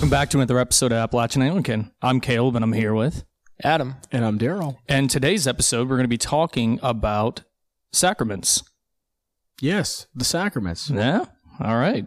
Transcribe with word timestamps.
Welcome 0.00 0.08
back 0.08 0.30
to 0.30 0.38
another 0.38 0.58
episode 0.58 0.92
of 0.92 0.96
Appalachian 0.96 1.42
Anglican. 1.42 1.92
I'm 2.00 2.22
Caleb 2.22 2.56
and 2.56 2.64
I'm 2.64 2.72
here 2.72 2.94
with. 2.94 3.22
Adam. 3.62 3.96
And 4.10 4.24
I'm 4.24 4.38
Daryl. 4.38 4.78
And 4.88 5.10
today's 5.10 5.46
episode, 5.46 5.90
we're 5.90 5.96
going 5.96 6.04
to 6.04 6.08
be 6.08 6.16
talking 6.16 6.80
about 6.82 7.42
sacraments. 7.92 8.62
Yes, 9.60 10.06
the 10.14 10.24
sacraments. 10.24 10.88
Yeah? 10.88 11.26
All 11.60 11.76
right. 11.76 12.06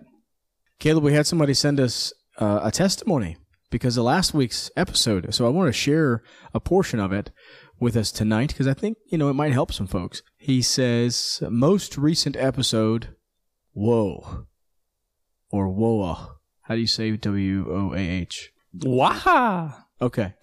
Caleb, 0.79 1.03
we 1.03 1.13
had 1.13 1.27
somebody 1.27 1.53
send 1.53 1.79
us 1.79 2.11
uh, 2.39 2.61
a 2.63 2.71
testimony 2.71 3.37
because 3.69 3.95
of 3.95 4.05
last 4.05 4.33
week's 4.33 4.71
episode. 4.75 5.31
So 5.31 5.45
I 5.45 5.49
want 5.49 5.67
to 5.67 5.71
share 5.71 6.23
a 6.51 6.59
portion 6.59 6.99
of 6.99 7.13
it 7.13 7.29
with 7.79 7.95
us 7.95 8.11
tonight 8.11 8.47
because 8.47 8.65
I 8.65 8.73
think, 8.73 8.97
you 9.11 9.19
know, 9.19 9.29
it 9.29 9.35
might 9.35 9.53
help 9.53 9.71
some 9.71 9.85
folks. 9.85 10.23
He 10.35 10.63
says, 10.63 11.43
most 11.47 11.95
recent 11.95 12.37
episode, 12.37 13.09
whoa, 13.73 14.47
or 15.51 15.69
whoa. 15.69 16.32
How 16.63 16.75
do 16.75 16.81
you 16.81 16.87
say 16.87 17.11
W 17.11 17.65
O 17.69 17.93
A 17.93 17.99
H? 17.99 18.51
Waha. 18.73 19.85
Okay. 20.01 20.33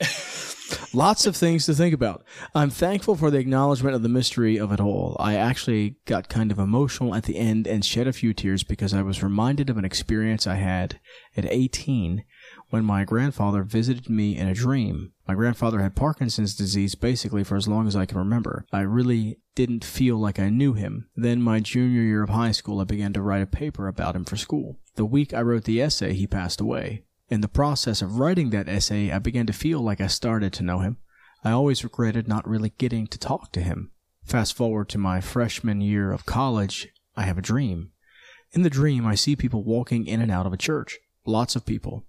Lots 0.93 1.27
of 1.27 1.37
things 1.37 1.67
to 1.67 1.75
think 1.75 1.95
about. 1.95 2.25
I'm 2.55 2.71
thankful 2.71 3.17
for 3.17 3.31
the 3.31 3.39
acknowledgement 3.39 3.95
of 3.95 4.03
the 4.03 4.09
mystery 4.09 4.57
of 4.57 4.73
it 4.73 4.81
all. 4.81 5.17
I 5.19 5.35
actually 5.35 5.97
got 6.05 6.29
kind 6.29 6.51
of 6.53 6.59
emotional 6.59 7.15
at 7.15 7.25
the 7.25 7.37
end 7.37 7.67
and 7.67 7.85
shed 7.85 8.07
a 8.07 8.13
few 8.13 8.33
tears 8.33 8.63
because 8.63 8.95
I 8.95 9.03
was 9.03 9.23
reminded 9.23 9.71
of 9.71 9.79
an 9.79 9.85
experience 9.85 10.47
I 10.47 10.57
had 10.57 11.01
at 11.37 11.45
18 11.45 12.25
when 12.71 12.85
my 12.85 13.05
grandfather 13.05 13.63
visited 13.63 14.09
me 14.09 14.37
in 14.37 14.49
a 14.49 14.55
dream. 14.55 15.13
My 15.27 15.35
grandfather 15.35 15.81
had 15.81 15.95
Parkinson's 15.95 16.55
disease 16.55 16.95
basically 16.95 17.45
for 17.45 17.57
as 17.57 17.69
long 17.69 17.87
as 17.87 17.95
I 17.95 18.07
can 18.07 18.19
remember. 18.19 18.67
I 18.73 18.81
really 18.81 19.39
didn't 19.55 19.85
feel 19.85 20.17
like 20.17 20.41
I 20.41 20.49
knew 20.49 20.73
him. 20.73 21.09
Then, 21.15 21.43
my 21.43 21.61
junior 21.61 22.03
year 22.03 22.23
of 22.23 22.31
high 22.31 22.53
school, 22.53 22.81
I 22.81 22.85
began 22.85 23.13
to 23.13 23.23
write 23.23 23.43
a 23.43 23.47
paper 23.47 23.87
about 23.87 24.17
him 24.17 24.25
for 24.25 24.37
school. 24.37 24.80
The 24.97 25.05
week 25.05 25.33
I 25.33 25.43
wrote 25.43 25.65
the 25.65 25.81
essay, 25.81 26.15
he 26.15 26.27
passed 26.27 26.61
away. 26.61 27.05
In 27.29 27.41
the 27.41 27.49
process 27.49 28.03
of 28.03 28.19
writing 28.19 28.51
that 28.51 28.69
essay, 28.69 29.11
I 29.11 29.19
began 29.19 29.47
to 29.47 29.53
feel 29.53 29.81
like 29.81 30.01
I 30.01 30.09
started 30.09 30.53
to 30.55 30.65
know 30.65 30.81
him. 30.81 30.99
I 31.45 31.53
always 31.53 31.85
regretted 31.85 32.27
not 32.27 32.49
really 32.49 32.73
getting 32.77 33.07
to 33.07 33.19
talk 33.19 33.53
to 33.53 33.61
him. 33.61 33.93
Fast 34.25 34.57
forward 34.57 34.89
to 34.91 34.99
my 34.99 35.21
freshman 35.21 35.81
year 35.81 36.13
of 36.13 36.27
college, 36.27 36.89
I 37.17 37.23
have 37.23 37.39
a 37.39 37.43
dream. 37.43 37.93
In 38.53 38.63
the 38.63 38.71
dream, 38.71 39.07
I 39.07 39.15
see 39.15 39.37
people 39.37 39.63
walking 39.63 40.07
in 40.07 40.21
and 40.21 40.31
out 40.31 40.47
of 40.47 40.53
a 40.53 40.59
church. 40.59 40.99
Lots 41.25 41.55
of 41.55 41.65
people. 41.65 42.05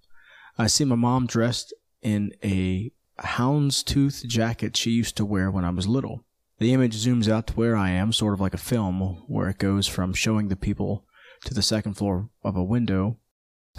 I 0.57 0.67
see 0.67 0.85
my 0.85 0.95
mom 0.95 1.27
dressed 1.27 1.73
in 2.01 2.33
a 2.43 2.91
houndstooth 3.19 4.25
jacket 4.25 4.75
she 4.75 4.91
used 4.91 5.15
to 5.17 5.25
wear 5.25 5.51
when 5.51 5.65
I 5.65 5.69
was 5.69 5.87
little. 5.87 6.25
The 6.57 6.73
image 6.73 6.95
zooms 6.95 7.29
out 7.29 7.47
to 7.47 7.53
where 7.53 7.75
I 7.75 7.91
am, 7.91 8.11
sort 8.11 8.33
of 8.33 8.41
like 8.41 8.53
a 8.53 8.59
film, 8.59 9.23
where 9.27 9.49
it 9.49 9.57
goes 9.57 9.87
from 9.87 10.13
showing 10.13 10.47
the 10.47 10.55
people 10.55 11.05
to 11.45 11.53
the 11.53 11.61
second 11.61 11.95
floor 11.95 12.29
of 12.43 12.55
a 12.55 12.63
window 12.63 13.17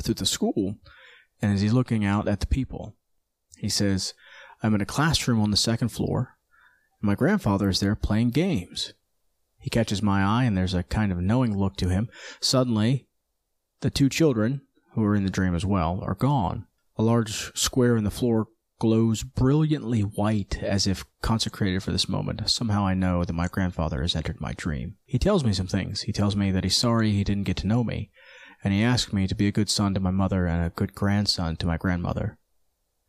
through 0.00 0.14
the 0.14 0.26
school. 0.26 0.76
And 1.40 1.52
as 1.52 1.60
he's 1.60 1.72
looking 1.72 2.04
out 2.04 2.28
at 2.28 2.40
the 2.40 2.46
people, 2.46 2.96
he 3.56 3.68
says, 3.68 4.14
I'm 4.62 4.74
in 4.74 4.80
a 4.80 4.86
classroom 4.86 5.40
on 5.40 5.50
the 5.50 5.56
second 5.56 5.88
floor. 5.88 6.36
And 7.00 7.06
my 7.06 7.14
grandfather 7.14 7.68
is 7.68 7.80
there 7.80 7.96
playing 7.96 8.30
games. 8.30 8.94
He 9.58 9.70
catches 9.70 10.02
my 10.02 10.22
eye, 10.22 10.44
and 10.44 10.56
there's 10.56 10.74
a 10.74 10.82
kind 10.82 11.12
of 11.12 11.18
knowing 11.18 11.56
look 11.56 11.76
to 11.76 11.88
him. 11.88 12.08
Suddenly, 12.40 13.06
the 13.80 13.90
two 13.90 14.08
children, 14.08 14.62
who 14.94 15.04
are 15.04 15.14
in 15.14 15.24
the 15.24 15.30
dream 15.30 15.54
as 15.54 15.64
well, 15.64 16.00
are 16.02 16.14
gone. 16.14 16.66
A 16.96 17.02
large 17.02 17.56
square 17.56 17.96
in 17.96 18.04
the 18.04 18.10
floor 18.10 18.48
glows 18.82 19.22
brilliantly 19.22 20.00
white 20.00 20.60
as 20.60 20.88
if 20.88 21.04
consecrated 21.20 21.80
for 21.80 21.92
this 21.92 22.08
moment. 22.08 22.50
Somehow 22.50 22.84
I 22.84 22.94
know 22.94 23.22
that 23.22 23.32
my 23.32 23.46
grandfather 23.46 24.02
has 24.02 24.16
entered 24.16 24.40
my 24.40 24.54
dream. 24.54 24.96
He 25.04 25.20
tells 25.20 25.44
me 25.44 25.52
some 25.52 25.68
things. 25.68 26.00
He 26.00 26.12
tells 26.12 26.34
me 26.34 26.50
that 26.50 26.64
he's 26.64 26.76
sorry 26.76 27.12
he 27.12 27.22
didn't 27.22 27.44
get 27.44 27.56
to 27.58 27.68
know 27.68 27.84
me, 27.84 28.10
and 28.64 28.74
he 28.74 28.82
asks 28.82 29.12
me 29.12 29.28
to 29.28 29.36
be 29.36 29.46
a 29.46 29.52
good 29.52 29.70
son 29.70 29.94
to 29.94 30.00
my 30.00 30.10
mother 30.10 30.46
and 30.46 30.66
a 30.66 30.70
good 30.70 30.96
grandson 30.96 31.54
to 31.58 31.66
my 31.66 31.76
grandmother. 31.76 32.38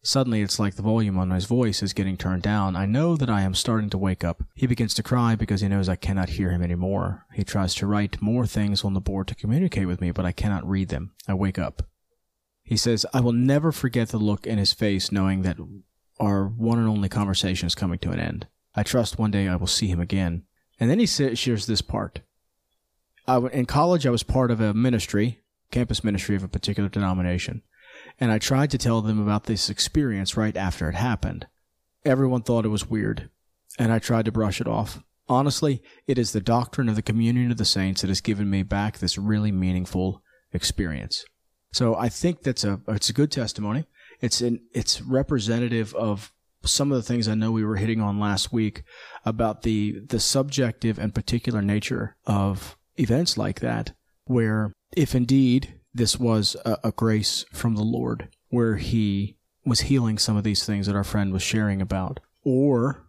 Suddenly, 0.03 0.43
it's 0.43 0.59
like 0.59 0.75
the 0.75 0.83
volume 0.83 1.17
on 1.17 1.31
his 1.31 1.45
voice 1.45 1.81
is 1.81 1.91
getting 1.93 2.17
turned 2.17 2.43
down. 2.43 2.75
I 2.75 2.85
know 2.85 3.15
that 3.15 3.31
I 3.31 3.41
am 3.41 3.55
starting 3.55 3.89
to 3.89 3.97
wake 3.97 4.23
up. 4.23 4.43
He 4.53 4.67
begins 4.67 4.93
to 4.93 5.01
cry 5.01 5.33
because 5.33 5.61
he 5.61 5.67
knows 5.69 5.89
I 5.89 5.95
cannot 5.95 6.29
hear 6.29 6.51
him 6.51 6.61
anymore. 6.61 7.25
He 7.33 7.43
tries 7.43 7.73
to 7.75 7.87
write 7.87 8.21
more 8.21 8.45
things 8.45 8.83
on 8.83 8.93
the 8.93 9.01
board 9.01 9.27
to 9.29 9.35
communicate 9.35 9.87
with 9.87 10.01
me, 10.01 10.11
but 10.11 10.23
I 10.23 10.33
cannot 10.33 10.69
read 10.69 10.89
them. 10.89 11.13
I 11.27 11.33
wake 11.33 11.57
up. 11.57 11.81
He 12.63 12.77
says, 12.77 13.05
I 13.13 13.19
will 13.19 13.33
never 13.33 13.71
forget 13.71 14.09
the 14.09 14.17
look 14.17 14.47
in 14.47 14.57
his 14.57 14.73
face 14.73 15.11
knowing 15.11 15.41
that 15.41 15.57
our 16.19 16.47
one 16.47 16.79
and 16.79 16.87
only 16.87 17.09
conversation 17.09 17.67
is 17.67 17.75
coming 17.75 17.99
to 17.99 18.11
an 18.11 18.19
end. 18.19 18.47
I 18.75 18.83
trust 18.83 19.19
one 19.19 19.31
day 19.31 19.47
I 19.47 19.55
will 19.55 19.67
see 19.67 19.87
him 19.87 19.99
again. 19.99 20.43
And 20.79 20.89
then 20.89 20.99
he 20.99 21.05
shares 21.05 21.65
this 21.65 21.81
part. 21.81 22.21
I, 23.27 23.37
in 23.37 23.65
college, 23.65 24.07
I 24.07 24.11
was 24.11 24.23
part 24.23 24.51
of 24.51 24.59
a 24.59 24.73
ministry, 24.73 25.41
campus 25.71 26.03
ministry 26.03 26.35
of 26.35 26.43
a 26.43 26.47
particular 26.47 26.89
denomination 26.89 27.61
and 28.19 28.31
I 28.31 28.37
tried 28.37 28.71
to 28.71 28.77
tell 28.77 29.01
them 29.01 29.19
about 29.19 29.45
this 29.45 29.69
experience 29.69 30.37
right 30.37 30.55
after 30.55 30.89
it 30.89 30.95
happened. 30.95 31.47
Everyone 32.05 32.41
thought 32.41 32.65
it 32.65 32.69
was 32.69 32.89
weird, 32.89 33.29
and 33.79 33.91
I 33.91 33.99
tried 33.99 34.25
to 34.25 34.31
brush 34.31 34.59
it 34.61 34.67
off. 34.67 35.03
Honestly, 35.29 35.81
it 36.05 36.17
is 36.17 36.31
the 36.31 36.41
doctrine 36.41 36.89
of 36.89 36.95
the 36.95 37.01
communion 37.01 37.49
of 37.49 37.57
the 37.57 37.65
saints 37.65 38.01
that 38.01 38.09
has 38.09 38.21
given 38.21 38.49
me 38.49 38.63
back 38.63 38.97
this 38.97 39.17
really 39.17 39.51
meaningful 39.51 40.21
experience. 40.51 41.25
So 41.73 41.95
I 41.95 42.07
think 42.07 42.43
that's 42.43 42.63
a 42.63 42.79
it's 42.87 43.09
a 43.09 43.13
good 43.13 43.31
testimony. 43.31 43.85
It's 44.21 44.39
an, 44.39 44.61
it's 44.73 45.01
representative 45.01 45.93
of 45.95 46.31
some 46.63 46.91
of 46.91 46.95
the 46.95 47.03
things 47.03 47.27
I 47.27 47.35
know 47.35 47.51
we 47.51 47.65
were 47.65 47.75
hitting 47.75 47.99
on 47.99 48.19
last 48.19 48.53
week 48.53 48.83
about 49.25 49.63
the 49.63 49.99
the 49.99 50.19
subjective 50.19 50.97
and 50.97 51.13
particular 51.13 51.61
nature 51.61 52.15
of 52.25 52.77
events 52.97 53.37
like 53.37 53.59
that, 53.59 53.91
where 54.25 54.71
if 54.95 55.13
indeed 55.13 55.73
this 55.93 56.17
was 56.19 56.55
a, 56.63 56.77
a 56.85 56.91
grace 56.91 57.45
from 57.51 57.75
the 57.75 57.83
Lord 57.83 58.29
where 58.49 58.77
he 58.77 59.35
was 59.65 59.81
healing 59.81 60.17
some 60.17 60.37
of 60.37 60.43
these 60.43 60.65
things 60.65 60.87
that 60.87 60.95
our 60.95 61.03
friend 61.03 61.33
was 61.33 61.41
sharing 61.41 61.81
about. 61.81 62.19
Or, 62.43 63.05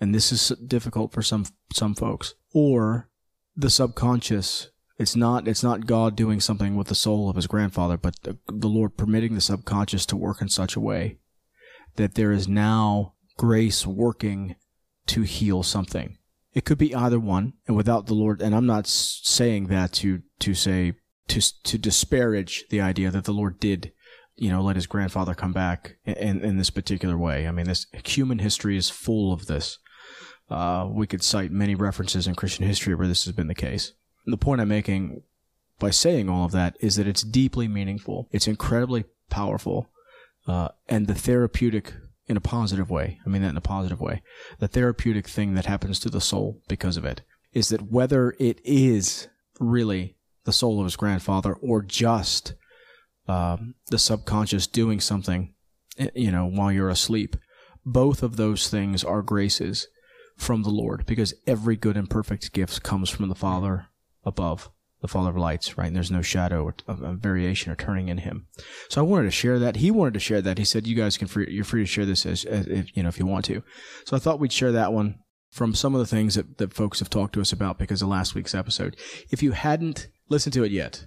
and 0.00 0.14
this 0.14 0.32
is 0.32 0.48
difficult 0.66 1.12
for 1.12 1.22
some 1.22 1.46
some 1.72 1.94
folks, 1.94 2.34
or 2.52 3.08
the 3.56 3.70
subconscious. 3.70 4.70
It's 4.98 5.14
not 5.14 5.46
it's 5.46 5.62
not 5.62 5.86
God 5.86 6.16
doing 6.16 6.40
something 6.40 6.74
with 6.74 6.88
the 6.88 6.94
soul 6.94 7.30
of 7.30 7.36
his 7.36 7.46
grandfather, 7.46 7.96
but 7.96 8.16
the, 8.22 8.36
the 8.48 8.68
Lord 8.68 8.96
permitting 8.96 9.34
the 9.34 9.40
subconscious 9.40 10.04
to 10.06 10.16
work 10.16 10.42
in 10.42 10.48
such 10.48 10.74
a 10.74 10.80
way 10.80 11.18
that 11.94 12.14
there 12.14 12.32
is 12.32 12.48
now 12.48 13.14
grace 13.36 13.86
working 13.86 14.56
to 15.06 15.22
heal 15.22 15.62
something. 15.62 16.18
It 16.52 16.64
could 16.64 16.78
be 16.78 16.94
either 16.94 17.20
one, 17.20 17.52
and 17.66 17.76
without 17.76 18.06
the 18.06 18.14
Lord, 18.14 18.42
and 18.42 18.54
I'm 18.54 18.66
not 18.66 18.88
saying 18.88 19.68
that 19.68 19.92
to 19.94 20.22
to 20.40 20.54
say 20.54 20.94
to 21.28 21.40
to 21.62 21.78
disparage 21.78 22.64
the 22.70 22.80
idea 22.80 23.12
that 23.12 23.24
the 23.24 23.32
Lord 23.32 23.60
did, 23.60 23.92
you 24.34 24.50
know, 24.50 24.62
let 24.62 24.76
his 24.76 24.88
grandfather 24.88 25.34
come 25.34 25.52
back 25.52 25.96
in 26.04 26.40
in 26.44 26.56
this 26.56 26.70
particular 26.70 27.16
way. 27.16 27.46
I 27.46 27.52
mean, 27.52 27.66
this 27.66 27.86
human 28.04 28.40
history 28.40 28.76
is 28.76 28.90
full 28.90 29.32
of 29.32 29.46
this. 29.46 29.78
Uh, 30.50 30.88
we 30.90 31.06
could 31.06 31.22
cite 31.22 31.52
many 31.52 31.76
references 31.76 32.26
in 32.26 32.34
Christian 32.34 32.66
history 32.66 32.94
where 32.94 33.06
this 33.06 33.26
has 33.26 33.34
been 33.34 33.48
the 33.48 33.54
case. 33.54 33.92
The 34.30 34.36
point 34.36 34.60
I'm 34.60 34.68
making 34.68 35.22
by 35.78 35.90
saying 35.90 36.28
all 36.28 36.44
of 36.44 36.52
that 36.52 36.76
is 36.80 36.96
that 36.96 37.06
it's 37.06 37.22
deeply 37.22 37.68
meaningful. 37.68 38.28
It's 38.32 38.48
incredibly 38.48 39.04
powerful, 39.30 39.88
uh, 40.46 40.68
and 40.88 41.06
the 41.06 41.14
therapeutic 41.14 41.94
in 42.26 42.36
a 42.36 42.40
positive 42.40 42.90
way. 42.90 43.18
I 43.24 43.28
mean 43.28 43.42
that 43.42 43.50
in 43.50 43.56
a 43.56 43.62
positive 43.62 44.00
way. 44.00 44.22
The 44.58 44.68
therapeutic 44.68 45.26
thing 45.26 45.54
that 45.54 45.66
happens 45.66 45.98
to 46.00 46.10
the 46.10 46.20
soul 46.20 46.60
because 46.68 46.96
of 46.96 47.04
it 47.04 47.22
is 47.52 47.68
that 47.68 47.90
whether 47.90 48.34
it 48.38 48.60
is 48.64 49.28
really 49.58 50.16
the 50.44 50.52
soul 50.52 50.78
of 50.78 50.84
his 50.84 50.96
grandfather 50.96 51.54
or 51.54 51.82
just 51.82 52.54
um, 53.26 53.74
the 53.90 53.98
subconscious 53.98 54.66
doing 54.66 55.00
something, 55.00 55.54
eh, 55.98 56.08
you 56.14 56.30
know, 56.30 56.46
while 56.46 56.72
you're 56.72 56.88
asleep. 56.88 57.36
Both 57.84 58.22
of 58.22 58.36
those 58.36 58.68
things 58.68 59.04
are 59.04 59.22
graces 59.22 59.88
from 60.36 60.62
the 60.62 60.70
Lord 60.70 61.04
because 61.06 61.34
every 61.46 61.76
good 61.76 61.96
and 61.96 62.08
perfect 62.08 62.52
gift 62.52 62.82
comes 62.82 63.10
from 63.10 63.28
the 63.28 63.34
Father 63.34 63.86
above, 64.28 64.70
the 65.00 65.08
Father 65.08 65.30
of 65.30 65.36
lights, 65.36 65.76
right? 65.76 65.86
And 65.86 65.96
there's 65.96 66.10
no 66.10 66.22
shadow 66.22 66.72
of 66.86 66.98
variation 67.18 67.72
or 67.72 67.76
turning 67.76 68.08
in 68.08 68.18
Him. 68.18 68.46
So 68.88 69.00
I 69.00 69.04
wanted 69.04 69.24
to 69.24 69.30
share 69.30 69.58
that. 69.58 69.76
He 69.76 69.90
wanted 69.90 70.14
to 70.14 70.20
share 70.20 70.42
that. 70.42 70.58
He 70.58 70.64
said, 70.64 70.86
"You 70.86 70.94
guys 70.94 71.16
can 71.16 71.28
free, 71.28 71.46
you're 71.50 71.64
free 71.64 71.82
to 71.82 71.86
share 71.86 72.06
this 72.06 72.26
as, 72.26 72.44
as 72.44 72.66
if 72.66 72.96
you 72.96 73.02
know 73.02 73.08
if 73.08 73.18
you 73.18 73.26
want 73.26 73.44
to." 73.46 73.62
So 74.04 74.16
I 74.16 74.20
thought 74.20 74.40
we'd 74.40 74.52
share 74.52 74.72
that 74.72 74.92
one 74.92 75.18
from 75.50 75.74
some 75.74 75.94
of 75.94 76.00
the 76.00 76.06
things 76.06 76.34
that, 76.34 76.58
that 76.58 76.74
folks 76.74 76.98
have 76.98 77.10
talked 77.10 77.32
to 77.34 77.40
us 77.40 77.52
about 77.52 77.78
because 77.78 78.02
of 78.02 78.08
last 78.08 78.34
week's 78.34 78.54
episode. 78.54 78.96
If 79.30 79.42
you 79.42 79.52
hadn't 79.52 80.08
listened 80.28 80.52
to 80.54 80.64
it 80.64 80.72
yet, 80.72 81.06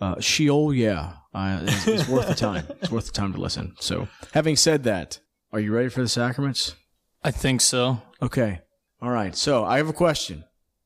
uh, 0.00 0.20
Sheol, 0.20 0.72
yeah, 0.74 1.14
uh, 1.34 1.60
it's, 1.62 1.86
it's 1.86 2.08
worth 2.08 2.28
the 2.28 2.34
time. 2.34 2.66
It's 2.80 2.90
worth 2.90 3.06
the 3.06 3.12
time 3.12 3.32
to 3.34 3.40
listen. 3.40 3.74
So, 3.80 4.08
having 4.32 4.56
said 4.56 4.84
that, 4.84 5.20
are 5.52 5.60
you 5.60 5.72
ready 5.72 5.88
for 5.88 6.00
the 6.00 6.08
sacraments? 6.08 6.74
I 7.22 7.30
think 7.30 7.60
so. 7.60 8.02
Okay. 8.20 8.60
All 9.00 9.10
right. 9.10 9.36
So, 9.36 9.64
I 9.64 9.76
have 9.76 9.88
a 9.88 9.92
question. 9.92 10.44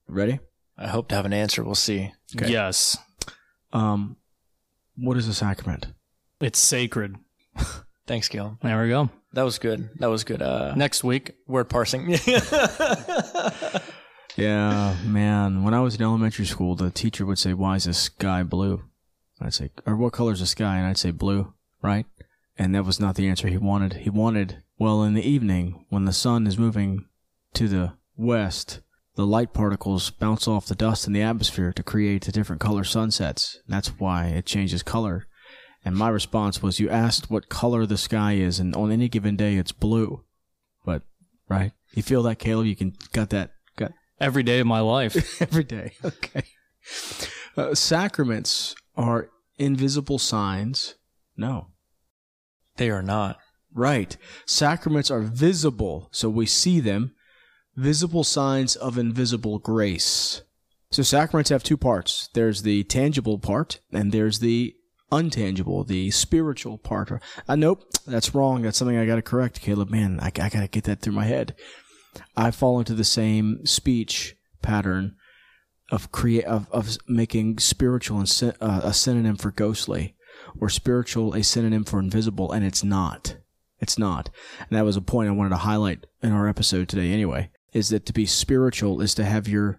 Ready? 0.08 0.40
I 0.78 0.88
hope 0.88 1.08
to 1.08 1.14
have 1.14 1.24
an 1.26 1.32
answer. 1.32 1.64
We'll 1.64 1.74
see. 1.74 2.12
Okay. 2.36 2.50
Yes. 2.52 2.96
Um, 3.72 4.16
what 4.96 5.16
is 5.16 5.28
a 5.28 5.34
sacrament? 5.34 5.86
It's 6.40 6.58
sacred. 6.58 7.16
Thanks, 8.06 8.28
Gil. 8.28 8.58
There 8.62 8.82
we 8.82 8.88
go. 8.88 9.10
That 9.32 9.42
was 9.42 9.58
good. 9.58 9.90
That 9.98 10.08
was 10.10 10.24
good. 10.24 10.40
Uh, 10.42 10.74
Next 10.74 11.02
week, 11.04 11.32
word 11.46 11.68
parsing. 11.68 12.16
Yeah, 14.36 14.94
man. 15.02 15.64
When 15.64 15.72
I 15.72 15.80
was 15.80 15.94
in 15.94 16.02
elementary 16.02 16.44
school, 16.44 16.74
the 16.76 16.90
teacher 16.90 17.24
would 17.24 17.38
say, 17.38 17.54
"Why 17.54 17.76
is 17.76 17.84
the 17.84 17.94
sky 17.94 18.42
blue?" 18.42 18.82
I'd 19.40 19.54
say, 19.54 19.70
"Or 19.86 19.96
what 19.96 20.12
color 20.12 20.32
is 20.32 20.40
the 20.40 20.46
sky?" 20.46 20.76
And 20.76 20.86
I'd 20.86 20.98
say, 20.98 21.10
"Blue." 21.10 21.54
Right? 21.82 22.04
And 22.58 22.74
that 22.74 22.84
was 22.84 23.00
not 23.00 23.14
the 23.14 23.28
answer 23.28 23.48
he 23.48 23.56
wanted. 23.56 23.94
He 23.94 24.10
wanted, 24.10 24.62
well, 24.78 25.02
in 25.02 25.14
the 25.14 25.26
evening, 25.26 25.86
when 25.88 26.04
the 26.04 26.12
sun 26.12 26.46
is 26.46 26.58
moving 26.58 27.06
to 27.54 27.68
the 27.68 27.94
west, 28.16 28.80
the 29.16 29.26
light 29.26 29.52
particles 29.52 30.10
bounce 30.10 30.46
off 30.46 30.66
the 30.66 30.74
dust 30.74 31.06
in 31.06 31.12
the 31.12 31.22
atmosphere 31.22 31.72
to 31.72 31.82
create 31.82 32.24
the 32.24 32.32
different 32.32 32.60
color 32.60 32.84
sunsets. 32.84 33.58
That's 33.66 33.88
why 33.98 34.26
it 34.26 34.46
changes 34.46 34.82
color. 34.82 35.26
And 35.84 35.96
my 35.96 36.08
response 36.08 36.62
was, 36.62 36.80
you 36.80 36.90
asked 36.90 37.30
what 37.30 37.48
color 37.48 37.86
the 37.86 37.96
sky 37.96 38.34
is, 38.34 38.60
and 38.60 38.74
on 38.76 38.92
any 38.92 39.08
given 39.08 39.36
day, 39.36 39.56
it's 39.56 39.72
blue. 39.72 40.24
But, 40.84 41.02
right? 41.48 41.72
You 41.94 42.02
feel 42.02 42.22
that, 42.24 42.38
Caleb? 42.38 42.66
You 42.66 42.76
can, 42.76 42.94
got 43.12 43.30
that, 43.30 43.52
got 43.76 43.92
Every 44.20 44.42
day 44.42 44.60
of 44.60 44.66
my 44.66 44.80
life. 44.80 45.40
every 45.42 45.64
day. 45.64 45.94
Okay. 46.04 46.42
Uh, 47.56 47.74
sacraments 47.74 48.76
are 48.96 49.30
invisible 49.58 50.18
signs. 50.18 50.94
No. 51.36 51.68
They 52.76 52.90
are 52.90 53.02
not. 53.02 53.38
Right. 53.74 54.16
Sacraments 54.46 55.10
are 55.10 55.22
visible, 55.22 56.08
so 56.12 56.28
we 56.28 56.46
see 56.46 56.78
them. 56.78 57.15
Visible 57.76 58.24
signs 58.24 58.74
of 58.74 58.96
invisible 58.96 59.58
grace. 59.58 60.42
So 60.90 61.02
sacraments 61.02 61.50
have 61.50 61.62
two 61.62 61.76
parts. 61.76 62.30
There's 62.32 62.62
the 62.62 62.84
tangible 62.84 63.38
part, 63.38 63.80
and 63.92 64.12
there's 64.12 64.38
the 64.38 64.74
untangible, 65.12 65.86
the 65.86 66.10
spiritual 66.10 66.78
part. 66.78 67.12
Uh, 67.46 67.56
nope, 67.56 67.84
that's 68.06 68.34
wrong. 68.34 68.62
That's 68.62 68.78
something 68.78 68.96
I 68.96 69.06
got 69.06 69.16
to 69.16 69.22
correct, 69.22 69.60
Caleb. 69.60 69.90
Man, 69.90 70.18
I, 70.20 70.28
I 70.28 70.48
got 70.48 70.52
to 70.52 70.68
get 70.68 70.84
that 70.84 71.00
through 71.00 71.12
my 71.12 71.24
head. 71.24 71.54
I 72.36 72.50
fall 72.50 72.78
into 72.78 72.94
the 72.94 73.04
same 73.04 73.66
speech 73.66 74.36
pattern 74.62 75.16
of 75.90 76.10
create 76.10 76.44
of, 76.44 76.68
of 76.72 76.96
making 77.06 77.58
spiritual 77.58 78.18
and 78.18 78.54
uh, 78.60 78.80
a 78.84 78.92
synonym 78.92 79.36
for 79.36 79.50
ghostly, 79.50 80.16
or 80.60 80.68
spiritual 80.68 81.34
a 81.34 81.42
synonym 81.42 81.84
for 81.84 81.98
invisible, 81.98 82.52
and 82.52 82.64
it's 82.64 82.82
not. 82.82 83.36
It's 83.78 83.98
not. 83.98 84.30
And 84.58 84.78
that 84.78 84.84
was 84.84 84.96
a 84.96 85.02
point 85.02 85.28
I 85.28 85.32
wanted 85.32 85.50
to 85.50 85.56
highlight 85.56 86.06
in 86.22 86.32
our 86.32 86.48
episode 86.48 86.88
today. 86.88 87.12
Anyway, 87.12 87.50
is 87.76 87.90
that 87.90 88.06
to 88.06 88.12
be 88.14 88.24
spiritual 88.24 89.02
is 89.02 89.14
to 89.14 89.22
have 89.22 89.46
your 89.46 89.78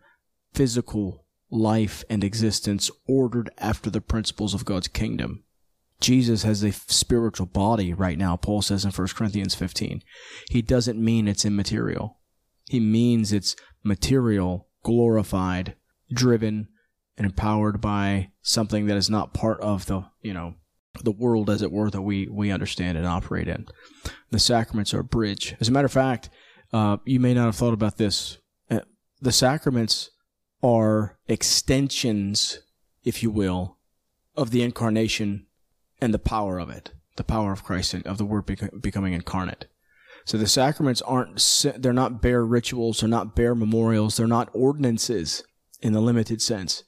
physical 0.53 1.25
life 1.49 2.03
and 2.11 2.23
existence 2.23 2.91
ordered 3.07 3.49
after 3.57 3.89
the 3.89 3.99
principles 3.99 4.53
of 4.53 4.65
God's 4.65 4.87
kingdom. 4.87 5.43
Jesus 5.99 6.43
has 6.43 6.63
a 6.63 6.71
spiritual 6.71 7.47
body 7.47 7.93
right 7.93 8.19
now, 8.19 8.35
Paul 8.35 8.61
says 8.61 8.85
in 8.85 8.91
1 8.91 9.07
Corinthians 9.15 9.55
15. 9.55 10.03
He 10.47 10.61
doesn't 10.61 11.03
mean 11.03 11.27
it's 11.27 11.43
immaterial. 11.43 12.19
He 12.69 12.79
means 12.79 13.33
it's 13.33 13.55
material, 13.83 14.67
glorified, 14.83 15.73
driven, 16.13 16.67
and 17.17 17.25
empowered 17.25 17.81
by 17.81 18.29
something 18.43 18.85
that 18.85 18.97
is 18.97 19.09
not 19.09 19.33
part 19.33 19.59
of 19.61 19.87
the, 19.87 20.03
you 20.21 20.35
know, 20.35 20.53
the 21.03 21.11
world 21.11 21.49
as 21.49 21.63
it 21.63 21.71
were 21.71 21.89
that 21.89 22.03
we, 22.03 22.27
we 22.27 22.51
understand 22.51 22.95
and 22.95 23.07
operate 23.07 23.47
in. 23.47 23.65
The 24.29 24.37
sacraments 24.37 24.93
are 24.93 24.99
a 24.99 25.03
bridge. 25.03 25.55
As 25.59 25.67
a 25.67 25.71
matter 25.71 25.87
of 25.87 25.91
fact, 25.91 26.29
uh, 26.73 26.97
you 27.05 27.19
may 27.19 27.33
not 27.33 27.45
have 27.45 27.55
thought 27.55 27.73
about 27.73 27.97
this. 27.97 28.37
Uh, 28.69 28.81
the 29.21 29.31
sacraments 29.31 30.11
are 30.63 31.17
extensions, 31.27 32.59
if 33.03 33.23
you 33.23 33.29
will, 33.29 33.77
of 34.35 34.51
the 34.51 34.61
incarnation 34.61 35.45
and 36.01 36.13
the 36.13 36.19
power 36.19 36.59
of 36.59 36.69
it, 36.69 36.91
the 37.15 37.23
power 37.23 37.51
of 37.51 37.63
Christ 37.63 37.93
and 37.93 38.05
of 38.05 38.17
the 38.17 38.25
Word 38.25 38.45
bec- 38.45 38.81
becoming 38.81 39.13
incarnate. 39.13 39.65
So 40.25 40.37
the 40.37 40.47
sacraments 40.47 41.01
aren't, 41.03 41.39
they're 41.77 41.93
not 41.93 42.21
bare 42.21 42.45
rituals, 42.45 42.99
they're 42.99 43.09
not 43.09 43.35
bare 43.35 43.55
memorials, 43.55 44.17
they're 44.17 44.27
not 44.27 44.49
ordinances 44.53 45.43
in 45.81 45.93
the 45.93 46.01
limited 46.01 46.41
sense. 46.41 46.83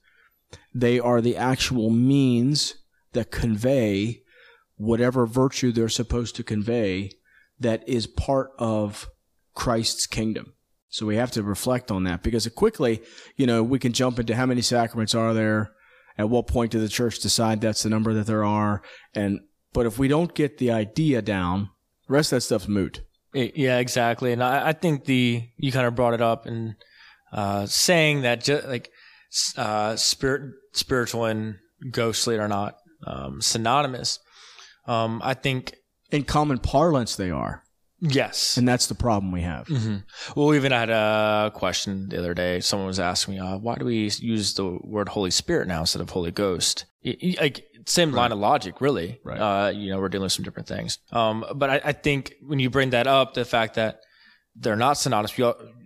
They 0.73 0.99
are 0.99 1.21
the 1.21 1.37
actual 1.37 1.89
means 1.89 2.75
that 3.13 3.31
convey 3.31 4.23
whatever 4.77 5.25
virtue 5.25 5.71
they're 5.71 5.89
supposed 5.89 6.35
to 6.35 6.43
convey 6.43 7.11
that 7.59 7.87
is 7.87 8.07
part 8.07 8.51
of 8.57 9.09
Christ's 9.59 10.07
kingdom. 10.07 10.53
So 10.87 11.05
we 11.05 11.17
have 11.17 11.31
to 11.31 11.43
reflect 11.43 11.91
on 11.91 12.05
that 12.05 12.23
because 12.23 12.47
quickly, 12.47 13.01
you 13.35 13.45
know, 13.45 13.61
we 13.61 13.77
can 13.77 13.91
jump 13.91 14.17
into 14.17 14.35
how 14.35 14.45
many 14.45 14.61
sacraments 14.61 15.13
are 15.13 15.33
there? 15.33 15.71
At 16.17 16.29
what 16.29 16.47
point 16.47 16.71
did 16.71 16.81
the 16.81 16.87
church 16.89 17.19
decide 17.19 17.59
that's 17.59 17.83
the 17.83 17.89
number 17.89 18.13
that 18.13 18.25
there 18.25 18.45
are? 18.45 18.81
And, 19.13 19.41
but 19.73 19.85
if 19.85 19.99
we 19.99 20.07
don't 20.07 20.33
get 20.33 20.57
the 20.59 20.71
idea 20.71 21.21
down, 21.21 21.69
the 22.07 22.13
rest 22.13 22.31
of 22.31 22.37
that 22.37 22.41
stuff's 22.41 22.69
moot. 22.69 23.01
Yeah, 23.33 23.79
exactly. 23.79 24.31
And 24.31 24.41
I, 24.41 24.69
I 24.69 24.73
think 24.73 25.05
the 25.05 25.43
you 25.57 25.71
kind 25.71 25.85
of 25.85 25.93
brought 25.93 26.13
it 26.13 26.21
up 26.21 26.45
and 26.45 26.75
uh, 27.31 27.65
saying 27.67 28.21
that 28.21 28.43
ju- 28.43 28.63
like 28.65 28.89
uh, 29.57 29.95
spirit, 29.97 30.53
spiritual 30.71 31.25
and 31.25 31.57
ghostly 31.91 32.39
are 32.39 32.47
not 32.47 32.75
um, 33.05 33.41
synonymous. 33.41 34.19
Um, 34.87 35.21
I 35.23 35.35
think 35.35 35.75
In 36.11 36.23
common 36.23 36.57
parlance, 36.57 37.15
they 37.15 37.29
are. 37.29 37.63
Yes. 38.01 38.57
And 38.57 38.67
that's 38.67 38.87
the 38.87 38.95
problem 38.95 39.31
we 39.31 39.41
have. 39.41 39.67
hmm 39.67 39.97
Well, 40.35 40.47
we 40.47 40.55
even 40.57 40.71
had 40.71 40.89
a 40.89 41.51
question 41.53 42.09
the 42.09 42.19
other 42.19 42.33
day. 42.33 42.59
Someone 42.59 42.87
was 42.87 42.99
asking 42.99 43.35
me, 43.35 43.39
uh, 43.39 43.57
why 43.57 43.75
do 43.75 43.85
we 43.85 44.09
use 44.19 44.53
the 44.53 44.79
word 44.83 45.09
Holy 45.09 45.31
Spirit 45.31 45.67
now 45.67 45.81
instead 45.81 46.01
of 46.01 46.09
Holy 46.09 46.31
Ghost? 46.31 46.85
Like 47.39 47.65
same 47.85 48.11
line 48.11 48.31
of 48.31 48.39
logic, 48.39 48.81
really. 48.81 49.19
Right. 49.23 49.39
Uh, 49.39 49.69
you 49.69 49.89
know, 49.89 49.99
we're 49.99 50.09
dealing 50.09 50.23
with 50.23 50.33
some 50.33 50.43
different 50.43 50.67
things. 50.67 50.99
Um, 51.11 51.45
but 51.55 51.69
I, 51.69 51.81
I 51.85 51.91
think 51.93 52.35
when 52.41 52.59
you 52.59 52.69
bring 52.69 52.91
that 52.91 53.07
up, 53.07 53.33
the 53.33 53.45
fact 53.45 53.75
that 53.75 53.99
they're 54.55 54.75
not 54.75 54.93
synonymous, 54.93 55.33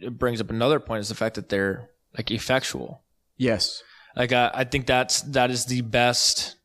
it 0.02 0.18
brings 0.18 0.42
up 0.42 0.50
another 0.50 0.80
point 0.80 1.02
is 1.02 1.10
the 1.10 1.16
fact 1.16 1.36
that 1.36 1.50
they're 1.50 1.90
like 2.18 2.32
effectual. 2.32 3.04
Yes. 3.38 3.82
Like 4.16 4.32
I, 4.32 4.52
I 4.54 4.64
think 4.64 4.86
that's 4.86 5.22
that 5.22 5.50
is 5.50 5.66
the 5.66 5.82
best 5.82 6.56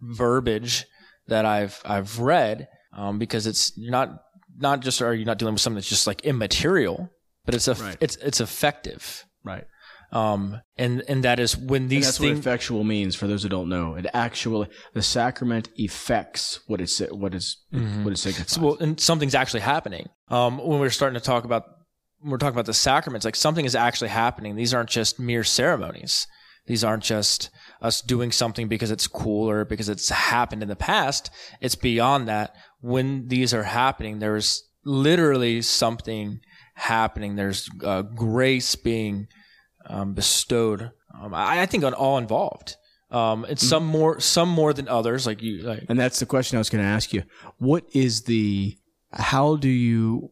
verbiage 0.00 0.86
that 1.28 1.44
I've 1.44 1.80
I've 1.84 2.18
read 2.18 2.68
um, 2.96 3.18
because 3.18 3.46
it's 3.46 3.72
you're 3.76 3.92
not 3.92 4.22
not 4.60 4.80
just 4.80 5.00
are 5.02 5.14
you 5.14 5.24
not 5.24 5.38
dealing 5.38 5.54
with 5.54 5.62
something 5.62 5.76
that's 5.76 5.88
just 5.88 6.06
like 6.06 6.20
immaterial, 6.22 7.10
but 7.44 7.54
it's 7.54 7.68
a 7.68 7.74
Right. 7.74 7.96
it's 8.00 8.16
it's 8.16 8.40
effective. 8.40 9.24
Right. 9.44 9.64
Um, 10.12 10.60
and 10.76 11.02
and 11.08 11.22
that 11.24 11.38
is 11.38 11.56
when 11.56 11.82
And 11.82 11.90
these 11.90 12.06
that's 12.06 12.18
what 12.20 12.26
things. 12.26 12.40
effectual 12.40 12.82
means 12.82 13.14
for 13.14 13.26
those 13.28 13.44
who 13.44 13.48
don't 13.48 13.68
know. 13.68 13.94
It 13.94 14.06
actually, 14.12 14.68
the 14.92 15.02
sacrament 15.02 15.68
effects 15.76 16.60
what 16.66 16.80
it's, 16.80 16.98
what 16.98 17.32
is, 17.32 17.58
what 17.70 18.12
it 18.12 18.16
signifies. 18.18 18.58
well, 18.58 18.76
and 18.80 18.98
something's 18.98 19.36
actually 19.36 19.60
happening. 19.60 20.08
Um, 20.28 20.58
when 20.58 20.80
we're 20.80 20.90
starting 20.90 21.18
to 21.18 21.24
talk 21.24 21.44
about 21.44 21.62
when 22.18 22.32
we're 22.32 22.38
talking 22.38 22.54
about 22.56 22.66
the 22.66 22.74
sacraments, 22.74 23.24
like 23.24 23.36
something 23.36 23.64
is 23.64 23.74
actually 23.76 24.08
happening. 24.10 24.56
These 24.56 24.74
aren't 24.74 24.90
just 24.90 25.20
mere 25.20 25.44
ceremonies. 25.44 26.26
These 26.70 26.84
aren't 26.84 27.02
just 27.02 27.50
us 27.82 28.00
doing 28.00 28.30
something 28.30 28.68
because 28.68 28.92
it's 28.92 29.08
cool 29.08 29.50
or 29.50 29.64
because 29.64 29.88
it's 29.88 30.08
happened 30.08 30.62
in 30.62 30.68
the 30.68 30.76
past. 30.76 31.28
It's 31.60 31.74
beyond 31.74 32.28
that. 32.28 32.54
When 32.80 33.26
these 33.26 33.52
are 33.52 33.64
happening, 33.64 34.20
there's 34.20 34.62
literally 34.84 35.62
something 35.62 36.38
happening. 36.76 37.34
There's 37.34 37.68
uh, 37.84 38.02
grace 38.02 38.76
being 38.76 39.26
um, 39.86 40.14
bestowed. 40.14 40.92
Um, 41.20 41.34
I, 41.34 41.62
I 41.62 41.66
think 41.66 41.82
on 41.82 41.92
all 41.92 42.18
involved. 42.18 42.76
Um, 43.10 43.44
it's 43.48 43.66
some 43.66 43.84
more, 43.84 44.20
some 44.20 44.48
more 44.48 44.72
than 44.72 44.86
others. 44.86 45.26
Like 45.26 45.42
you, 45.42 45.62
like 45.62 45.86
And 45.88 45.98
that's 45.98 46.20
the 46.20 46.26
question 46.26 46.56
I 46.56 46.60
was 46.60 46.70
going 46.70 46.84
to 46.84 46.88
ask 46.88 47.12
you. 47.12 47.24
What 47.58 47.82
is 47.92 48.22
the, 48.22 48.78
how 49.10 49.56
do 49.56 49.68
you 49.68 50.30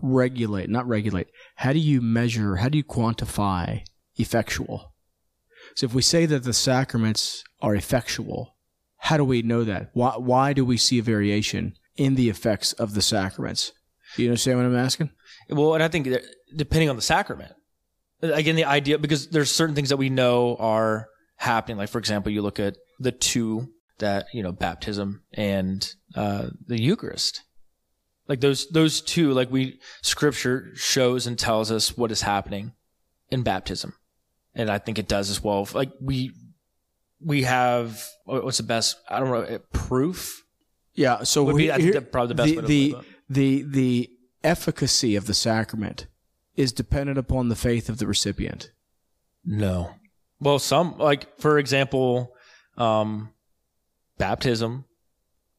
regulate, 0.00 0.70
not 0.70 0.88
regulate, 0.88 1.26
how 1.56 1.74
do 1.74 1.78
you 1.78 2.00
measure, 2.00 2.56
how 2.56 2.70
do 2.70 2.78
you 2.78 2.84
quantify 2.84 3.82
effectual? 4.16 4.93
So 5.74 5.86
if 5.86 5.94
we 5.94 6.02
say 6.02 6.26
that 6.26 6.44
the 6.44 6.52
sacraments 6.52 7.44
are 7.60 7.74
effectual, 7.74 8.56
how 8.98 9.16
do 9.16 9.24
we 9.24 9.42
know 9.42 9.64
that? 9.64 9.90
Why, 9.92 10.12
why 10.16 10.52
do 10.52 10.64
we 10.64 10.76
see 10.76 10.98
a 10.98 11.02
variation 11.02 11.74
in 11.96 12.14
the 12.14 12.28
effects 12.28 12.72
of 12.74 12.94
the 12.94 13.02
sacraments? 13.02 13.72
You 14.16 14.28
understand 14.28 14.58
what 14.58 14.66
I'm 14.66 14.76
asking? 14.76 15.10
Well, 15.50 15.74
and 15.74 15.82
I 15.82 15.88
think 15.88 16.08
depending 16.54 16.88
on 16.88 16.96
the 16.96 17.02
sacrament, 17.02 17.52
again, 18.22 18.56
the 18.56 18.64
idea 18.64 18.98
because 18.98 19.28
there's 19.28 19.50
certain 19.50 19.74
things 19.74 19.88
that 19.88 19.96
we 19.96 20.10
know 20.10 20.56
are 20.58 21.08
happening. 21.36 21.76
Like 21.76 21.88
for 21.88 21.98
example, 21.98 22.32
you 22.32 22.42
look 22.42 22.60
at 22.60 22.76
the 22.98 23.12
two 23.12 23.68
that 23.98 24.26
you 24.32 24.42
know, 24.42 24.52
baptism 24.52 25.22
and 25.32 25.94
uh, 26.14 26.48
the 26.66 26.80
Eucharist. 26.80 27.42
Like 28.26 28.40
those 28.40 28.68
those 28.68 29.00
two, 29.00 29.32
like 29.32 29.50
we 29.50 29.80
Scripture 30.02 30.70
shows 30.74 31.26
and 31.26 31.38
tells 31.38 31.70
us 31.70 31.96
what 31.96 32.10
is 32.10 32.22
happening 32.22 32.72
in 33.30 33.42
baptism, 33.42 33.94
and 34.54 34.70
I 34.70 34.78
think 34.78 34.98
it 34.98 35.08
does 35.08 35.30
as 35.30 35.42
well. 35.42 35.68
Like 35.72 35.90
we 36.00 36.32
we 37.20 37.42
have 37.42 38.02
what's 38.24 38.58
the 38.58 38.62
best? 38.64 38.96
I 39.08 39.20
don't 39.20 39.30
know 39.30 39.58
proof. 39.72 40.44
Yeah. 40.94 41.24
So 41.24 41.44
Would 41.44 41.56
be, 41.56 41.72
I 41.72 41.76
think 41.76 41.84
here- 41.84 41.92
that 41.94 42.12
probably 42.12 42.28
the 42.28 42.34
best 42.34 42.50
the, 42.50 42.56
way 42.56 42.62
to 42.62 42.66
the, 42.68 42.96
the 43.28 43.62
the 43.62 44.10
efficacy 44.42 45.16
of 45.16 45.26
the 45.26 45.34
sacrament 45.34 46.06
is 46.54 46.72
dependent 46.72 47.18
upon 47.18 47.48
the 47.48 47.56
faith 47.56 47.88
of 47.88 47.98
the 47.98 48.06
recipient. 48.06 48.70
No. 49.44 49.94
Well, 50.40 50.58
some 50.58 50.98
like 50.98 51.38
for 51.38 51.58
example, 51.58 52.34
um, 52.76 53.30
baptism, 54.18 54.84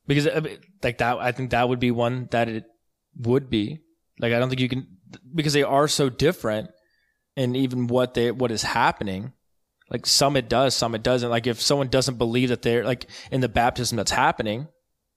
because 0.08 0.28
like 0.84 1.00
that. 1.00 1.18
I 1.18 1.32
think 1.32 1.52
that 1.52 1.68
would 1.68 1.80
be 1.80 1.92
one 1.92 2.28
that 2.32 2.48
it 2.48 2.66
would 3.18 3.50
be. 3.50 3.80
Like 4.20 4.34
I 4.34 4.40
don't 4.40 4.50
think 4.50 4.62
you 4.62 4.70
can 4.70 4.88
because 5.34 5.54
they 5.54 5.64
are 5.64 5.88
so 5.88 6.10
different, 6.10 6.70
and 7.36 7.56
even 7.56 7.88
what 7.88 8.14
they 8.14 8.32
what 8.32 8.52
is 8.52 8.64
happening. 8.64 9.34
Like 9.90 10.08
some 10.08 10.36
it 10.36 10.50
does, 10.50 10.74
some 10.76 10.96
it 10.96 11.04
doesn't. 11.04 11.30
Like 11.30 11.46
if 11.46 11.62
someone 11.62 11.90
doesn't 11.90 12.18
believe 12.18 12.50
that 12.50 12.64
they're 12.64 12.84
like 12.84 13.06
in 13.32 13.42
the 13.42 13.50
baptism 13.50 13.98
that's 13.98 14.12
happening, 14.12 14.68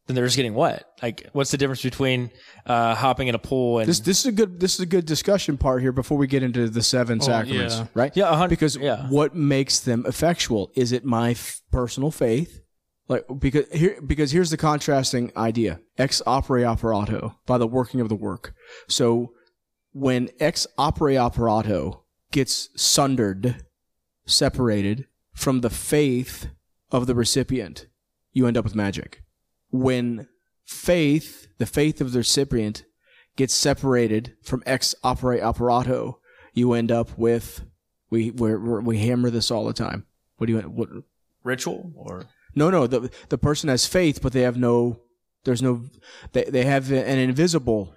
then 0.09 0.15
they're 0.15 0.25
just 0.25 0.37
getting 0.37 0.55
wet. 0.55 0.85
Like, 1.03 1.29
what's 1.33 1.51
the 1.51 1.59
difference 1.59 1.83
between 1.83 2.31
uh, 2.67 2.95
hopping 2.95 3.29
in 3.29 3.35
a 3.35 3.39
pool 3.39 3.79
and 3.79 3.89
This 3.89 4.01
this 4.01 4.21
is 4.21 4.27
a 4.27 4.33
good 4.33 4.59
this 4.59 4.75
is 4.75 4.81
a 4.81 4.87
good 4.87 5.05
discussion 5.05 5.59
part 5.59 5.83
here 5.83 5.93
before 5.93 6.17
we 6.17 6.27
get 6.27 6.43
into 6.43 6.69
the 6.69 6.83
seven 6.83 7.21
sacraments, 7.21 7.77
yeah. 7.77 7.87
right? 7.95 8.17
Yeah, 8.17 8.31
a 8.31 8.35
hundred- 8.35 8.49
because 8.51 8.77
yeah. 8.77 9.07
what 9.09 9.35
makes 9.35 9.81
them 9.81 10.05
effectual? 10.07 10.71
Is 10.75 10.93
it 10.93 11.05
my 11.05 11.33
f- 11.33 11.61
personal 11.71 12.11
faith? 12.11 12.63
Like 13.07 13.25
because 13.39 13.71
here 13.71 14.01
because 14.07 14.33
here's 14.33 14.51
the 14.51 14.57
contrasting 14.57 15.31
idea: 15.37 15.81
ex 15.99 16.23
opere 16.27 16.67
operato 16.67 17.39
by 17.47 17.59
the 17.59 17.67
working 17.67 18.01
of 18.01 18.09
the 18.09 18.17
work. 18.17 18.55
So 18.89 19.33
when 19.93 20.31
ex 20.41 20.67
opere 20.79 21.19
operato 21.19 22.05
gets 22.31 22.69
sundered, 22.77 23.65
separated 24.27 25.07
from 25.33 25.61
the 25.61 25.71
faith 25.71 26.49
of 26.91 27.07
the 27.07 27.15
recipient, 27.15 27.87
you 28.33 28.47
end 28.47 28.57
up 28.57 28.65
with 28.65 28.75
magic. 28.75 29.23
When 29.71 30.29
faith, 30.65 31.49
the 31.59 31.67
faith 31.67 32.01
of 32.01 32.13
the 32.13 32.19
recipient, 32.21 32.85
gets 33.37 33.55
separated 33.55 34.35
from 34.43 34.63
ex 34.67 34.95
opere 35.05 35.41
operato, 35.41 36.19
you 36.55 36.73
end 36.73 36.91
up 36.91 37.17
with 37.17 37.63
we 38.11 38.31
we 38.31 38.57
we 38.57 38.99
hammer 38.99 39.31
this 39.31 39.51
all 39.51 39.65
the 39.65 39.73
time. 39.73 40.07
What 40.37 40.47
do 40.47 40.55
you 40.55 40.61
what? 40.61 40.89
ritual 41.45 41.93
or 41.97 42.25
No, 42.55 42.71
no. 42.71 42.87
The 42.87 43.11
the 43.29 43.39
person 43.39 43.69
has 43.69 43.87
faith, 43.87 44.21
but 44.23 44.33
they 44.33 44.43
have 44.43 44.57
no. 44.57 45.01
There's 45.45 45.63
no. 45.63 45.85
They 46.33 46.45
they 46.45 46.65
have 46.65 46.91
an 46.91 47.19
invisible. 47.19 47.95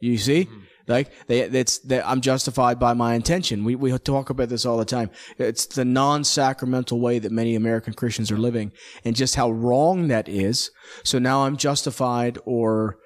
You 0.00 0.16
see, 0.18 0.44
hmm. 0.44 0.60
Like 0.88 1.26
they 1.26 1.40
it's 1.40 1.78
that 1.80 2.06
I'm 2.08 2.20
justified 2.20 2.78
by 2.78 2.94
my 2.94 3.14
intention. 3.14 3.64
We 3.64 3.76
we 3.76 3.96
talk 3.98 4.30
about 4.30 4.48
this 4.48 4.64
all 4.66 4.78
the 4.78 4.84
time. 4.84 5.10
It's 5.38 5.66
the 5.66 5.84
non-sacramental 5.84 7.00
way 7.00 7.18
that 7.18 7.32
many 7.32 7.54
American 7.54 7.94
Christians 7.94 8.30
are 8.30 8.38
living, 8.38 8.72
and 9.04 9.14
just 9.14 9.34
how 9.36 9.50
wrong 9.50 10.08
that 10.08 10.28
is. 10.28 10.70
So 11.04 11.18
now 11.18 11.44
I'm 11.44 11.56
justified 11.56 12.38
or 12.44 12.98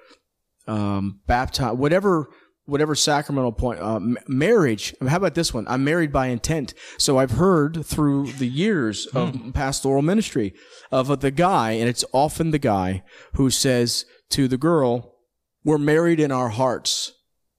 um, 0.67 1.19
baptized, 1.27 1.77
whatever, 1.77 2.29
whatever 2.65 2.95
sacramental 2.95 3.51
point, 3.51 3.79
uh, 3.79 3.99
marriage. 4.27 4.95
How 5.05 5.17
about 5.17 5.35
this 5.35 5.53
one? 5.53 5.65
I'm 5.67 5.83
married 5.83 6.11
by 6.11 6.27
intent. 6.27 6.73
So 6.97 7.17
I've 7.17 7.31
heard 7.31 7.85
through 7.85 8.31
the 8.33 8.47
years 8.47 9.05
of 9.07 9.53
pastoral 9.53 10.01
ministry 10.01 10.53
of 10.91 11.19
the 11.19 11.31
guy, 11.31 11.71
and 11.71 11.89
it's 11.89 12.05
often 12.13 12.51
the 12.51 12.59
guy 12.59 13.03
who 13.33 13.49
says 13.49 14.05
to 14.29 14.47
the 14.47 14.57
girl, 14.57 15.15
we're 15.63 15.77
married 15.77 16.19
in 16.19 16.31
our 16.31 16.49
hearts. 16.49 17.11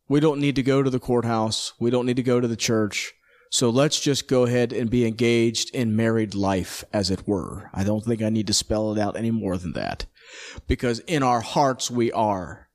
We 0.09 0.21
don't 0.21 0.41
need 0.41 0.57
to 0.57 0.63
go 0.63 0.83
to 0.83 0.91
the 0.91 1.01
courthouse. 1.01 1.73
We 1.79 1.91
don't 1.91 2.07
need 2.07 2.17
to 2.17 2.23
go 2.23 2.41
to 2.41 2.49
the 2.49 2.57
church. 2.57 3.15
So 3.51 3.71
let's 3.71 4.01
just 4.01 4.27
go 4.27 4.45
ahead 4.45 4.73
and 4.73 4.91
be 4.91 5.07
engaged 5.07 5.75
in 5.75 5.97
married 5.97 6.35
life, 6.35 6.85
as 6.93 7.11
it 7.11 7.27
were. 7.27 7.71
I 7.73 7.85
don't 7.85 8.05
think 8.05 8.21
I 8.21 8.29
need 8.29 8.49
to 8.49 8.55
spell 8.55 8.93
it 8.93 9.01
out 9.01 9.17
any 9.17 9.31
more 9.31 9.57
than 9.57 9.73
that. 9.75 10.07
Because 10.67 10.99
in 11.01 11.23
our 11.23 11.41
hearts 11.41 11.91
we 11.91 12.11
are. 12.13 12.69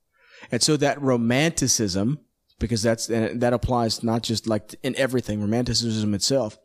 And 0.51 0.63
so 0.63 0.77
that 0.77 1.01
romanticism, 1.01 2.19
because 2.59 2.81
that's, 2.81 3.07
that 3.07 3.53
applies 3.53 4.03
not 4.03 4.23
just 4.23 4.47
like 4.47 4.73
in 4.81 4.95
everything, 4.95 5.41
romanticism 5.41 6.13
itself 6.13 6.57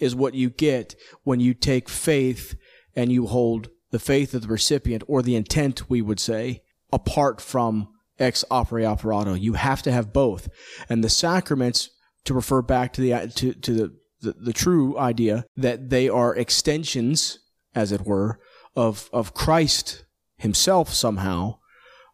is 0.00 0.14
what 0.14 0.34
you 0.34 0.50
get 0.50 0.94
when 1.24 1.40
you 1.40 1.54
take 1.54 1.88
faith 1.88 2.54
and 2.94 3.10
you 3.10 3.26
hold 3.26 3.70
the 3.90 3.98
faith 3.98 4.34
of 4.34 4.42
the 4.42 4.48
recipient 4.48 5.02
or 5.06 5.22
the 5.22 5.36
intent, 5.36 5.88
we 5.88 6.02
would 6.02 6.20
say, 6.20 6.62
apart 6.92 7.40
from 7.40 7.88
ex 8.22 8.44
opere 8.50 8.86
operato. 8.86 9.34
You 9.34 9.54
have 9.54 9.82
to 9.82 9.92
have 9.92 10.12
both. 10.12 10.48
And 10.88 11.02
the 11.02 11.10
sacraments, 11.10 11.90
to 12.24 12.34
refer 12.34 12.62
back 12.62 12.92
to 12.94 13.00
the, 13.00 13.32
to, 13.34 13.52
to 13.52 13.72
the, 13.74 13.96
the, 14.20 14.32
the 14.32 14.52
true 14.52 14.96
idea 14.98 15.44
that 15.56 15.90
they 15.90 16.08
are 16.08 16.34
extensions, 16.36 17.40
as 17.74 17.90
it 17.90 18.06
were, 18.06 18.38
of, 18.76 19.10
of 19.12 19.34
Christ 19.34 20.04
himself 20.36 20.92
somehow, 20.92 21.58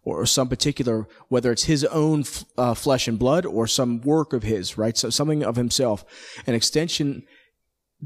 or 0.03 0.25
some 0.25 0.49
particular, 0.49 1.07
whether 1.29 1.53
it's 1.53 1.65
his 1.65 1.85
own 1.85 2.25
uh, 2.57 2.73
flesh 2.73 3.07
and 3.07 3.19
blood 3.19 3.45
or 3.45 3.67
some 3.67 4.01
work 4.01 4.33
of 4.33 4.43
his, 4.43 4.79
right? 4.79 4.97
So 4.97 5.11
something 5.11 5.45
of 5.45 5.57
himself, 5.57 6.05
an 6.47 6.55
extension 6.55 7.25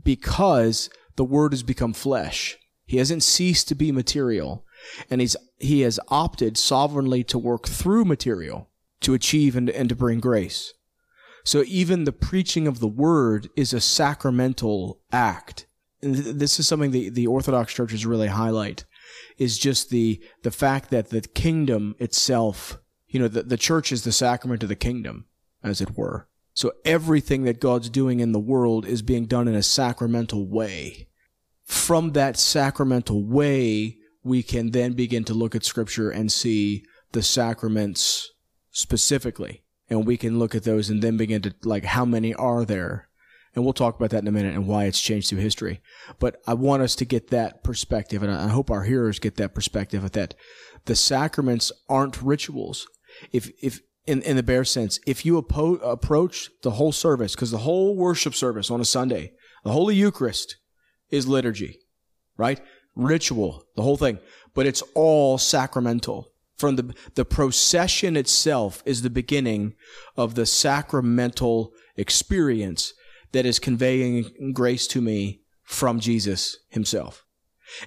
because 0.03 0.91
the 1.17 1.25
word 1.25 1.53
has 1.53 1.63
become 1.63 1.93
flesh. 1.93 2.59
He 2.85 2.97
hasn't 2.97 3.23
ceased 3.23 3.69
to 3.69 3.75
be 3.75 3.93
material, 3.93 4.65
and 5.09 5.21
he's 5.21 5.37
he 5.63 5.83
has 5.83 6.01
opted 6.09 6.59
sovereignly 6.59 7.25
to 7.25 7.39
work 7.39 7.67
through 7.67 8.05
material 8.05 8.69
to 9.01 9.15
achieve 9.15 9.57
and, 9.57 9.71
and 9.71 9.89
to 9.89 9.97
bring 9.97 10.21
grace. 10.21 10.75
So 11.45 11.65
even 11.67 12.05
the 12.05 12.13
preaching 12.13 12.67
of 12.67 12.79
the 12.79 12.89
word 12.89 13.49
is 13.57 13.73
a 13.73 13.81
sacramental 13.81 15.01
act. 15.11 15.67
And 16.01 16.15
th- 16.15 16.37
this 16.37 16.59
is 16.59 16.69
something 16.69 16.91
the, 16.91 17.09
the 17.09 17.27
Orthodox 17.27 17.73
churches 17.73 18.07
really 18.07 18.29
highlight 18.29 18.85
is 19.39 19.59
just 19.59 19.91
the 19.91 20.23
the 20.43 20.51
fact 20.51 20.91
that 20.91 21.11
the 21.11 21.21
kingdom 21.21 21.95
itself, 21.99 22.79
you 23.09 23.21
know, 23.21 23.29
the, 23.29 23.43
the 23.43 23.57
church 23.57 23.93
is 23.93 24.05
the 24.05 24.13
sacrament 24.13 24.63
of 24.63 24.69
the 24.69 24.77
kingdom, 24.77 25.27
as 25.63 25.81
it 25.81 25.97
were. 25.97 26.29
So 26.55 26.73
everything 26.85 27.45
that 27.45 27.61
God's 27.61 27.89
doing 27.89 28.21
in 28.21 28.33
the 28.33 28.39
world 28.39 28.87
is 28.87 29.03
being 29.03 29.27
done 29.27 29.49
in 29.49 29.55
a 29.55 29.63
sacramental 29.63 30.47
way. 30.47 31.09
From 31.65 32.13
that 32.13 32.37
sacramental 32.37 33.25
way, 33.25 33.99
we 34.25 34.43
can 34.43 34.71
then 34.71 34.93
begin 34.93 35.25
to 35.25 35.35
look 35.35 35.55
at 35.55 35.65
scripture 35.65 36.11
and 36.11 36.31
see 36.31 36.85
the 37.13 37.23
sacraments 37.23 38.31
specifically. 38.71 39.63
And 39.91 40.07
we 40.07 40.17
can 40.17 40.39
look 40.39 40.55
at 40.55 40.65
those 40.65 40.89
and 40.89 41.03
then 41.03 41.17
begin 41.17 41.43
to, 41.43 41.55
like, 41.65 41.85
how 41.85 42.05
many 42.05 42.33
are 42.35 42.65
there? 42.65 43.09
And 43.55 43.65
we'll 43.65 43.75
talk 43.75 43.97
about 43.97 44.11
that 44.11 44.23
in 44.23 44.29
a 44.29 44.33
minute 44.33 44.55
and 44.55 44.67
why 44.67 44.85
it's 44.85 45.01
changed 45.01 45.29
through 45.29 45.41
history. 45.41 45.83
But 46.19 46.41
I 46.47 46.55
want 46.55 46.83
us 46.83 46.95
to 46.97 47.05
get 47.05 47.29
that 47.29 47.63
perspective, 47.63 48.23
and 48.23 48.33
I 48.33 48.49
hope 48.49 48.71
our 48.71 48.85
hearers 48.85 49.19
get 49.19 49.37
that 49.37 49.55
perspective 49.55 50.11
that 50.13 50.35
the 50.87 50.97
sacraments 50.97 51.71
aren't 51.89 52.23
rituals. 52.23 52.87
If, 53.31 53.51
if, 53.63 53.81
in, 54.07 54.23
in 54.23 54.37
the 54.37 54.43
bare 54.43 54.65
sense, 54.65 54.99
if 55.07 55.27
you 55.27 55.37
approach 55.37 56.49
the 56.63 56.71
whole 56.71 56.93
service, 56.93 57.35
because 57.35 57.51
the 57.51 57.59
whole 57.59 57.95
worship 57.95 58.35
service 58.35 58.71
on 58.71 58.81
a 58.81 58.87
Sunday, 58.87 59.33
the 59.65 59.73
Holy 59.73 59.95
Eucharist 59.95 60.57
is 61.11 61.29
liturgy, 61.29 61.81
right? 62.39 62.61
Ritual, 62.95 63.65
the 63.77 63.83
whole 63.83 63.97
thing. 63.97 64.19
But 64.55 64.67
it's 64.67 64.83
all 64.95 65.39
sacramental. 65.39 66.29
From 66.57 66.77
the, 66.77 66.95
the 67.15 67.25
procession 67.25 68.17
itself 68.17 68.83
is 68.87 69.03
the 69.03 69.11
beginning 69.11 69.75
of 70.17 70.35
the 70.35 70.47
sacramental 70.47 71.73
experience 71.97 72.93
that 73.33 73.47
is 73.47 73.59
conveying 73.59 74.53
grace 74.53 74.87
to 74.89 75.01
me 75.01 75.41
from 75.63 75.99
Jesus 75.99 76.59
himself. 76.69 77.25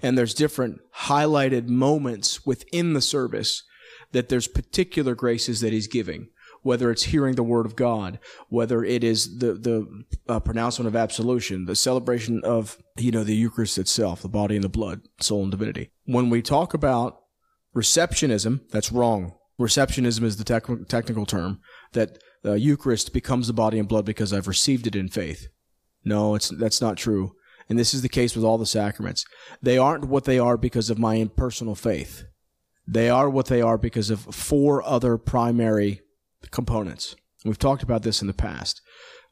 And 0.02 0.18
there's 0.18 0.34
different 0.34 0.82
highlighted 1.02 1.68
moments 1.68 2.46
within 2.46 2.94
the 2.94 3.02
service 3.02 3.64
that 4.12 4.30
there's 4.30 4.48
particular 4.48 5.16
graces 5.16 5.62
that 5.62 5.74
he's 5.74 5.88
giving, 5.88 6.30
whether 6.66 6.90
it's 6.90 7.04
hearing 7.04 7.36
the 7.36 7.44
word 7.44 7.68
of 7.68 7.76
God, 7.76 8.18
whether 8.50 8.84
it 8.84 9.04
is 9.04 9.38
the, 9.38 9.54
the 9.54 10.04
uh, 10.28 10.40
pronouncement 10.40 10.88
of 10.88 10.96
absolution, 10.96 11.66
the 11.66 11.76
celebration 11.76 12.42
of, 12.44 12.80
you 12.98 13.12
know, 13.12 13.24
the 13.24 13.36
Eucharist 13.36 13.78
itself, 13.78 14.24
the 14.24 14.28
body 14.28 14.56
and 14.56 14.64
the 14.64 14.70
blood, 14.70 15.02
soul 15.22 15.44
and 15.44 15.52
divinity. 15.52 15.92
When 16.06 16.32
we 16.32 16.42
talk 16.42 16.74
about 16.74 17.20
receptionism, 17.76 18.62
that's 18.72 18.92
wrong. 18.92 19.36
Receptionism 19.60 20.24
is 20.24 20.38
the 20.38 20.44
tec- 20.44 20.88
technical 20.88 21.28
term 21.28 21.60
that 21.94 22.18
the 22.42 22.60
Eucharist 22.60 23.14
becomes 23.14 23.46
the 23.46 23.54
body 23.54 23.78
and 23.78 23.88
blood 23.88 24.06
because 24.06 24.34
I've 24.34 24.48
received 24.48 24.88
it 24.88 24.96
in 24.96 25.08
faith. 25.08 25.50
No, 26.04 26.34
it's 26.34 26.50
that's 26.50 26.82
not 26.82 26.98
true. 26.98 27.36
And 27.70 27.78
this 27.78 27.94
is 27.94 28.02
the 28.02 28.10
case 28.10 28.36
with 28.36 28.44
all 28.44 28.58
the 28.58 28.66
sacraments. 28.66 29.24
They 29.62 29.78
aren't 29.78 30.06
what 30.06 30.24
they 30.24 30.40
are 30.40 30.58
because 30.58 30.90
of 30.90 30.98
my 30.98 31.30
personal 31.38 31.76
faith. 31.76 32.24
They 32.88 33.08
are 33.08 33.30
what 33.30 33.46
they 33.46 33.62
are 33.62 33.78
because 33.78 34.10
of 34.10 34.22
four 34.22 34.82
other 34.82 35.20
primary 35.20 36.02
components. 36.52 37.16
We've 37.44 37.60
talked 37.60 37.84
about 37.84 38.04
this 38.04 38.22
in 38.22 38.28
the 38.28 38.34
past. 38.34 38.82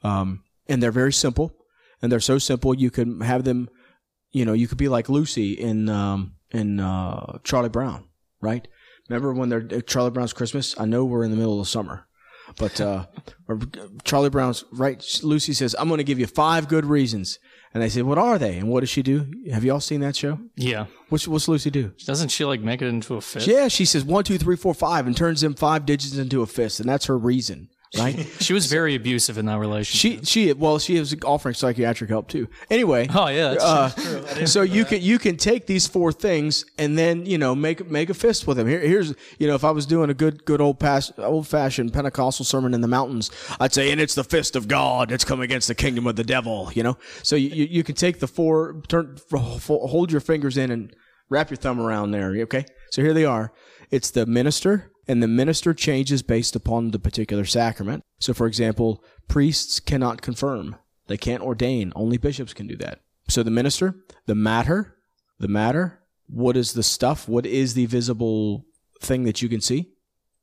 Um, 0.04 0.44
and 0.68 0.82
they're 0.82 0.92
very 0.92 1.14
simple. 1.14 1.56
And 2.02 2.12
they're 2.12 2.20
so 2.20 2.38
simple 2.38 2.74
you 2.74 2.92
can 2.92 3.22
have 3.22 3.44
them, 3.44 3.70
you 4.32 4.46
know, 4.46 4.54
you 4.54 4.68
could 4.68 4.78
be 4.78 4.90
like 4.90 5.10
Lucy 5.10 5.54
in 5.54 5.90
um, 5.90 6.36
in 6.52 6.80
uh, 6.80 7.40
Charlie 7.44 7.70
Brown, 7.70 8.06
right? 8.42 8.68
Remember 9.10 9.34
when 9.34 9.50
they're 9.50 9.82
Charlie 9.82 10.12
Brown's 10.12 10.34
Christmas? 10.34 10.78
I 10.80 10.86
know 10.86 11.06
we're 11.06 11.24
in 11.24 11.32
the 11.32 11.38
middle 11.38 11.62
of 11.62 11.68
summer, 11.68 12.08
but 12.58 12.80
uh, 12.82 13.06
Charlie 14.04 14.30
Brown's 14.30 14.66
right. 14.72 15.04
Lucy 15.24 15.54
says, 15.54 15.76
"I'm 15.80 15.88
going 15.88 16.00
to 16.00 16.04
give 16.04 16.20
you 16.20 16.28
five 16.28 16.68
good 16.68 16.86
reasons," 16.86 17.40
and 17.74 17.82
they 17.82 17.90
say, 17.90 18.02
"What 18.02 18.18
are 18.18 18.38
they?" 18.38 18.58
And 18.58 18.70
what 18.70 18.82
does 18.82 18.90
she 18.90 19.02
do? 19.04 19.26
Have 19.52 19.64
you 19.64 19.74
all 19.74 19.80
seen 19.80 20.02
that 20.02 20.16
show? 20.16 20.40
Yeah. 20.56 20.86
What's 21.10 21.28
what's 21.28 21.48
Lucy 21.48 21.70
do? 21.70 21.92
Doesn't 22.06 22.30
she 22.30 22.46
like 22.46 22.62
make 22.62 22.82
it 22.82 22.88
into 22.88 23.16
a 23.16 23.22
fist? 23.22 23.48
Yeah, 23.48 23.68
she 23.68 23.86
says 23.86 24.04
one, 24.04 24.24
two, 24.24 24.38
three, 24.38 24.56
four, 24.56 24.74
five, 24.74 25.08
and 25.08 25.16
turns 25.16 25.42
them 25.42 25.54
five 25.54 25.86
digits 25.86 26.18
into 26.18 26.42
a 26.42 26.48
fist, 26.48 26.80
and 26.80 26.88
that's 26.88 27.06
her 27.06 27.18
reason, 27.18 27.70
right? 27.98 28.28
She 28.44 28.54
was 28.54 28.66
very 28.66 28.96
abusive 28.96 29.38
in 29.38 29.46
that 29.46 29.60
relationship. 29.60 30.26
she 30.26 30.48
she 30.48 30.54
well, 30.54 30.78
she 30.80 31.00
was 31.00 31.16
offering 31.24 31.56
psychiatric 31.56 32.10
help 32.10 32.28
too. 32.28 32.48
Anyway, 32.70 33.08
oh 33.14 33.28
yeah, 33.28 33.50
that's 33.50 33.64
uh, 33.64 34.46
so 34.46 34.62
you 34.62 34.84
can 34.84 35.02
you 35.02 35.18
can 35.18 35.38
take 35.38 35.66
these 35.66 35.88
four 35.88 36.12
things 36.12 36.66
and 36.78 36.98
then 36.98 37.26
you 37.26 37.38
know 37.38 37.56
make 37.56 37.90
make 37.90 38.10
a 38.10 38.14
fist 38.14 38.48
with 38.48 38.58
them. 38.58 38.68
Here, 38.68 38.80
here's 38.80 39.14
you 39.40 39.48
know 39.48 39.56
if 39.56 39.64
I 39.64 39.72
was 39.72 39.86
doing 39.86 40.10
a 40.10 40.14
good 40.14 40.44
good 40.46 40.60
old 40.60 40.80
past 40.80 41.14
old 41.18 41.48
fashioned 41.48 41.94
Pentecostal 41.94 42.46
sermon 42.46 42.74
in 42.74 42.82
the 42.82 42.88
mountains, 42.88 43.32
I'd 43.60 43.74
say, 43.74 43.92
and 43.92 44.02
it's 44.02 44.16
the 44.16 44.24
fist 44.24 44.56
of 44.56 44.68
God 44.68 45.10
that's 45.10 45.24
come 45.24 45.42
against 45.42 45.68
the 45.68 45.76
kingdom 45.76 46.06
of 46.08 46.16
the 46.16 46.24
devil. 46.24 46.70
You 46.74 46.84
know, 46.84 46.98
so 47.22 47.36
you 47.36 47.50
you, 47.50 47.66
you 47.66 47.84
can 47.84 47.96
take 47.96 48.20
the 48.20 48.28
four 48.28 48.82
turn 48.88 49.18
hold 49.32 50.12
your 50.12 50.22
fingers 50.22 50.58
in 50.58 50.72
and 50.72 50.94
wrap 51.30 51.50
your 51.50 51.58
thumb 51.58 51.80
around 51.80 52.12
there. 52.12 52.36
Okay, 52.42 52.66
So 52.92 53.02
here 53.02 53.14
they 53.14 53.26
are. 53.26 53.54
It's 53.92 54.12
the 54.12 54.26
minister, 54.26 54.92
and 55.08 55.22
the 55.22 55.28
minister 55.28 55.74
changes 55.74 56.22
based 56.22 56.56
upon 56.56 56.92
the 56.92 57.00
particular 57.00 57.46
sacrament. 57.46 58.04
So, 58.20 58.34
for 58.34 58.48
example, 58.48 59.04
priests 59.28 59.80
cannot 59.80 60.22
confirm, 60.22 60.76
they 61.08 61.18
can't 61.18 61.44
ordain. 61.44 61.92
Only 61.96 62.18
bishops 62.18 62.54
can 62.54 62.68
do 62.68 62.78
that. 62.78 63.00
So, 63.28 63.44
the 63.44 63.52
minister, 63.52 63.96
the 64.26 64.36
matter, 64.36 64.98
the 65.40 65.48
matter, 65.48 66.00
what 66.28 66.56
is 66.56 66.74
the 66.74 66.84
stuff? 66.84 67.28
What 67.28 67.46
is 67.46 67.74
the 67.74 67.86
visible 67.86 68.66
thing 69.02 69.24
that 69.24 69.42
you 69.42 69.50
can 69.50 69.62
see? 69.62 69.92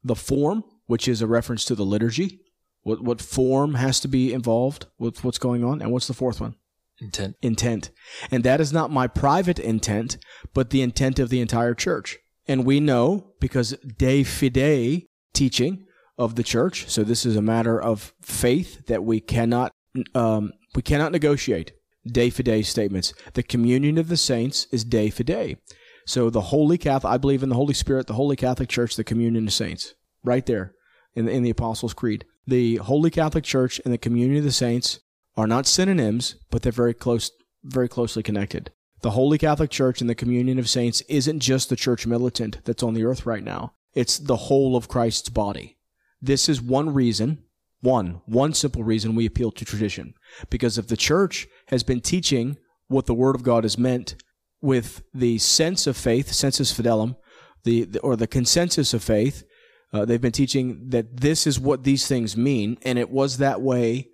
The 0.05 0.17
form, 0.17 0.65
which 0.87 1.09
is 1.09 1.23
a 1.23 1.27
reference 1.27 1.65
to 1.67 1.75
the 1.75 1.85
liturgy. 1.85 2.41
What, 2.83 3.03
what 3.03 3.21
form 3.21 3.75
has 3.75 4.01
to 4.01 4.09
be 4.09 4.33
involved 4.33 4.87
with 4.99 5.23
what's 5.23 5.39
going 5.39 5.65
on? 5.65 5.83
And 5.83 5.93
what's 5.93 6.07
the 6.07 6.15
fourth 6.15 6.41
one? 6.41 6.55
Intent. 7.01 7.37
Intent. 7.43 7.91
And 8.31 8.45
that 8.45 8.61
is 8.61 8.73
not 8.73 8.91
my 8.91 9.07
private 9.07 9.59
intent, 9.59 10.19
but 10.53 10.71
the 10.71 10.83
intent 10.83 11.19
of 11.19 11.31
the 11.31 11.41
entire 11.41 11.75
church. 11.75 12.19
And 12.51 12.67
we 12.67 12.81
know 12.81 13.33
because 13.39 13.77
de 13.97 14.25
fide 14.25 15.07
teaching 15.33 15.87
of 16.19 16.35
the 16.35 16.43
church. 16.43 16.91
So 16.91 17.05
this 17.05 17.25
is 17.25 17.37
a 17.37 17.43
matter 17.43 17.81
of 17.81 18.13
faith 18.23 18.87
that 18.89 19.05
we 19.05 19.21
cannot 19.21 19.71
um, 20.17 20.51
we 20.75 20.83
cannot 20.83 21.13
negotiate. 21.13 21.71
De 22.05 22.29
fide 22.29 22.67
statements. 22.67 23.15
The 23.35 23.45
communion 23.45 23.99
of 23.99 24.09
the 24.09 24.17
saints 24.17 24.67
is 24.73 24.83
de 24.83 25.11
fide. 25.11 25.59
So 26.07 26.29
the 26.29 26.41
Holy 26.41 26.77
Catholic, 26.77 27.13
I 27.13 27.19
believe 27.19 27.45
in 27.45 27.51
the 27.51 27.55
Holy 27.55 27.75
Spirit, 27.75 28.09
the 28.09 28.15
Holy 28.15 28.35
Catholic 28.35 28.69
Church, 28.69 28.97
the 28.97 29.05
communion 29.05 29.47
of 29.47 29.53
saints, 29.53 29.95
right 30.25 30.45
there 30.45 30.75
in 31.15 31.27
the, 31.27 31.31
in 31.31 31.45
the 31.45 31.51
Apostles' 31.51 31.95
Creed. 31.95 32.25
The 32.49 32.77
Holy 32.77 33.11
Catholic 33.11 33.45
Church 33.45 33.81
and 33.85 33.95
the 33.95 33.99
communion 33.99 34.39
of 34.39 34.45
the 34.45 34.51
saints 34.51 34.99
are 35.37 35.47
not 35.47 35.69
synonyms, 35.69 36.35
but 36.51 36.63
they're 36.63 36.73
very 36.73 36.95
close, 36.95 37.31
very 37.63 37.89
closely 37.89 38.25
connected. 38.25 38.73
The 39.03 39.13
Holy 39.13 39.39
Catholic 39.39 39.71
Church 39.71 40.01
and 40.01 40.11
the 40.11 40.15
communion 40.15 40.59
of 40.59 40.69
saints 40.69 41.03
isn't 41.09 41.41
just 41.41 41.69
the 41.71 41.77
church 41.77 42.07
militant 42.07 42.59
that's 42.65 42.83
on 42.83 42.95
the 42.95 43.05
earth 43.05 43.25
right 43.25 43.43
now. 43.43 43.73
It's 43.95 44.19
the 44.19 44.37
whole 44.37 44.77
of 44.77 44.89
Christ's 44.89 45.31
body. 45.31 45.79
This 46.21 46.49
is 46.49 46.61
one 46.61 46.93
reason, 46.93 47.43
one, 47.81 48.21
one 48.27 48.53
simple 48.53 48.85
reason 48.85 49.15
we 49.15 49.27
appeal 49.27 49.51
to 49.53 49.65
tradition. 49.65 50.15
Because 50.51 50.77
if 50.77 50.89
the 50.89 50.97
church 50.97 51.49
has 51.69 51.83
been 51.83 52.01
teaching 52.03 52.59
what 52.89 53.07
the 53.07 53.15
Word 53.15 53.35
of 53.35 53.43
God 53.43 53.65
has 53.65 53.79
meant 53.79 54.17
with 54.61 55.03
the 55.15 55.39
sense 55.39 55.87
of 55.87 55.97
faith, 55.97 56.33
sensus 56.33 56.73
fidelum, 56.73 57.17
the, 57.65 57.85
the 57.85 58.01
or 58.01 58.17
the 58.17 58.27
consensus 58.27 58.93
of 58.93 59.03
faith, 59.03 59.45
uh, 59.93 60.05
they've 60.05 60.21
been 60.21 60.31
teaching 60.31 60.91
that 60.91 61.21
this 61.21 61.47
is 61.47 61.59
what 61.59 61.85
these 61.85 62.07
things 62.07 62.37
mean, 62.37 62.79
and 62.83 62.99
it 62.99 63.11
was 63.11 63.39
that 63.39 63.61
way. 63.61 64.09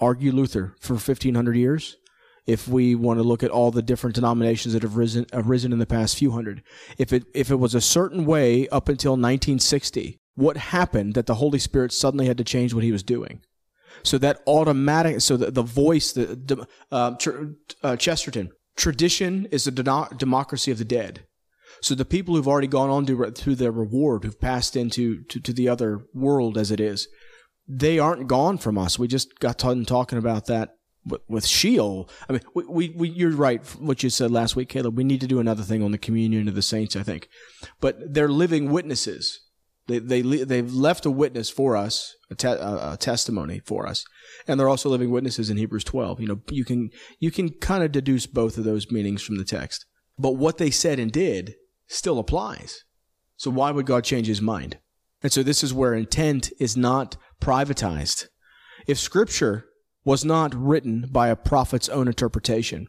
Argue 0.00 0.30
Luther 0.30 0.76
for 0.80 0.94
1500 0.94 1.56
years. 1.56 1.96
If 2.48 2.66
we 2.66 2.94
want 2.94 3.18
to 3.18 3.22
look 3.22 3.42
at 3.42 3.50
all 3.50 3.70
the 3.70 3.82
different 3.82 4.16
denominations 4.16 4.72
that 4.72 4.82
have 4.82 4.96
risen, 4.96 5.26
have 5.34 5.50
risen 5.50 5.70
in 5.70 5.78
the 5.78 5.86
past 5.86 6.16
few 6.16 6.30
hundred, 6.30 6.62
if 6.96 7.12
it 7.12 7.24
if 7.34 7.50
it 7.50 7.56
was 7.56 7.74
a 7.74 7.80
certain 7.80 8.24
way 8.24 8.66
up 8.68 8.88
until 8.88 9.12
1960, 9.12 10.18
what 10.34 10.56
happened 10.56 11.12
that 11.12 11.26
the 11.26 11.34
Holy 11.34 11.58
Spirit 11.58 11.92
suddenly 11.92 12.26
had 12.26 12.38
to 12.38 12.44
change 12.44 12.72
what 12.72 12.84
He 12.84 12.92
was 12.92 13.02
doing? 13.02 13.42
So 14.02 14.16
that 14.18 14.40
automatic, 14.46 15.20
so 15.20 15.36
the, 15.36 15.50
the 15.50 15.62
voice, 15.62 16.12
the 16.12 16.66
uh, 16.90 17.14
uh, 17.82 17.96
Chesterton, 17.96 18.50
tradition 18.76 19.46
is 19.50 19.64
the 19.64 20.08
democracy 20.16 20.70
of 20.70 20.78
the 20.78 20.84
dead. 20.84 21.26
So 21.82 21.94
the 21.94 22.04
people 22.04 22.34
who've 22.34 22.48
already 22.48 22.66
gone 22.66 22.90
on 22.90 23.06
to, 23.06 23.30
to 23.30 23.54
their 23.54 23.72
reward, 23.72 24.24
who've 24.24 24.40
passed 24.40 24.74
into 24.74 25.22
to, 25.24 25.40
to 25.40 25.52
the 25.52 25.68
other 25.68 26.00
world 26.14 26.56
as 26.56 26.70
it 26.70 26.80
is, 26.80 27.08
they 27.68 27.98
aren't 27.98 28.26
gone 28.26 28.58
from 28.58 28.78
us. 28.78 28.98
We 28.98 29.06
just 29.06 29.38
got 29.38 29.58
done 29.58 29.84
talking 29.84 30.18
about 30.18 30.46
that 30.46 30.77
with, 31.28 31.46
Sheol. 31.46 32.08
I 32.28 32.34
mean, 32.34 32.42
we, 32.54 32.64
we, 32.64 32.88
we, 32.90 33.08
you're 33.08 33.30
right. 33.30 33.64
What 33.78 34.02
you 34.02 34.10
said 34.10 34.30
last 34.30 34.56
week, 34.56 34.68
Caleb. 34.68 34.96
We 34.96 35.04
need 35.04 35.20
to 35.20 35.26
do 35.26 35.40
another 35.40 35.62
thing 35.62 35.82
on 35.82 35.92
the 35.92 35.98
communion 35.98 36.48
of 36.48 36.54
the 36.54 36.62
saints. 36.62 36.96
I 36.96 37.02
think, 37.02 37.28
but 37.80 38.14
they're 38.14 38.28
living 38.28 38.70
witnesses. 38.70 39.40
They 39.86 39.98
they 39.98 40.22
they've 40.22 40.72
left 40.72 41.06
a 41.06 41.10
witness 41.10 41.48
for 41.48 41.76
us, 41.76 42.14
a, 42.30 42.34
te- 42.34 42.48
a, 42.48 42.96
testimony 43.00 43.60
for 43.64 43.86
us, 43.86 44.04
and 44.46 44.60
they're 44.60 44.68
also 44.68 44.90
living 44.90 45.10
witnesses 45.10 45.48
in 45.48 45.56
Hebrews 45.56 45.84
12. 45.84 46.20
You 46.20 46.28
know, 46.28 46.40
you 46.50 46.64
can 46.64 46.90
you 47.18 47.30
can 47.30 47.50
kind 47.50 47.82
of 47.82 47.90
deduce 47.90 48.26
both 48.26 48.58
of 48.58 48.64
those 48.64 48.90
meanings 48.90 49.22
from 49.22 49.38
the 49.38 49.44
text. 49.44 49.86
But 50.18 50.32
what 50.32 50.58
they 50.58 50.70
said 50.70 50.98
and 50.98 51.10
did 51.10 51.54
still 51.86 52.18
applies. 52.18 52.84
So 53.36 53.50
why 53.50 53.70
would 53.70 53.86
God 53.86 54.04
change 54.04 54.26
his 54.26 54.42
mind? 54.42 54.78
And 55.22 55.32
so 55.32 55.42
this 55.42 55.64
is 55.64 55.72
where 55.72 55.94
intent 55.94 56.52
is 56.60 56.76
not 56.76 57.16
privatized. 57.40 58.26
If 58.86 58.98
scripture 58.98 59.67
was 60.08 60.24
not 60.24 60.54
written 60.54 61.06
by 61.10 61.28
a 61.28 61.36
prophet's 61.36 61.88
own 61.88 62.08
interpretation, 62.08 62.88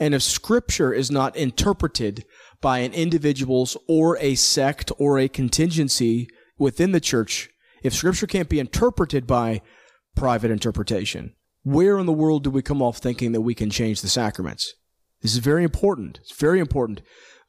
and 0.00 0.14
if 0.14 0.22
scripture 0.22 0.92
is 0.92 1.10
not 1.10 1.36
interpreted 1.36 2.24
by 2.60 2.78
an 2.78 2.92
individual's 2.92 3.76
or 3.88 4.18
a 4.18 4.34
sect 4.34 4.90
or 4.98 5.18
a 5.18 5.28
contingency 5.28 6.28
within 6.58 6.92
the 6.92 7.00
church, 7.00 7.48
if 7.82 7.94
scripture 7.94 8.26
can't 8.26 8.48
be 8.48 8.58
interpreted 8.60 9.26
by 9.26 9.62
private 10.14 10.50
interpretation, 10.50 11.34
where 11.62 11.98
in 11.98 12.06
the 12.06 12.12
world 12.12 12.42
do 12.44 12.50
we 12.50 12.62
come 12.62 12.82
off 12.82 12.98
thinking 12.98 13.32
that 13.32 13.42
we 13.42 13.54
can 13.54 13.70
change 13.70 14.00
the 14.00 14.08
sacraments? 14.08 14.74
This 15.22 15.32
is 15.32 15.38
very 15.38 15.64
important. 15.64 16.18
It's 16.22 16.36
very 16.36 16.60
important. 16.60 17.00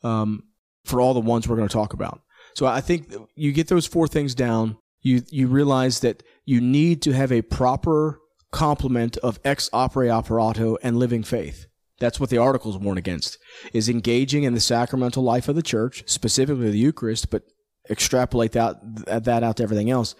Um, 0.03 0.43
for 0.87 1.01
all 1.01 1.13
the 1.13 1.19
ones 1.19 1.47
we're 1.47 1.57
going 1.57 1.67
to 1.67 1.73
talk 1.73 1.93
about. 1.93 2.21
So 2.55 2.65
I 2.65 2.81
think 2.81 3.13
you 3.35 3.51
get 3.51 3.67
those 3.67 3.85
four 3.85 4.07
things 4.07 4.33
down, 4.33 4.77
you 5.01 5.21
you 5.29 5.47
realize 5.47 5.99
that 5.99 6.23
you 6.45 6.59
need 6.59 7.01
to 7.03 7.11
have 7.11 7.31
a 7.31 7.43
proper 7.43 8.19
complement 8.51 9.17
of 9.17 9.39
ex 9.43 9.69
opere 9.71 10.09
operato 10.09 10.77
and 10.81 10.97
living 10.97 11.23
faith. 11.23 11.65
That's 11.99 12.19
what 12.19 12.29
the 12.29 12.37
articles 12.37 12.77
warn 12.77 12.97
against, 12.97 13.37
is 13.73 13.89
engaging 13.89 14.43
in 14.43 14.53
the 14.53 14.59
sacramental 14.59 15.23
life 15.23 15.47
of 15.47 15.55
the 15.55 15.63
church, 15.63 16.03
specifically 16.05 16.69
the 16.69 16.77
Eucharist, 16.77 17.31
but 17.31 17.43
extrapolate 17.89 18.51
that 18.51 18.77
that 19.05 19.43
out 19.43 19.57
to 19.57 19.63
everything 19.63 19.89
else. 19.89 20.13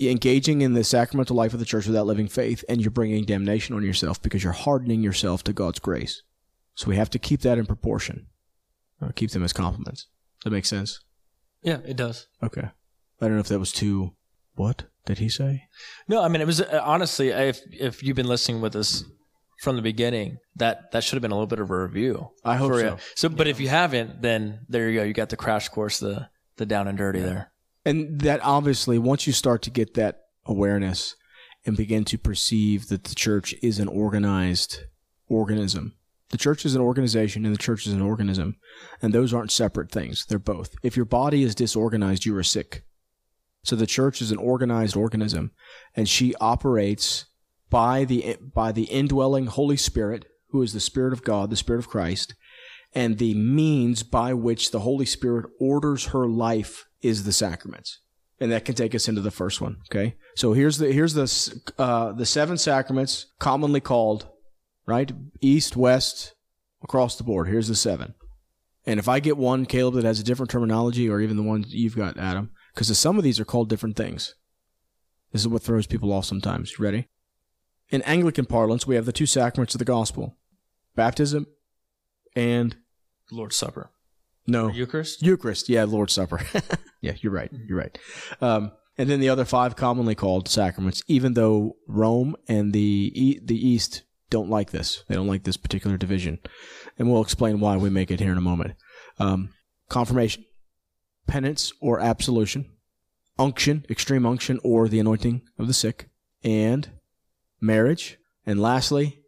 Engaging 0.00 0.62
in 0.62 0.72
the 0.72 0.84
sacramental 0.84 1.36
life 1.36 1.52
of 1.52 1.58
the 1.58 1.66
church 1.66 1.86
without 1.86 2.06
living 2.06 2.28
faith, 2.28 2.64
and 2.68 2.80
you're 2.80 2.90
bringing 2.90 3.24
damnation 3.24 3.74
on 3.74 3.82
yourself 3.82 4.22
because 4.22 4.42
you're 4.42 4.52
hardening 4.52 5.02
yourself 5.02 5.42
to 5.44 5.52
God's 5.52 5.80
grace. 5.80 6.22
So 6.74 6.88
we 6.88 6.96
have 6.96 7.10
to 7.10 7.18
keep 7.18 7.40
that 7.42 7.58
in 7.58 7.66
proportion 7.66 8.28
uh, 9.02 9.10
keep 9.14 9.30
them 9.30 9.42
as 9.42 9.52
complements. 9.52 10.06
That 10.44 10.50
makes 10.50 10.68
sense. 10.68 11.00
Yeah, 11.62 11.78
it 11.84 11.96
does. 11.96 12.28
Okay. 12.42 12.68
I 13.20 13.26
don't 13.26 13.34
know 13.34 13.40
if 13.40 13.48
that 13.48 13.58
was 13.58 13.72
too. 13.72 14.14
What 14.54 14.84
did 15.06 15.18
he 15.18 15.28
say? 15.28 15.64
No, 16.08 16.22
I 16.22 16.28
mean 16.28 16.40
it 16.40 16.46
was 16.46 16.60
uh, 16.60 16.80
honestly 16.84 17.28
if 17.28 17.60
if 17.72 18.02
you've 18.02 18.16
been 18.16 18.28
listening 18.28 18.60
with 18.60 18.76
us 18.76 19.04
from 19.62 19.76
the 19.76 19.82
beginning, 19.82 20.38
that 20.56 20.90
that 20.90 21.04
should 21.04 21.14
have 21.14 21.22
been 21.22 21.30
a 21.30 21.34
little 21.34 21.46
bit 21.46 21.60
of 21.60 21.70
a 21.70 21.82
review. 21.82 22.30
I 22.44 22.56
hope 22.56 22.72
so. 22.72 22.78
You. 22.78 22.96
So, 23.14 23.28
but 23.28 23.46
if 23.46 23.60
you 23.60 23.68
haven't, 23.68 24.20
then 24.20 24.66
there 24.68 24.90
you 24.90 24.98
go. 24.98 25.04
You 25.04 25.12
got 25.12 25.28
the 25.28 25.36
crash 25.36 25.68
course, 25.68 26.00
the 26.00 26.28
the 26.56 26.66
down 26.66 26.88
and 26.88 26.98
dirty 26.98 27.20
yeah. 27.20 27.26
there. 27.26 27.52
And 27.84 28.20
that 28.22 28.40
obviously, 28.42 28.98
once 28.98 29.26
you 29.26 29.32
start 29.32 29.62
to 29.62 29.70
get 29.70 29.94
that 29.94 30.22
awareness 30.46 31.14
and 31.64 31.76
begin 31.76 32.04
to 32.06 32.18
perceive 32.18 32.88
that 32.88 33.04
the 33.04 33.14
church 33.14 33.54
is 33.62 33.78
an 33.78 33.86
organized 33.86 34.80
organism, 35.28 35.94
the 36.30 36.38
church 36.38 36.64
is 36.64 36.74
an 36.74 36.80
organization 36.80 37.46
and 37.46 37.54
the 37.54 37.58
church 37.58 37.86
is 37.86 37.92
an 37.92 38.02
organism, 38.02 38.56
and 39.00 39.12
those 39.12 39.32
aren't 39.32 39.52
separate 39.52 39.92
things. 39.92 40.26
They're 40.26 40.40
both. 40.40 40.74
If 40.82 40.96
your 40.96 41.06
body 41.06 41.44
is 41.44 41.54
disorganized, 41.54 42.24
you 42.24 42.36
are 42.36 42.42
sick. 42.42 42.84
So 43.64 43.76
the 43.76 43.86
church 43.86 44.20
is 44.20 44.30
an 44.30 44.38
organized 44.38 44.96
organism, 44.96 45.52
and 45.94 46.08
she 46.08 46.34
operates 46.36 47.26
by 47.70 48.04
the 48.04 48.36
by 48.54 48.72
the 48.72 48.84
indwelling 48.84 49.46
Holy 49.46 49.76
Spirit, 49.76 50.26
who 50.50 50.62
is 50.62 50.72
the 50.72 50.80
Spirit 50.80 51.12
of 51.12 51.24
God, 51.24 51.50
the 51.50 51.56
Spirit 51.56 51.78
of 51.78 51.88
Christ, 51.88 52.34
and 52.94 53.18
the 53.18 53.34
means 53.34 54.02
by 54.02 54.34
which 54.34 54.70
the 54.70 54.80
Holy 54.80 55.06
Spirit 55.06 55.46
orders 55.60 56.06
her 56.06 56.26
life 56.26 56.86
is 57.00 57.24
the 57.24 57.32
sacraments. 57.32 58.00
And 58.40 58.50
that 58.50 58.64
can 58.64 58.74
take 58.74 58.94
us 58.94 59.06
into 59.06 59.20
the 59.20 59.30
first 59.30 59.60
one. 59.60 59.76
Okay, 59.88 60.16
so 60.34 60.52
here's 60.52 60.78
the 60.78 60.92
here's 60.92 61.14
the 61.14 61.72
uh, 61.78 62.12
the 62.12 62.26
seven 62.26 62.58
sacraments 62.58 63.26
commonly 63.38 63.80
called 63.80 64.26
right? 64.86 65.12
East, 65.40 65.76
west, 65.76 66.34
across 66.82 67.16
the 67.16 67.24
board. 67.24 67.48
Here's 67.48 67.68
the 67.68 67.74
seven. 67.74 68.14
And 68.84 68.98
if 68.98 69.08
I 69.08 69.20
get 69.20 69.36
one, 69.36 69.66
Caleb, 69.66 69.94
that 69.94 70.04
has 70.04 70.18
a 70.18 70.24
different 70.24 70.50
terminology, 70.50 71.08
or 71.08 71.20
even 71.20 71.36
the 71.36 71.42
one 71.42 71.64
you've 71.68 71.96
got, 71.96 72.18
Adam, 72.18 72.50
because 72.74 72.96
some 72.98 73.18
of 73.18 73.24
these 73.24 73.40
are 73.40 73.44
called 73.44 73.68
different 73.68 73.96
things. 73.96 74.34
This 75.32 75.42
is 75.42 75.48
what 75.48 75.62
throws 75.62 75.86
people 75.86 76.12
off 76.12 76.24
sometimes. 76.24 76.72
You 76.72 76.84
ready? 76.84 77.08
In 77.88 78.02
Anglican 78.02 78.46
parlance, 78.46 78.86
we 78.86 78.94
have 78.94 79.06
the 79.06 79.12
two 79.12 79.26
sacraments 79.26 79.74
of 79.74 79.78
the 79.78 79.84
gospel 79.84 80.36
baptism 80.94 81.46
and 82.36 82.76
Lord's 83.30 83.56
Supper. 83.56 83.90
No. 84.46 84.68
Eucharist? 84.68 85.22
Eucharist, 85.22 85.68
yeah, 85.68 85.84
Lord's 85.84 86.12
Supper. 86.12 86.40
yeah, 87.00 87.14
you're 87.20 87.32
right. 87.32 87.50
You're 87.66 87.78
right. 87.78 87.96
Um, 88.40 88.72
and 88.98 89.08
then 89.08 89.20
the 89.20 89.28
other 89.28 89.44
five 89.44 89.76
commonly 89.76 90.14
called 90.14 90.48
sacraments, 90.48 91.02
even 91.06 91.34
though 91.34 91.76
Rome 91.86 92.36
and 92.46 92.72
the 92.72 93.40
the 93.42 93.68
East 93.68 94.02
don't 94.32 94.50
like 94.50 94.70
this. 94.70 95.04
They 95.08 95.14
don't 95.14 95.26
like 95.26 95.44
this 95.44 95.56
particular 95.56 95.96
division. 95.96 96.38
And 96.98 97.10
we'll 97.10 97.22
explain 97.22 97.60
why 97.60 97.76
we 97.76 97.90
make 97.90 98.10
it 98.10 98.20
here 98.20 98.32
in 98.32 98.38
a 98.38 98.42
moment. 98.42 98.74
Um, 99.18 99.50
confirmation, 99.88 100.44
penance 101.26 101.72
or 101.80 102.00
absolution, 102.00 102.70
unction, 103.38 103.84
extreme 103.88 104.26
unction, 104.26 104.60
or 104.62 104.88
the 104.88 105.00
anointing 105.00 105.42
of 105.58 105.66
the 105.66 105.74
sick, 105.74 106.08
and 106.44 106.90
marriage. 107.60 108.18
And 108.44 108.60
lastly, 108.60 109.20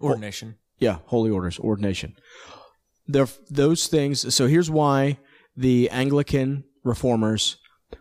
ordination. 0.00 0.56
yeah, 0.78 0.98
holy 1.06 1.30
orders, 1.30 1.58
ordination. 1.58 2.16
There, 3.06 3.28
those 3.50 3.86
things. 3.86 4.34
So 4.34 4.46
here's 4.46 4.70
why 4.70 5.18
the 5.56 5.88
Anglican 5.90 6.64
reformers 6.82 7.56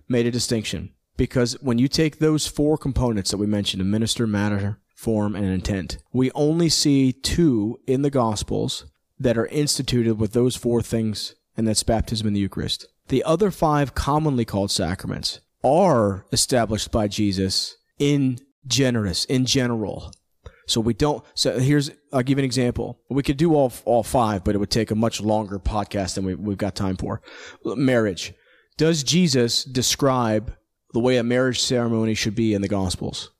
made 0.08 0.26
a 0.26 0.32
distinction 0.32 0.94
because 1.18 1.54
when 1.62 1.78
you 1.78 1.88
take 1.88 2.18
those 2.18 2.48
four 2.48 2.78
components 2.78 3.30
that 3.30 3.38
we 3.38 3.46
mentioned, 3.46 3.90
minister, 3.90 4.26
matter, 4.26 4.80
form, 4.96 5.36
and 5.36 5.46
intent, 5.46 6.00
we 6.12 6.32
only 6.32 6.70
see 6.70 7.12
two 7.12 7.80
in 7.86 8.02
the 8.02 8.10
Gospels 8.10 8.86
that 9.20 9.38
are 9.38 9.46
instituted 9.48 10.16
with 10.16 10.34
those 10.34 10.56
four 10.56 10.82
things, 10.82 11.36
and 11.56 11.68
that's 11.68 11.84
baptism 11.84 12.26
and 12.26 12.36
the 12.36 12.40
Eucharist. 12.40 12.88
The 13.12 13.26
other 13.26 13.52
five 13.52 13.94
commonly 13.94 14.46
called 14.46 14.72
sacraments 14.72 15.42
are 15.66 16.26
established 16.32 16.92
by 16.92 17.10
Jesus 17.10 17.76
in 18.00 18.40
generis, 18.66 19.26
in 19.26 19.46
general. 19.46 20.14
So 20.66 20.80
we 20.80 20.94
don't. 20.94 21.22
So 21.34 21.60
here's 21.60 21.92
I'll 22.14 22.24
give 22.24 22.38
an 22.38 22.46
example. 22.46 23.02
We 23.10 23.22
could 23.22 23.36
do 23.36 23.54
all 23.54 23.74
all 23.84 24.04
five, 24.04 24.46
but 24.46 24.56
it 24.56 24.60
would 24.60 24.70
take 24.70 24.92
a 24.92 24.96
much 24.96 25.20
longer 25.20 25.60
podcast 25.60 26.16
than 26.16 26.24
we, 26.24 26.36
we've 26.36 26.58
got 26.58 26.74
time 26.74 26.96
for. 26.96 27.22
Marriage. 27.66 28.34
Does 28.78 29.04
Jesus 29.04 29.66
describe 29.66 30.56
the 30.94 31.02
way 31.02 31.18
a 31.18 31.24
marriage 31.24 31.60
ceremony 31.60 32.14
should 32.14 32.34
be 32.34 32.54
in 32.54 32.62
the 32.62 32.70
Gospels? 32.70 33.32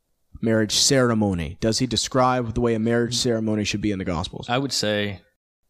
Marriage 0.42 0.76
ceremony. 0.76 1.56
Does 1.62 1.80
he 1.80 1.88
describe 1.88 2.56
the 2.56 2.62
way 2.62 2.74
a 2.74 2.80
marriage 2.80 3.16
ceremony 3.16 3.64
should 3.64 3.82
be 3.82 3.94
in 3.94 4.00
the 4.00 4.06
Gospels? 4.06 4.50
I 4.50 4.58
would 4.58 4.74
say 4.74 5.22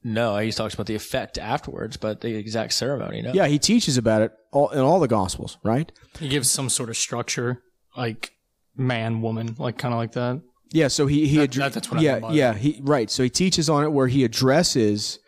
no. 0.04 0.38
He 0.38 0.52
talks 0.52 0.74
about 0.74 0.86
the 0.88 0.96
effect 0.96 1.38
afterwards, 1.38 1.98
but 1.98 2.22
the 2.22 2.36
exact 2.36 2.74
ceremony. 2.74 3.22
No. 3.22 3.34
Yeah, 3.34 3.48
he 3.48 3.60
teaches 3.60 3.98
about 3.98 4.22
it 4.22 4.32
all, 4.52 4.70
in 4.70 4.80
all 4.80 5.00
the 5.00 5.08
Gospels, 5.08 5.58
right? 5.64 5.92
He 6.20 6.28
gives 6.28 6.50
some 6.50 6.70
sort 6.70 6.90
of 6.90 6.98
structure, 6.98 7.62
like 7.96 8.32
man, 8.76 9.22
woman, 9.22 9.56
like 9.60 9.78
kind 9.78 9.94
of 9.94 9.98
like 10.00 10.14
that. 10.14 10.42
Yeah, 10.74 10.88
so 10.88 11.08
he 11.08 11.28
he 11.28 11.38
That- 11.38 11.52
addr- 11.52 11.56
that- 11.58 11.74
that's 11.74 11.92
what 11.92 12.00
I 12.00 12.04
yeah 12.04 12.12
meant 12.14 12.22
by 12.24 12.34
yeah 12.34 12.54
he 12.54 12.80
right. 12.82 13.10
So 13.12 13.24
he 13.24 13.30
teaches 13.30 13.70
on 13.70 13.84
it 13.84 13.92
where 13.92 14.08
he 14.08 14.24
addresses 14.24 15.20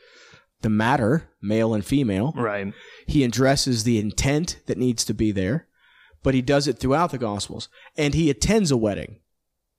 the 0.62 0.70
matter, 0.70 1.30
male 1.42 1.74
and 1.74 1.84
female. 1.84 2.32
Right. 2.36 2.74
He 3.06 3.24
addresses 3.26 3.84
the 3.84 4.00
intent 4.00 4.60
that 4.68 4.78
needs 4.78 5.04
to 5.06 5.14
be 5.14 5.32
there, 5.34 5.68
but 6.24 6.34
he 6.34 6.42
does 6.42 6.68
it 6.70 6.80
throughout 6.80 7.12
the 7.12 7.18
Gospels. 7.18 7.68
And 7.98 8.14
he 8.14 8.30
attends 8.30 8.72
a 8.72 8.78
wedding. 8.78 9.20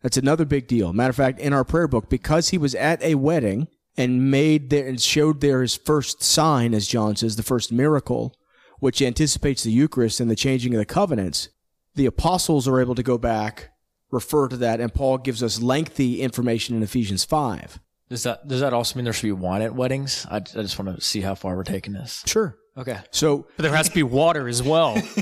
That's 0.03 0.19
another 0.19 0.45
big 0.45 0.69
deal. 0.69 0.93
Matter 0.93 1.09
of 1.11 1.17
fact, 1.17 1.41
in 1.41 1.55
our 1.55 1.65
prayer 1.65 1.89
book, 1.89 2.11
because 2.11 2.51
he 2.51 2.59
was 2.59 2.75
at 2.75 3.03
a 3.03 3.15
wedding 3.15 3.69
and 3.97 4.31
made 4.31 4.71
there 4.71 4.87
and 4.87 5.01
showed 5.01 5.41
there 5.41 5.63
his 5.63 5.77
first 5.77 6.23
sign, 6.23 6.75
as 6.75 6.87
John 6.87 7.17
says, 7.17 7.37
the 7.37 7.43
first 7.43 7.73
miracle, 7.73 8.35
which 8.81 9.01
anticipates 9.01 9.63
the 9.63 9.71
Eucharist 9.71 10.21
and 10.21 10.31
the 10.31 10.37
changing 10.37 10.75
of 10.75 10.79
the 10.79 10.85
covenants, 10.85 11.49
the 11.95 12.07
apostles 12.07 12.67
are 12.67 12.81
able 12.81 12.95
to 12.95 13.03
go 13.03 13.19
back, 13.19 13.71
refer 14.11 14.49
to 14.49 14.57
that, 14.57 14.81
and 14.81 14.93
Paul 14.93 15.19
gives 15.19 15.43
us 15.43 15.63
lengthy 15.63 16.21
information 16.21 16.77
in 16.77 16.83
Ephesians 16.83 17.25
5. 17.25 17.79
Does 18.11 18.25
that 18.25 18.47
does 18.47 18.61
that 18.61 18.75
also 18.75 18.97
mean 18.97 19.05
there 19.05 19.15
should 19.15 19.29
be 19.29 19.33
wine 19.33 19.63
at 19.63 19.75
weddings? 19.75 20.27
I, 20.31 20.37
I 20.37 20.41
just 20.41 20.79
want 20.79 20.95
to 20.95 21.01
see 21.01 21.23
how 21.23 21.35
far 21.35 21.57
we're 21.57 21.65
taking 21.65 21.95
this. 21.95 22.23
Sure. 22.27 22.59
Okay. 22.77 22.99
So 23.11 23.47
But 23.57 23.63
there 23.63 23.75
has 23.75 23.89
to 23.89 23.95
be 23.95 24.03
water 24.03 24.47
as 24.49 24.63
well. 24.63 25.01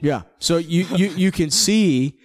Yeah. 0.00 0.22
So 0.38 0.58
you, 0.58 0.84
you, 0.96 1.08
you 1.08 1.32
can 1.32 1.50
see 1.50 2.18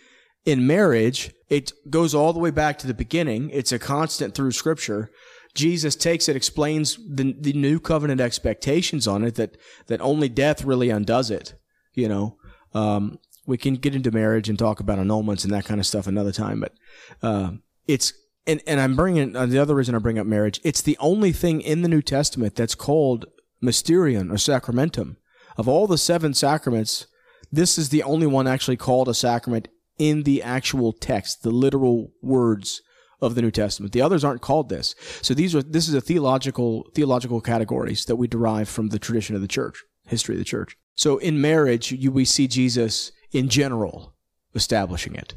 in 0.46 0.68
marriage, 0.68 1.32
it 1.50 1.72
goes 1.90 2.14
all 2.14 2.34
the 2.34 2.40
way 2.40 2.52
back 2.52 2.78
to 2.80 2.88
the 2.88 2.94
beginning. 2.94 3.50
It's 3.50 3.72
a 3.72 3.80
constant 3.80 4.36
through 4.36 4.52
scripture. 4.52 5.10
Jesus 5.56 5.96
takes 5.96 6.28
it, 6.28 6.36
explains 6.36 6.98
the, 6.98 7.36
the 7.39 7.54
new 7.54 7.80
covenant 7.80 8.20
expectations 8.20 9.08
on 9.08 9.24
it 9.24 9.36
that, 9.36 9.58
that 9.88 10.02
only 10.02 10.30
death 10.30 10.63
really 10.63 10.89
undoes 10.89 11.30
it. 11.30 11.54
You 11.94 12.08
know, 12.10 12.38
um, 12.74 13.20
we 13.46 13.58
can 13.58 13.76
get 13.76 13.94
into 13.94 14.12
marriage 14.12 14.50
and 14.50 14.58
talk 14.58 14.80
about 14.80 14.98
annulments 14.98 15.44
and 15.44 15.54
that 15.54 15.66
kind 15.66 15.80
of 15.80 15.86
stuff 15.86 16.08
another 16.08 16.32
time, 16.32 16.60
but, 16.60 16.74
um, 17.22 17.62
it's, 17.88 18.13
and, 18.48 18.62
and 18.66 18.80
I'm 18.80 18.96
bringing, 18.96 19.36
uh, 19.36 19.46
the 19.46 19.60
other 19.60 19.76
reason 19.76 19.94
I 19.94 20.00
bring 20.00 20.18
up 20.18 20.26
marriage, 20.26 20.60
it's 20.63 20.82
the 20.82 20.98
only 21.00 21.32
thing 21.32 21.62
in 21.62 21.82
the 21.82 21.89
New 21.89 22.02
Testament 22.02 22.56
that's 22.56 22.76
called 22.76 23.26
mysterion 23.63 24.32
or 24.32 24.38
sacramentum. 24.38 25.18
Of 25.56 25.68
all 25.68 25.86
the 25.86 25.98
seven 25.98 26.34
sacraments, 26.34 27.06
this 27.52 27.78
is 27.78 27.89
the 27.89 28.04
only 28.04 28.26
one 28.26 28.48
actually 28.48 28.78
called 28.78 29.08
a 29.08 29.13
sacrament 29.13 29.68
in 30.00 30.24
the 30.24 30.42
actual 30.42 30.92
text, 30.92 31.44
the 31.44 31.52
literal 31.52 32.12
words 32.22 32.82
of 33.24 33.36
the 33.36 33.42
New 33.42 33.52
Testament. 33.52 33.94
The 33.94 34.02
others 34.02 34.24
aren't 34.24 34.42
called 34.42 34.70
this. 34.70 34.96
So 35.22 35.34
these 35.34 35.56
are 35.56 35.64
this 35.64 35.88
is 35.88 35.94
a 35.94 36.02
theological 36.02 36.90
theological 36.94 37.42
categories 37.42 38.06
that 38.06 38.16
we 38.18 38.28
derive 38.28 38.70
from 38.70 38.90
the 38.90 39.00
tradition 39.00 39.36
of 39.36 39.42
the 39.42 39.48
church, 39.48 39.84
history 40.06 40.36
of 40.36 40.40
the 40.40 40.46
church. 40.46 40.78
So 40.96 41.18
in 41.18 41.42
marriage, 41.42 41.92
you, 41.92 42.12
we 42.12 42.26
see 42.26 42.48
Jesus 42.48 43.12
in 43.32 43.50
general 43.50 44.14
establishing 44.54 45.16
it. 45.16 45.34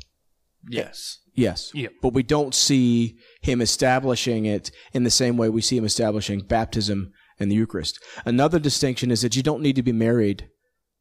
Yes. 0.68 1.18
Yes. 1.35 1.70
Yep. 1.75 1.92
But 2.03 2.14
we 2.14 2.22
don't 2.22 2.55
see 2.55 3.18
him 3.40 3.61
establishing 3.61 4.46
it 4.46 4.70
in 4.92 5.05
the 5.05 5.11
same 5.11 5.37
way 5.37 5.49
we 5.49 5.61
see 5.61 5.77
him 5.77 5.85
establishing 5.85 6.40
baptism 6.40 7.12
and 7.38 7.51
the 7.51 7.55
Eucharist. 7.55 8.03
Another 8.25 8.59
distinction 8.59 9.11
is 9.11 9.22
that 9.22 9.37
you 9.37 9.42
don't 9.42 9.62
need 9.62 9.77
to 9.77 9.83
be 9.83 9.92
married 9.92 10.49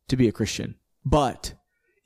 to 0.09 0.17
be 0.17 0.27
a 0.27 0.33
Christian. 0.33 0.75
But 1.03 1.53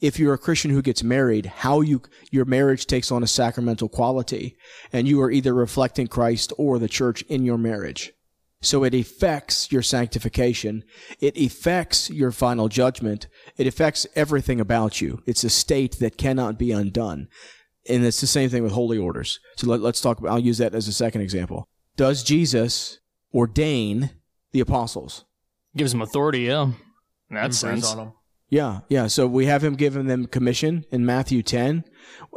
if 0.01 0.19
you're 0.19 0.33
a 0.33 0.37
Christian 0.37 0.71
who 0.71 0.81
gets 0.81 1.03
married, 1.03 1.45
how 1.45 1.81
you 1.81 2.01
your 2.31 2.45
marriage 2.45 2.85
takes 2.85 3.11
on 3.11 3.23
a 3.23 3.27
sacramental 3.27 3.89
quality 3.89 4.57
and 4.93 5.07
you 5.07 5.21
are 5.21 5.31
either 5.31 5.53
reflecting 5.53 6.07
Christ 6.07 6.53
or 6.57 6.79
the 6.79 6.87
church 6.87 7.21
in 7.23 7.43
your 7.43 7.57
marriage. 7.57 8.13
So 8.61 8.83
it 8.83 8.93
affects 8.93 9.71
your 9.71 9.81
sanctification. 9.81 10.83
It 11.19 11.37
affects 11.37 12.09
your 12.09 12.31
final 12.31 12.67
judgment. 12.67 13.27
It 13.57 13.67
affects 13.67 14.05
everything 14.15 14.59
about 14.59 14.99
you. 14.99 15.23
It's 15.25 15.45
a 15.45 15.49
state 15.49 15.99
that 15.99 16.17
cannot 16.17 16.57
be 16.57 16.71
undone. 16.71 17.29
And 17.87 18.05
it's 18.05 18.19
the 18.19 18.27
same 18.27 18.49
thing 18.49 18.63
with 18.63 18.73
holy 18.73 18.97
orders. 18.97 19.39
So 19.55 19.67
let, 19.67 19.81
us 19.81 20.01
talk 20.01 20.19
about, 20.19 20.31
I'll 20.31 20.39
use 20.39 20.57
that 20.57 20.75
as 20.75 20.89
a 20.89 20.93
second 20.93 21.21
example. 21.21 21.69
Does 21.95 22.21
Jesus 22.21 22.99
ordain 23.33 24.11
the 24.51 24.59
apostles? 24.59 25.23
Gives 25.75 25.93
them 25.93 26.01
authority, 26.01 26.41
yeah. 26.41 26.63
In 27.29 27.35
that 27.35 27.53
sense. 27.53 27.89
on 27.91 27.97
them. 27.97 28.13
Yeah, 28.49 28.79
yeah. 28.89 29.07
So 29.07 29.27
we 29.27 29.45
have 29.45 29.63
him 29.63 29.75
giving 29.75 30.07
them 30.07 30.25
commission 30.25 30.85
in 30.91 31.05
Matthew 31.05 31.43
10, 31.43 31.83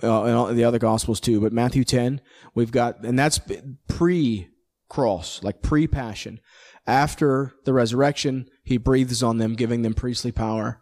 uh, 0.03 0.25
and 0.25 0.35
all 0.35 0.46
the 0.46 0.64
other 0.64 0.79
gospels 0.79 1.20
too. 1.20 1.40
But 1.40 1.53
Matthew 1.53 1.85
10, 1.85 2.20
we've 2.55 2.70
got, 2.70 3.03
and 3.05 3.18
that's 3.18 3.40
pre 3.88 4.48
cross, 4.88 5.42
like 5.42 5.62
pre 5.62 5.87
passion. 5.87 6.40
After 6.87 7.55
the 7.64 7.72
resurrection, 7.72 8.48
he 8.62 8.77
breathes 8.77 9.22
on 9.22 9.38
them, 9.38 9.55
giving 9.55 9.83
them 9.83 9.94
priestly 9.94 10.33
power. 10.33 10.81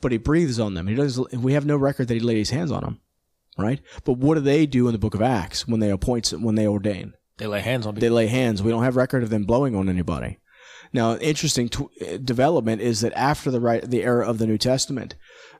But 0.00 0.12
he 0.12 0.18
breathes 0.18 0.60
on 0.60 0.74
them. 0.74 0.86
He 0.86 0.94
does. 0.94 1.18
We 1.32 1.52
have 1.52 1.66
no 1.66 1.76
record 1.76 2.08
that 2.08 2.14
he 2.14 2.20
laid 2.20 2.38
his 2.38 2.50
hands 2.50 2.70
on 2.70 2.82
them, 2.82 3.00
right? 3.58 3.80
But 4.04 4.14
what 4.14 4.36
do 4.36 4.40
they 4.40 4.64
do 4.66 4.86
in 4.86 4.92
the 4.92 4.98
Book 4.98 5.14
of 5.14 5.20
Acts 5.20 5.66
when 5.66 5.80
they 5.80 5.90
appoint, 5.90 6.30
when 6.30 6.54
they 6.54 6.66
ordain? 6.66 7.14
They 7.36 7.46
lay 7.46 7.60
hands 7.60 7.86
on 7.86 7.94
people. 7.94 8.06
They 8.06 8.14
lay 8.14 8.26
hands. 8.26 8.62
We 8.62 8.70
don't 8.70 8.82
have 8.82 8.96
record 8.96 9.22
of 9.22 9.30
them 9.30 9.44
blowing 9.44 9.74
on 9.74 9.88
anybody. 9.88 10.38
Now, 10.92 11.12
an 11.12 11.20
interesting 11.20 11.68
tw- 11.68 12.24
development 12.24 12.82
is 12.82 13.00
that 13.00 13.12
after 13.14 13.50
the 13.50 13.60
right, 13.60 13.82
the 13.82 14.02
era 14.02 14.28
of 14.28 14.38
the 14.38 14.46
New 14.46 14.58
Testament, 14.58 15.14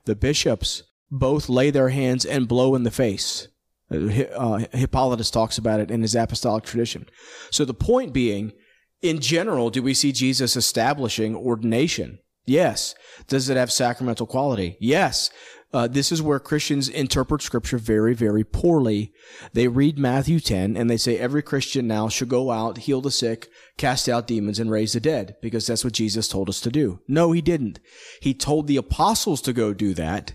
the 0.05 0.15
bishops 0.15 0.83
both 1.09 1.49
lay 1.49 1.69
their 1.69 1.89
hands 1.89 2.25
and 2.25 2.47
blow 2.47 2.75
in 2.75 2.83
the 2.83 2.91
face. 2.91 3.47
Uh, 3.91 4.23
uh, 4.35 4.65
Hippolytus 4.71 5.31
talks 5.31 5.57
about 5.57 5.79
it 5.79 5.91
in 5.91 6.01
his 6.01 6.15
apostolic 6.15 6.63
tradition. 6.63 7.07
So 7.49 7.65
the 7.65 7.73
point 7.73 8.13
being, 8.13 8.53
in 9.01 9.19
general, 9.19 9.69
do 9.69 9.81
we 9.81 9.93
see 9.93 10.11
Jesus 10.11 10.55
establishing 10.55 11.35
ordination? 11.35 12.19
Yes. 12.45 12.95
Does 13.27 13.49
it 13.49 13.57
have 13.57 13.71
sacramental 13.71 14.25
quality? 14.25 14.77
Yes. 14.79 15.29
Uh, 15.73 15.87
this 15.87 16.11
is 16.11 16.21
where 16.21 16.39
Christians 16.39 16.89
interpret 16.89 17.41
Scripture 17.41 17.77
very, 17.77 18.13
very 18.13 18.43
poorly. 18.43 19.13
They 19.53 19.69
read 19.69 19.97
Matthew 19.97 20.39
10 20.39 20.75
and 20.75 20.89
they 20.89 20.97
say 20.97 21.17
every 21.17 21.41
Christian 21.41 21.87
now 21.87 22.09
should 22.09 22.27
go 22.27 22.51
out, 22.51 22.79
heal 22.79 22.99
the 22.99 23.11
sick, 23.11 23.47
cast 23.77 24.09
out 24.09 24.27
demons, 24.27 24.59
and 24.59 24.69
raise 24.69 24.93
the 24.93 24.99
dead 24.99 25.37
because 25.41 25.67
that's 25.67 25.83
what 25.83 25.93
Jesus 25.93 26.27
told 26.27 26.49
us 26.49 26.59
to 26.61 26.69
do. 26.69 26.99
No, 27.07 27.31
he 27.31 27.41
didn't. 27.41 27.79
He 28.21 28.33
told 28.33 28.67
the 28.67 28.77
apostles 28.77 29.41
to 29.43 29.53
go 29.53 29.73
do 29.73 29.93
that. 29.93 30.33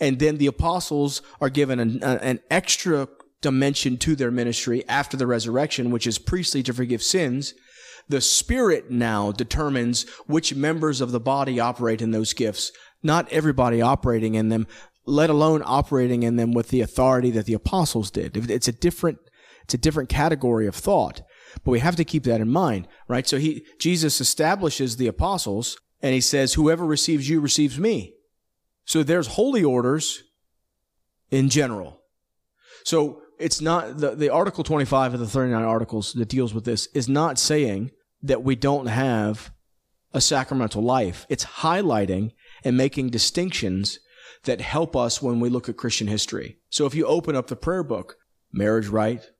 And 0.00 0.18
then 0.18 0.38
the 0.38 0.46
apostles 0.46 1.20
are 1.40 1.50
given 1.50 1.78
an, 1.78 2.02
an 2.02 2.40
extra 2.50 3.08
dimension 3.42 3.98
to 3.98 4.16
their 4.16 4.30
ministry 4.30 4.88
after 4.88 5.16
the 5.16 5.26
resurrection, 5.26 5.90
which 5.90 6.06
is 6.06 6.18
priestly 6.18 6.62
to 6.62 6.72
forgive 6.72 7.02
sins. 7.02 7.52
The 8.08 8.20
Spirit 8.20 8.90
now 8.90 9.32
determines 9.32 10.08
which 10.26 10.54
members 10.54 11.00
of 11.00 11.12
the 11.12 11.20
body 11.20 11.60
operate 11.60 12.00
in 12.00 12.10
those 12.10 12.32
gifts. 12.32 12.72
Not 13.02 13.28
everybody 13.30 13.80
operating 13.80 14.34
in 14.34 14.48
them, 14.48 14.66
let 15.04 15.30
alone 15.30 15.62
operating 15.64 16.22
in 16.22 16.36
them 16.36 16.52
with 16.52 16.68
the 16.68 16.80
authority 16.80 17.30
that 17.32 17.46
the 17.46 17.54
apostles 17.54 18.10
did. 18.10 18.50
It's 18.50 18.68
a 18.68 18.72
different, 18.72 19.18
it's 19.64 19.74
a 19.74 19.78
different 19.78 20.08
category 20.08 20.66
of 20.66 20.74
thought. 20.74 21.22
But 21.64 21.72
we 21.72 21.80
have 21.80 21.96
to 21.96 22.04
keep 22.04 22.24
that 22.24 22.40
in 22.40 22.50
mind, 22.50 22.88
right? 23.08 23.26
So 23.26 23.38
he, 23.38 23.66
Jesus 23.78 24.20
establishes 24.20 24.96
the 24.96 25.06
apostles 25.06 25.78
and 26.00 26.14
he 26.14 26.20
says, 26.20 26.54
whoever 26.54 26.84
receives 26.84 27.28
you 27.28 27.40
receives 27.40 27.78
me. 27.78 28.14
So 28.84 29.02
there's 29.02 29.28
holy 29.28 29.62
orders 29.62 30.24
in 31.30 31.48
general. 31.48 32.00
So 32.84 33.22
it's 33.38 33.60
not 33.60 33.98
the, 33.98 34.14
the 34.14 34.30
article 34.30 34.64
25 34.64 35.14
of 35.14 35.20
the 35.20 35.26
39 35.26 35.62
articles 35.62 36.12
that 36.14 36.28
deals 36.28 36.54
with 36.54 36.64
this 36.64 36.86
is 36.94 37.08
not 37.08 37.38
saying 37.38 37.90
that 38.22 38.42
we 38.42 38.56
don't 38.56 38.86
have 38.86 39.52
a 40.12 40.20
sacramental 40.20 40.82
life. 40.82 41.26
It's 41.28 41.44
highlighting 41.44 42.32
and 42.64 42.76
making 42.76 43.10
distinctions 43.10 43.98
that 44.44 44.60
help 44.60 44.96
us 44.96 45.22
when 45.22 45.40
we 45.40 45.48
look 45.48 45.68
at 45.68 45.76
Christian 45.76 46.08
history. 46.08 46.58
So 46.68 46.86
if 46.86 46.94
you 46.94 47.06
open 47.06 47.36
up 47.36 47.46
the 47.46 47.56
prayer 47.56 47.82
book, 47.82 48.16
marriage 48.52 48.88
rite, 48.88 49.30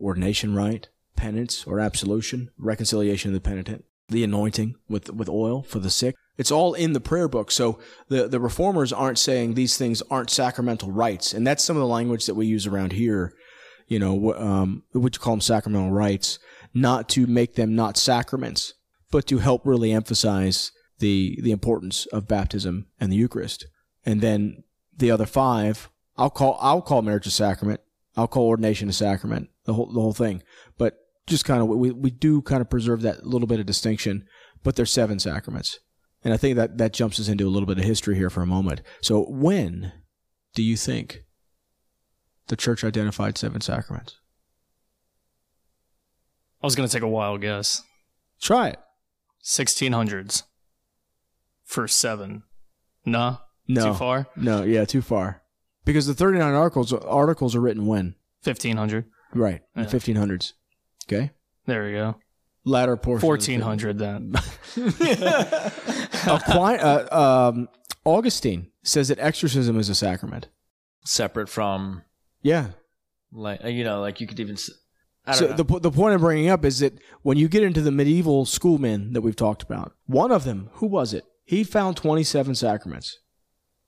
ordination 0.00 0.54
rite, 0.54 0.88
penance 1.16 1.64
or 1.66 1.80
absolution, 1.80 2.50
reconciliation 2.58 3.30
of 3.30 3.34
the 3.34 3.40
penitent, 3.40 3.84
the 4.08 4.24
anointing 4.24 4.76
with, 4.88 5.10
with 5.10 5.28
oil 5.28 5.62
for 5.62 5.78
the 5.78 5.90
sick, 5.90 6.16
It's 6.38 6.50
all 6.50 6.74
in 6.74 6.92
the 6.92 7.00
prayer 7.00 7.28
book. 7.28 7.50
So 7.50 7.78
the, 8.08 8.26
the 8.26 8.40
reformers 8.40 8.92
aren't 8.92 9.18
saying 9.18 9.54
these 9.54 9.76
things 9.76 10.02
aren't 10.10 10.30
sacramental 10.30 10.90
rites. 10.90 11.32
And 11.32 11.46
that's 11.46 11.64
some 11.64 11.76
of 11.76 11.80
the 11.80 11.86
language 11.86 12.26
that 12.26 12.34
we 12.34 12.46
use 12.46 12.66
around 12.66 12.92
here. 12.92 13.32
You 13.86 13.98
know, 13.98 14.34
um, 14.34 14.84
what 14.92 15.14
you 15.14 15.20
call 15.20 15.34
them 15.34 15.40
sacramental 15.42 15.90
rites, 15.90 16.38
not 16.72 17.08
to 17.10 17.26
make 17.26 17.54
them 17.54 17.74
not 17.74 17.98
sacraments, 17.98 18.74
but 19.10 19.26
to 19.26 19.38
help 19.38 19.66
really 19.66 19.92
emphasize 19.92 20.72
the, 21.02 21.36
the 21.42 21.50
importance 21.50 22.06
of 22.06 22.28
baptism 22.28 22.86
and 23.00 23.10
the 23.10 23.16
Eucharist. 23.16 23.66
And 24.06 24.20
then 24.20 24.62
the 24.96 25.10
other 25.10 25.26
five, 25.26 25.90
I'll 26.16 26.30
call, 26.30 26.56
I'll 26.60 26.80
call 26.80 27.02
marriage 27.02 27.26
a 27.26 27.30
sacrament. 27.30 27.80
I'll 28.16 28.28
call 28.28 28.46
ordination 28.46 28.88
a 28.88 28.92
sacrament, 28.92 29.50
the 29.64 29.74
whole, 29.74 29.92
the 29.92 30.00
whole 30.00 30.12
thing. 30.12 30.44
But 30.78 30.98
just 31.26 31.44
kind 31.44 31.60
of, 31.60 31.66
we, 31.66 31.90
we 31.90 32.10
do 32.12 32.40
kind 32.42 32.60
of 32.60 32.70
preserve 32.70 33.02
that 33.02 33.26
little 33.26 33.48
bit 33.48 33.58
of 33.58 33.66
distinction, 33.66 34.28
but 34.62 34.76
there's 34.76 34.92
seven 34.92 35.18
sacraments. 35.18 35.80
And 36.22 36.32
I 36.32 36.36
think 36.36 36.54
that 36.54 36.78
that 36.78 36.92
jumps 36.92 37.18
us 37.18 37.26
into 37.26 37.48
a 37.48 37.50
little 37.50 37.66
bit 37.66 37.78
of 37.78 37.84
history 37.84 38.14
here 38.14 38.30
for 38.30 38.42
a 38.42 38.46
moment. 38.46 38.80
So, 39.00 39.24
when 39.28 39.90
do 40.54 40.62
you 40.62 40.76
think 40.76 41.24
the 42.46 42.54
church 42.54 42.84
identified 42.84 43.36
seven 43.36 43.60
sacraments? 43.60 44.18
I 46.62 46.66
was 46.66 46.76
going 46.76 46.88
to 46.88 46.92
take 46.92 47.02
a 47.02 47.08
wild 47.08 47.40
guess. 47.40 47.82
Try 48.40 48.68
it. 48.68 48.78
1600s 49.42 50.44
for 51.72 51.88
seven. 51.88 52.42
Nah? 53.04 53.38
No. 53.68 53.86
Too 53.92 53.94
far? 53.94 54.26
No, 54.36 54.62
yeah, 54.64 54.84
too 54.84 55.02
far. 55.02 55.42
Because 55.84 56.06
the 56.06 56.14
39 56.14 56.54
articles 56.54 56.92
articles 56.92 57.56
are 57.56 57.60
written 57.60 57.86
when? 57.86 58.14
1500. 58.44 59.06
Right, 59.34 59.62
in 59.74 59.84
Yeah. 59.84 59.88
1500s. 59.88 60.52
Okay? 61.06 61.30
There 61.66 61.84
we 61.84 61.92
go. 61.92 62.16
Latter 62.64 62.96
portion. 62.96 63.26
1400 63.26 63.98
then. 63.98 64.32
Aquin- 66.24 66.80
uh, 66.82 67.48
um, 67.50 67.68
Augustine 68.04 68.68
says 68.82 69.08
that 69.08 69.18
exorcism 69.18 69.78
is 69.78 69.88
a 69.88 69.94
sacrament. 69.94 70.48
Separate 71.04 71.48
from 71.48 72.02
Yeah. 72.42 72.68
like 73.32 73.64
you 73.64 73.82
know, 73.84 74.00
like 74.00 74.20
you 74.20 74.26
could 74.26 74.38
even. 74.40 74.54
s- 74.54 74.70
I 75.26 75.32
don't 75.32 75.38
So 75.38 75.46
know. 75.48 75.56
the 75.56 75.80
the 75.80 75.90
point 75.90 76.14
I'm 76.14 76.20
bringing 76.20 76.48
up 76.48 76.64
is 76.64 76.78
that 76.80 76.98
when 77.22 77.36
you 77.38 77.48
get 77.48 77.62
into 77.62 77.80
the 77.80 77.90
medieval 77.92 78.44
schoolmen 78.44 79.12
that 79.12 79.20
we've 79.22 79.36
talked 79.36 79.62
about, 79.62 79.94
one 80.06 80.30
of 80.32 80.44
them, 80.44 80.68
who 80.74 80.86
was 80.86 81.12
it? 81.14 81.24
He 81.52 81.64
found 81.64 81.98
27 81.98 82.54
sacraments. 82.54 83.18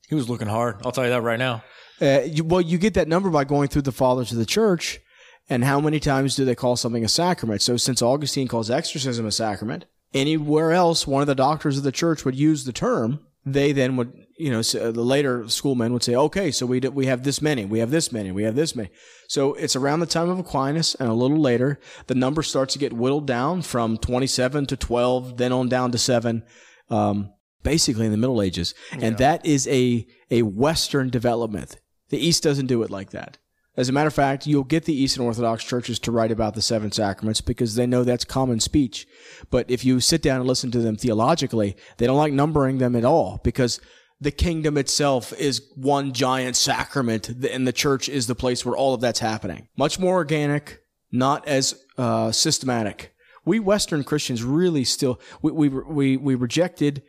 he 0.07 0.14
was 0.14 0.29
looking 0.29 0.48
hard. 0.48 0.83
I'll 0.85 0.92
tell 0.92 1.05
you 1.05 1.09
that 1.09 1.22
right 1.22 1.38
now. 1.38 1.64
Uh, 1.98 2.20
you, 2.27 2.44
well, 2.44 2.61
you 2.61 2.77
get 2.77 2.92
that 2.92 3.09
number 3.09 3.31
by 3.31 3.44
going 3.44 3.68
through 3.68 3.81
the 3.88 3.90
fathers 3.90 4.31
of 4.31 4.37
the 4.37 4.44
church, 4.44 5.00
and 5.48 5.64
how 5.64 5.81
many 5.81 5.98
times 5.98 6.37
do 6.37 6.44
they 6.44 6.55
call 6.55 6.77
something 6.77 7.07
a 7.07 7.09
sacrament? 7.09 7.62
So, 7.62 7.79
since 7.79 8.03
Augustine 8.03 8.48
calls 8.48 8.70
exorcism 8.70 9.24
a 9.24 9.33
sacrament, 9.33 9.87
anywhere 10.12 10.72
else 10.72 11.07
one 11.07 11.22
of 11.22 11.27
the 11.27 11.35
doctors 11.35 11.79
of 11.79 11.85
the 11.85 11.90
church 11.90 12.27
would 12.27 12.37
use 12.37 12.64
the 12.64 12.72
term, 12.72 13.20
they 13.46 13.72
then 13.72 13.96
would, 13.96 14.12
you 14.37 14.50
know, 14.50 14.59
uh, 14.59 14.90
the 14.90 15.03
later 15.03 15.48
schoolmen 15.48 15.94
would 15.94 16.03
say, 16.03 16.14
okay, 16.14 16.50
so 16.50 16.66
we 16.66 16.81
d- 16.81 16.88
we 16.88 17.07
have 17.07 17.24
this 17.24 17.40
many, 17.40 17.64
we 17.64 17.79
have 17.79 17.90
this 17.90 18.12
many, 18.12 18.31
we 18.31 18.42
have 18.42 18.57
this 18.57 18.77
many. 18.77 18.90
So 19.29 19.55
it's 19.55 19.74
around 19.74 20.00
the 20.00 20.07
time 20.07 20.29
of 20.29 20.38
Aquinas, 20.38 20.96
and 20.96 21.09
a 21.09 21.14
little 21.14 21.40
later, 21.40 21.81
the 22.09 22.14
number 22.14 22.42
starts 22.42 22.74
to 22.74 22.79
get 22.79 22.92
whittled 22.92 23.27
down 23.27 23.62
from 23.62 23.96
27 23.96 24.66
to 24.66 24.77
12, 24.77 25.38
then 25.38 25.50
on 25.50 25.70
down 25.70 25.92
to 25.92 25.96
seven. 25.96 26.42
Um, 26.90 27.31
basically 27.64 28.07
in 28.07 28.12
the 28.12 28.18
Middle 28.18 28.40
Ages, 28.40 28.74
and 28.92 29.18
that 29.18 29.44
is 29.44 29.66
a 29.66 30.07
a 30.31 30.42
Western 30.42 31.11
development. 31.11 31.81
The 32.11 32.24
East 32.24 32.44
doesn't 32.44 32.66
do 32.66 32.83
it 32.85 32.90
like 32.90 33.11
that. 33.11 33.38
As 33.77 33.88
a 33.88 33.92
matter 33.92 34.07
of 34.07 34.14
fact, 34.14 34.46
you'll 34.46 34.62
get 34.62 34.85
the 34.85 34.94
Eastern 34.94 35.24
Orthodox 35.24 35.64
churches 35.64 35.98
to 36.00 36.12
write 36.12 36.31
about 36.31 36.55
the 36.55 36.62
seven 36.62 36.92
sacraments 36.92 37.40
because 37.40 37.74
they 37.74 37.87
know 37.87 38.05
that's 38.05 38.24
common 38.24 38.61
speech. 38.61 39.07
But 39.50 39.68
if 39.68 39.85
you 39.85 39.98
sit 39.98 40.22
down 40.22 40.38
and 40.38 40.46
listen 40.46 40.70
to 40.70 40.79
them 40.79 40.96
theologically, 40.96 41.77
they 41.96 42.07
don't 42.07 42.16
like 42.16 42.33
numbering 42.33 42.79
them 42.79 42.94
at 42.94 43.05
all 43.05 43.40
because 43.42 43.81
the 44.20 44.31
kingdom 44.31 44.79
itself 44.79 45.33
is 45.33 45.62
one 45.74 46.12
giant 46.12 46.55
sacrament, 46.55 47.29
and 47.29 47.66
the 47.66 47.72
church 47.72 48.09
is 48.09 48.29
the 48.29 48.37
place 48.37 48.64
where 48.64 48.77
all 48.77 48.94
of 48.94 49.00
that's 49.00 49.18
happening. 49.18 49.66
Much 49.77 49.98
more 49.98 50.14
organic, 50.14 50.81
not 51.11 51.46
as 51.48 51.74
uh, 51.98 52.31
systematic. 52.31 53.12
We 53.44 53.59
Western 53.59 54.05
Christians 54.05 54.44
really 54.44 54.85
still 54.85 55.20
we 55.42 55.50
we 55.50 55.68
we, 55.68 56.16
we 56.16 56.35
rejected 56.37 57.03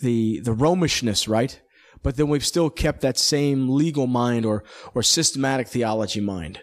the 0.00 0.40
the 0.40 0.52
Romishness, 0.52 1.28
right? 1.28 1.60
But 2.02 2.16
then 2.16 2.28
we've 2.28 2.46
still 2.46 2.70
kept 2.70 3.00
that 3.00 3.18
same 3.18 3.68
legal 3.68 4.06
mind 4.06 4.46
or 4.46 4.64
or 4.94 5.02
systematic 5.02 5.68
theology 5.68 6.20
mind. 6.20 6.60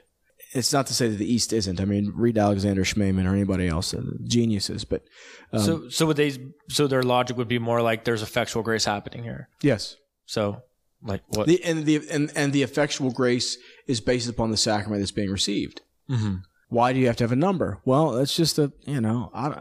It's 0.53 0.71
not 0.71 0.87
to 0.87 0.93
say 0.93 1.09
that 1.09 1.17
the 1.17 1.31
East 1.33 1.51
isn't. 1.51 1.81
I 1.81 1.85
mean, 1.85 2.13
read 2.15 2.37
Alexander 2.37 2.83
Schmemann 2.85 3.25
or 3.25 3.33
anybody 3.33 3.67
else, 3.67 3.93
uh, 3.93 4.01
geniuses. 4.23 4.85
But 4.85 5.03
um, 5.51 5.59
so 5.61 5.89
so 5.89 6.05
would 6.05 6.15
they? 6.17 6.31
So 6.69 6.87
their 6.87 7.03
logic 7.03 7.35
would 7.37 7.49
be 7.49 7.59
more 7.59 7.81
like 7.81 8.05
there's 8.05 8.21
effectual 8.21 8.63
grace 8.63 8.85
happening 8.85 9.23
here. 9.23 9.49
yes, 9.61 9.97
So 10.25 10.61
like 11.03 11.23
what? 11.27 11.47
the 11.47 11.61
and 11.65 11.85
the 11.85 12.01
and, 12.09 12.31
and 12.35 12.53
the 12.53 12.63
effectual 12.63 13.11
grace 13.11 13.57
is 13.85 13.99
based 13.99 14.29
upon 14.29 14.51
the 14.51 14.57
sacrament 14.57 15.01
that's 15.01 15.11
being 15.11 15.29
received. 15.31 15.81
mm-hmm. 16.09 16.35
Why 16.69 16.93
do 16.93 16.99
you 16.99 17.07
have 17.07 17.17
to 17.17 17.23
have 17.25 17.31
a 17.33 17.35
number? 17.35 17.79
Well, 17.85 18.11
that's 18.13 18.35
just 18.35 18.57
a 18.57 18.71
you 18.85 19.01
know 19.01 19.31
I 19.33 19.49
don't, 19.49 19.59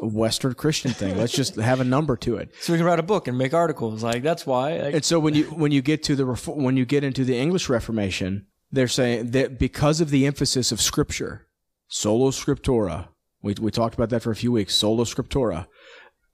a 0.00 0.06
Western 0.06 0.54
Christian 0.54 0.92
thing. 0.92 1.16
Let's 1.16 1.32
just 1.32 1.56
have 1.56 1.80
a 1.80 1.84
number 1.84 2.16
to 2.18 2.36
it. 2.36 2.52
So 2.60 2.72
we 2.72 2.78
can 2.78 2.86
write 2.86 2.98
a 2.98 3.04
book 3.04 3.28
and 3.28 3.36
make 3.36 3.54
articles. 3.54 4.02
Like 4.02 4.22
that's 4.22 4.46
why. 4.46 4.78
Like, 4.78 4.94
And 4.94 5.04
so 5.04 5.18
when 5.18 5.34
you 5.34 5.44
when 5.44 5.72
you 5.72 5.82
get 5.82 6.02
to 6.04 6.16
the 6.16 6.26
when 6.26 6.76
you 6.76 6.84
get 6.84 7.04
into 7.04 7.24
the 7.24 7.36
English 7.36 7.68
Reformation, 7.68 8.46
they're 8.70 8.88
saying 8.88 9.30
that 9.32 9.58
because 9.58 10.00
of 10.00 10.10
the 10.10 10.26
emphasis 10.26 10.72
of 10.72 10.80
Scripture, 10.80 11.46
solo 11.88 12.30
scriptura. 12.30 13.08
We 13.42 13.54
we 13.60 13.70
talked 13.70 13.94
about 13.94 14.10
that 14.10 14.22
for 14.22 14.30
a 14.30 14.36
few 14.36 14.52
weeks. 14.52 14.74
Solo 14.74 15.04
scriptura, 15.04 15.66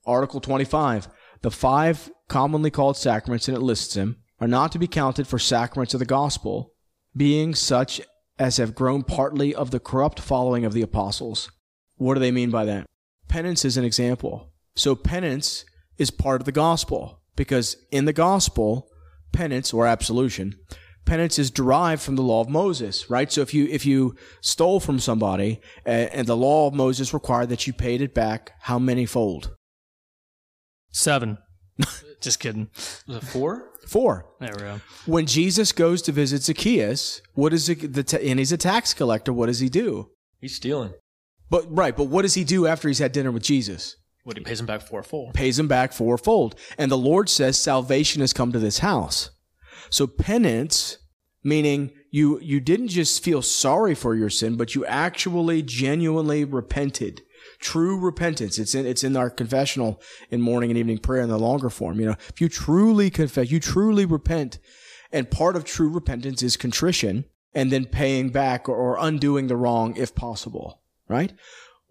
Article 0.06 0.40
twenty 0.40 0.64
five. 0.64 1.08
The 1.42 1.50
five 1.50 2.10
commonly 2.28 2.70
called 2.70 2.96
sacraments, 2.96 3.48
and 3.48 3.56
it 3.56 3.60
lists 3.60 3.94
them, 3.94 4.16
are 4.40 4.48
not 4.48 4.72
to 4.72 4.78
be 4.78 4.86
counted 4.86 5.26
for 5.26 5.38
sacraments 5.38 5.92
of 5.92 6.00
the 6.00 6.06
gospel, 6.06 6.72
being 7.16 7.54
such 7.54 8.00
as 8.38 8.56
have 8.56 8.74
grown 8.74 9.02
partly 9.02 9.54
of 9.54 9.70
the 9.70 9.80
corrupt 9.80 10.20
following 10.20 10.64
of 10.64 10.72
the 10.72 10.82
apostles. 10.82 11.50
What 11.96 12.14
do 12.14 12.20
they 12.20 12.30
mean 12.30 12.50
by 12.50 12.64
that? 12.64 12.86
Penance 13.32 13.64
is 13.64 13.78
an 13.78 13.84
example. 13.84 14.52
So 14.76 14.94
penance 14.94 15.64
is 15.96 16.10
part 16.10 16.42
of 16.42 16.44
the 16.44 16.52
gospel 16.52 17.22
because 17.34 17.78
in 17.90 18.04
the 18.04 18.12
gospel, 18.12 18.90
penance 19.32 19.72
or 19.72 19.86
absolution, 19.86 20.56
penance 21.06 21.38
is 21.38 21.50
derived 21.50 22.02
from 22.02 22.16
the 22.16 22.22
law 22.22 22.42
of 22.42 22.50
Moses, 22.50 23.08
right? 23.08 23.32
So 23.32 23.40
if 23.40 23.54
you 23.54 23.66
if 23.70 23.86
you 23.86 24.16
stole 24.42 24.80
from 24.80 24.98
somebody 24.98 25.62
uh, 25.86 26.12
and 26.12 26.26
the 26.26 26.36
law 26.36 26.68
of 26.68 26.74
Moses 26.74 27.14
required 27.14 27.48
that 27.48 27.66
you 27.66 27.72
paid 27.72 28.02
it 28.02 28.12
back, 28.12 28.52
how 28.60 28.78
many 28.78 29.06
fold? 29.06 29.56
Seven. 30.90 31.38
Just 32.20 32.38
kidding. 32.38 32.68
was 33.06 33.16
it 33.16 33.24
four? 33.24 33.70
Four. 33.86 34.26
There 34.40 34.52
we 34.54 34.60
go. 34.60 34.80
When 35.06 35.24
Jesus 35.24 35.72
goes 35.72 36.02
to 36.02 36.12
visit 36.12 36.42
Zacchaeus, 36.42 37.22
what 37.32 37.54
is 37.54 37.70
it, 37.70 37.94
the 37.94 38.02
ta- 38.02 38.18
and 38.18 38.38
he's 38.38 38.52
a 38.52 38.58
tax 38.58 38.92
collector? 38.92 39.32
What 39.32 39.46
does 39.46 39.60
he 39.60 39.70
do? 39.70 40.10
He's 40.38 40.54
stealing. 40.54 40.92
But 41.52 41.66
right, 41.68 41.94
but 41.94 42.04
what 42.04 42.22
does 42.22 42.32
he 42.32 42.44
do 42.44 42.66
after 42.66 42.88
he's 42.88 42.98
had 42.98 43.12
dinner 43.12 43.30
with 43.30 43.42
Jesus? 43.42 43.96
What 44.24 44.38
he 44.38 44.42
pays 44.42 44.58
him 44.58 44.64
back 44.64 44.80
fourfold. 44.80 45.34
pays 45.34 45.58
him 45.58 45.68
back 45.68 45.92
fourfold. 45.92 46.54
And 46.78 46.90
the 46.90 46.96
Lord 46.96 47.28
says 47.28 47.58
salvation 47.58 48.22
has 48.22 48.32
come 48.32 48.52
to 48.52 48.58
this 48.58 48.78
house. 48.78 49.28
So 49.90 50.06
penance, 50.06 50.96
meaning 51.44 51.92
you, 52.10 52.40
you 52.40 52.58
didn't 52.58 52.88
just 52.88 53.22
feel 53.22 53.42
sorry 53.42 53.94
for 53.94 54.14
your 54.14 54.30
sin, 54.30 54.56
but 54.56 54.74
you 54.74 54.86
actually 54.86 55.60
genuinely 55.60 56.42
repented. 56.42 57.20
True 57.58 57.98
repentance. 57.98 58.58
It's 58.58 58.74
in, 58.74 58.86
it's 58.86 59.04
in 59.04 59.14
our 59.14 59.28
confessional 59.28 60.00
in 60.30 60.40
morning 60.40 60.70
and 60.70 60.78
evening 60.78 61.00
prayer 61.00 61.20
in 61.20 61.28
the 61.28 61.38
longer 61.38 61.68
form. 61.68 62.00
You 62.00 62.06
know, 62.06 62.16
if 62.30 62.40
you 62.40 62.48
truly 62.48 63.10
confess, 63.10 63.50
you 63.50 63.60
truly 63.60 64.06
repent. 64.06 64.58
And 65.12 65.30
part 65.30 65.56
of 65.56 65.66
true 65.66 65.90
repentance 65.90 66.42
is 66.42 66.56
contrition 66.56 67.26
and 67.52 67.70
then 67.70 67.84
paying 67.84 68.30
back 68.30 68.70
or, 68.70 68.74
or 68.74 68.96
undoing 68.98 69.48
the 69.48 69.56
wrong 69.56 69.94
if 69.98 70.14
possible. 70.14 70.78
Right? 71.12 71.32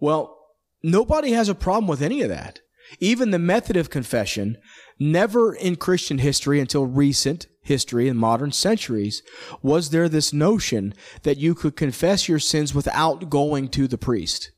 Well, 0.00 0.36
nobody 0.82 1.30
has 1.30 1.48
a 1.48 1.54
problem 1.54 1.86
with 1.86 2.02
any 2.02 2.22
of 2.22 2.28
that. 2.28 2.60
Even 2.98 3.30
the 3.30 3.38
method 3.38 3.76
of 3.76 3.88
confession, 3.88 4.58
never 4.98 5.54
in 5.54 5.76
Christian 5.76 6.18
history 6.18 6.58
until 6.58 6.86
recent 6.86 7.46
history 7.62 8.08
in 8.08 8.16
modern 8.16 8.50
centuries, 8.50 9.22
was 9.62 9.90
there 9.90 10.08
this 10.08 10.32
notion 10.32 10.92
that 11.22 11.38
you 11.38 11.54
could 11.54 11.76
confess 11.76 12.28
your 12.28 12.40
sins 12.40 12.74
without 12.74 13.30
going 13.30 13.68
to 13.68 13.86
the 13.86 13.96
priest. 13.96 14.50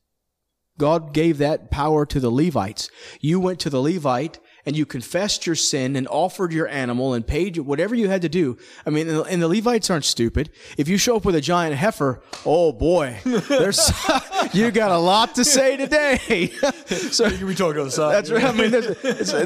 God 0.77 1.13
gave 1.13 1.37
that 1.37 1.69
power 1.69 2.05
to 2.07 2.19
the 2.19 2.31
Levites. 2.31 2.89
You 3.21 3.39
went 3.39 3.59
to 3.59 3.69
the 3.69 3.81
Levite 3.81 4.39
and 4.65 4.75
you 4.75 4.85
confessed 4.85 5.45
your 5.45 5.55
sin 5.55 5.95
and 5.95 6.07
offered 6.07 6.51
your 6.51 6.67
animal 6.67 7.13
and 7.13 7.25
paid 7.25 7.57
whatever 7.57 7.93
you 7.95 8.09
had 8.09 8.21
to 8.23 8.29
do. 8.29 8.57
I 8.85 8.89
mean, 8.89 9.07
and 9.09 9.41
the- 9.41 9.47
Levites 9.47 9.89
aren't 9.89 10.05
stupid. 10.05 10.49
If 10.77 10.87
you 10.87 10.97
show 10.97 11.17
up 11.17 11.25
with 11.25 11.35
a 11.35 11.41
giant 11.41 11.75
heifer, 11.75 12.21
oh 12.45 12.71
boy, 12.71 13.19
there's 13.23 13.91
you 14.53 14.71
got 14.71 14.91
a 14.91 14.97
lot 14.97 15.35
to 15.35 15.45
say 15.45 15.77
today. 15.77 16.47
so 16.87 17.29
We 17.45 17.55
talk 17.55 17.75
on 17.77 17.85
the 17.85 17.91
side. 17.91 18.13
that's 18.15 18.31
right. 18.31 18.43
I 18.43 18.51
mean, 18.51 18.71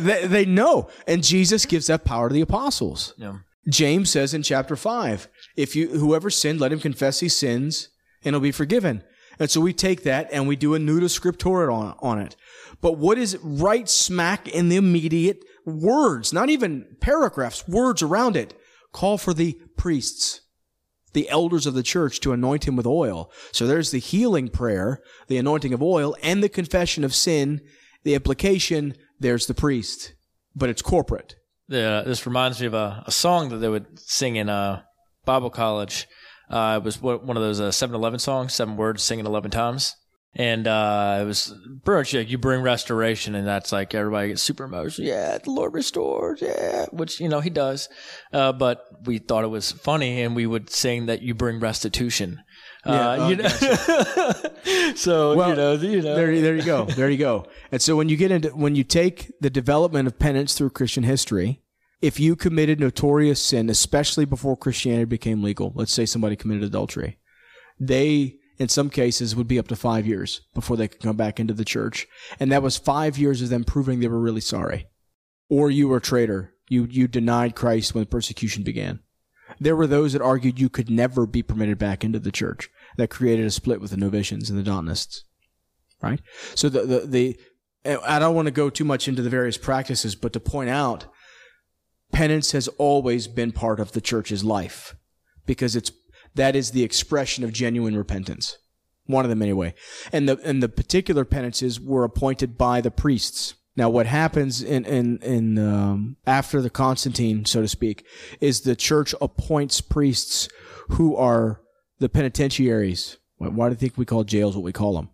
they, 0.05 0.27
they 0.27 0.45
know, 0.45 0.89
and 1.07 1.23
Jesus 1.23 1.65
gives 1.65 1.87
that 1.87 2.05
power 2.05 2.29
to 2.29 2.33
the 2.33 2.41
apostles. 2.41 3.13
Yeah. 3.17 3.39
James 3.67 4.09
says 4.09 4.33
in 4.33 4.41
chapter 4.41 4.75
five, 4.75 5.27
if 5.55 5.75
you 5.75 5.89
whoever 5.89 6.29
sinned, 6.29 6.59
let 6.59 6.71
him 6.71 6.79
confess 6.79 7.19
his 7.19 7.35
sins, 7.35 7.89
and 8.23 8.33
he'll 8.33 8.39
be 8.41 8.51
forgiven. 8.51 9.03
And 9.39 9.49
so 9.49 9.61
we 9.61 9.73
take 9.73 10.03
that 10.03 10.27
and 10.31 10.47
we 10.47 10.55
do 10.55 10.75
a 10.75 10.79
nuda 10.79 11.05
scriptura 11.05 11.73
on, 11.73 11.95
on 11.99 12.19
it. 12.19 12.35
But 12.81 12.97
what 12.97 13.17
is 13.17 13.37
right 13.41 13.89
smack 13.89 14.47
in 14.47 14.69
the 14.69 14.75
immediate 14.75 15.43
words, 15.65 16.33
not 16.33 16.49
even 16.49 16.97
paragraphs, 16.99 17.67
words 17.67 18.01
around 18.01 18.35
it, 18.35 18.53
call 18.91 19.17
for 19.17 19.33
the 19.33 19.57
priests, 19.77 20.41
the 21.13 21.29
elders 21.29 21.65
of 21.65 21.73
the 21.73 21.83
church 21.83 22.19
to 22.21 22.33
anoint 22.33 22.67
him 22.67 22.75
with 22.75 22.85
oil. 22.85 23.31
So 23.51 23.65
there's 23.65 23.91
the 23.91 23.99
healing 23.99 24.49
prayer, 24.49 25.01
the 25.27 25.37
anointing 25.37 25.73
of 25.73 25.81
oil, 25.81 26.15
and 26.21 26.43
the 26.43 26.49
confession 26.49 27.03
of 27.03 27.15
sin. 27.15 27.61
The 28.03 28.15
implication, 28.15 28.95
there's 29.19 29.47
the 29.47 29.53
priest, 29.53 30.13
but 30.55 30.69
it's 30.69 30.81
corporate. 30.81 31.35
This 31.67 32.25
reminds 32.25 32.59
me 32.61 32.67
of 32.67 32.73
a, 32.73 33.03
a 33.05 33.11
song 33.11 33.49
that 33.49 33.57
they 33.57 33.69
would 33.69 33.99
sing 33.99 34.37
in 34.37 34.49
uh, 34.49 34.83
Bible 35.25 35.49
college. 35.49 36.07
Uh, 36.49 36.79
it 36.81 36.83
was 36.83 37.01
one 37.01 37.37
of 37.37 37.43
those 37.43 37.59
uh, 37.59 37.69
7-Eleven 37.69 38.19
songs, 38.19 38.53
seven 38.53 38.75
words, 38.75 39.03
singing 39.03 39.25
11 39.25 39.51
times. 39.51 39.95
And 40.35 40.67
uh, 40.67 41.19
it 41.21 41.25
was 41.25 41.53
pretty 41.83 41.99
much 41.99 42.13
like 42.13 42.29
you 42.29 42.37
bring 42.37 42.61
restoration, 42.61 43.33
and 43.33 43.47
that's 43.47 43.71
like 43.71 43.95
everybody 43.95 44.29
gets 44.29 44.43
super 44.43 44.65
emotional. 44.65 45.07
Yeah, 45.07 45.39
the 45.39 45.49
Lord 45.49 45.73
restores. 45.73 46.39
Yeah, 46.39 46.85
which 46.91 47.19
you 47.19 47.27
know 47.27 47.39
He 47.39 47.49
does. 47.49 47.89
Uh, 48.31 48.51
but 48.51 48.85
we 49.05 49.17
thought 49.17 49.43
it 49.43 49.47
was 49.47 49.71
funny, 49.71 50.21
and 50.21 50.35
we 50.35 50.45
would 50.45 50.69
sing 50.69 51.07
that 51.07 51.23
you 51.23 51.33
bring 51.33 51.59
restitution. 51.59 52.43
Yeah, 52.85 53.09
uh, 53.09 53.17
oh, 53.19 53.29
you 53.29 53.35
know? 53.37 54.93
so 54.95 55.35
Well, 55.35 55.49
you 55.49 55.55
know, 55.55 55.73
you 55.73 56.01
know, 56.01 56.15
There, 56.15 56.41
there 56.41 56.55
you 56.55 56.63
go. 56.63 56.85
There 56.85 57.09
you 57.09 57.17
go. 57.17 57.45
And 57.71 57.81
so 57.81 57.95
when 57.95 58.07
you 58.07 58.15
get 58.15 58.31
into 58.31 58.49
when 58.49 58.75
you 58.75 58.83
take 58.83 59.31
the 59.41 59.49
development 59.49 60.07
of 60.07 60.19
penance 60.19 60.53
through 60.53 60.69
Christian 60.69 61.03
history, 61.03 61.61
if 62.01 62.19
you 62.19 62.35
committed 62.35 62.79
notorious 62.79 63.41
sin, 63.41 63.69
especially 63.69 64.25
before 64.25 64.55
Christianity 64.55 65.05
became 65.05 65.43
legal, 65.43 65.73
let's 65.75 65.93
say 65.93 66.05
somebody 66.05 66.35
committed 66.35 66.63
adultery, 66.63 67.17
they 67.79 68.35
in 68.57 68.67
some 68.67 68.89
cases 68.89 69.35
would 69.35 69.47
be 69.47 69.57
up 69.57 69.69
to 69.69 69.75
five 69.75 70.05
years 70.05 70.41
before 70.53 70.75
they 70.75 70.87
could 70.87 71.01
come 71.01 71.15
back 71.15 71.39
into 71.39 71.53
the 71.53 71.65
church, 71.65 72.07
and 72.39 72.51
that 72.51 72.63
was 72.63 72.77
five 72.77 73.17
years 73.17 73.41
of 73.41 73.49
them 73.49 73.63
proving 73.63 73.99
they 73.99 74.07
were 74.07 74.19
really 74.19 74.41
sorry, 74.41 74.87
or 75.49 75.71
you 75.71 75.87
were 75.87 75.97
a 75.97 76.01
traitor. 76.01 76.53
You 76.67 76.87
you 76.89 77.07
denied 77.07 77.55
Christ 77.55 77.95
when 77.95 78.05
persecution 78.05 78.63
began. 78.63 78.99
There 79.59 79.75
were 79.75 79.87
those 79.87 80.13
that 80.13 80.21
argued 80.21 80.59
you 80.59 80.69
could 80.69 80.89
never 80.89 81.25
be 81.25 81.41
permitted 81.41 81.77
back 81.77 82.03
into 82.03 82.19
the 82.19 82.31
church. 82.31 82.69
That 82.97 83.09
created 83.09 83.45
a 83.45 83.51
split 83.51 83.81
with 83.81 83.91
the 83.91 83.97
Novatians 83.97 84.49
and 84.49 84.59
the 84.59 84.63
Donatists. 84.63 85.23
Right? 86.01 86.21
So 86.55 86.69
the, 86.69 86.81
the, 86.81 86.99
the, 87.85 87.99
I 88.05 88.19
don't 88.19 88.35
want 88.35 88.45
to 88.45 88.51
go 88.51 88.69
too 88.69 88.85
much 88.85 89.07
into 89.07 89.21
the 89.21 89.29
various 89.29 89.57
practices, 89.57 90.15
but 90.15 90.33
to 90.33 90.39
point 90.39 90.69
out, 90.69 91.07
penance 92.11 92.51
has 92.51 92.67
always 92.77 93.27
been 93.27 93.51
part 93.51 93.79
of 93.79 93.91
the 93.91 94.01
church's 94.01 94.43
life 94.43 94.95
because 95.45 95.75
it's, 95.75 95.91
that 96.35 96.55
is 96.55 96.71
the 96.71 96.83
expression 96.83 97.43
of 97.43 97.53
genuine 97.53 97.95
repentance. 97.95 98.57
One 99.05 99.25
of 99.25 99.29
them 99.29 99.41
anyway. 99.41 99.73
And 100.11 100.29
the, 100.29 100.39
and 100.43 100.61
the 100.61 100.69
particular 100.69 101.25
penances 101.25 101.79
were 101.79 102.03
appointed 102.03 102.57
by 102.57 102.81
the 102.81 102.91
priests. 102.91 103.55
Now, 103.79 103.89
what 103.89 104.07
happens 104.07 104.61
in 104.61 104.83
in 104.83 105.19
in 105.19 105.57
um, 105.57 106.17
after 106.27 106.61
the 106.61 106.69
Constantine, 106.69 107.45
so 107.45 107.61
to 107.61 107.67
speak, 107.69 108.05
is 108.41 108.61
the 108.61 108.75
church 108.75 109.15
appoints 109.21 109.79
priests 109.79 110.49
who 110.89 111.15
are 111.15 111.61
the 111.99 112.09
penitentiaries. 112.09 113.19
Why 113.37 113.47
why 113.47 113.69
do 113.69 113.73
you 113.73 113.77
think 113.77 113.97
we 113.97 114.03
call 114.03 114.25
jails 114.25 114.53
what 114.53 114.65
we 114.65 114.73
call 114.73 114.95
them? 114.95 115.11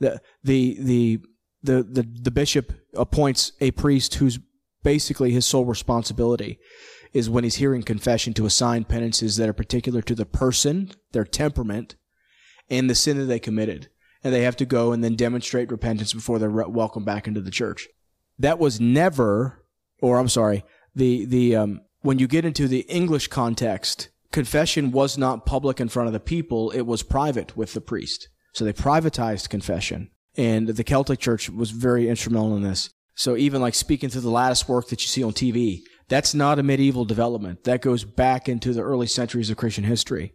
The 0.00 0.22
the 0.42 0.78
the 0.80 1.20
the 1.62 1.82
the, 1.82 2.08
the 2.22 2.30
bishop 2.30 2.72
appoints 2.94 3.52
a 3.60 3.72
priest 3.72 4.14
who's 4.14 4.38
basically 4.86 5.32
his 5.32 5.44
sole 5.44 5.64
responsibility 5.64 6.58
is 7.12 7.28
when 7.28 7.42
he's 7.44 7.56
hearing 7.56 7.82
confession 7.82 8.32
to 8.32 8.46
assign 8.46 8.84
penances 8.84 9.36
that 9.36 9.48
are 9.48 9.52
particular 9.52 10.00
to 10.00 10.14
the 10.14 10.24
person, 10.24 10.92
their 11.10 11.24
temperament, 11.24 11.96
and 12.70 12.88
the 12.88 12.94
sin 12.94 13.18
that 13.18 13.24
they 13.24 13.40
committed. 13.40 13.88
And 14.22 14.32
they 14.32 14.42
have 14.42 14.56
to 14.56 14.64
go 14.64 14.92
and 14.92 15.02
then 15.02 15.16
demonstrate 15.16 15.70
repentance 15.70 16.12
before 16.12 16.38
they're 16.38 16.48
re- 16.48 16.66
welcomed 16.68 17.06
back 17.06 17.26
into 17.26 17.40
the 17.40 17.50
church 17.50 17.88
that 18.38 18.58
was 18.58 18.80
never, 18.80 19.64
or 20.00 20.18
I'm 20.18 20.28
sorry, 20.28 20.64
the 20.94 21.24
the 21.24 21.56
um, 21.56 21.80
when 22.00 22.18
you 22.18 22.26
get 22.26 22.44
into 22.44 22.68
the 22.68 22.80
English 22.80 23.28
context, 23.28 24.08
confession 24.32 24.92
was 24.92 25.16
not 25.16 25.46
public 25.46 25.80
in 25.80 25.88
front 25.88 26.06
of 26.06 26.12
the 26.12 26.20
people; 26.20 26.70
it 26.70 26.82
was 26.82 27.02
private 27.02 27.56
with 27.56 27.72
the 27.72 27.80
priest. 27.80 28.28
So 28.52 28.64
they 28.64 28.72
privatized 28.72 29.48
confession, 29.48 30.10
and 30.36 30.68
the 30.68 30.84
Celtic 30.84 31.18
Church 31.18 31.50
was 31.50 31.70
very 31.70 32.08
instrumental 32.08 32.56
in 32.56 32.62
this. 32.62 32.90
So 33.16 33.36
even 33.36 33.60
like 33.60 33.74
speaking 33.74 34.10
to 34.10 34.20
the 34.20 34.30
lattice 34.30 34.68
work 34.68 34.88
that 34.88 35.02
you 35.02 35.08
see 35.08 35.24
on 35.24 35.32
TV, 35.32 35.80
that's 36.08 36.34
not 36.34 36.58
a 36.58 36.62
medieval 36.62 37.04
development. 37.04 37.64
That 37.64 37.82
goes 37.82 38.04
back 38.04 38.48
into 38.48 38.72
the 38.72 38.82
early 38.82 39.08
centuries 39.08 39.50
of 39.50 39.56
Christian 39.56 39.84
history, 39.84 40.34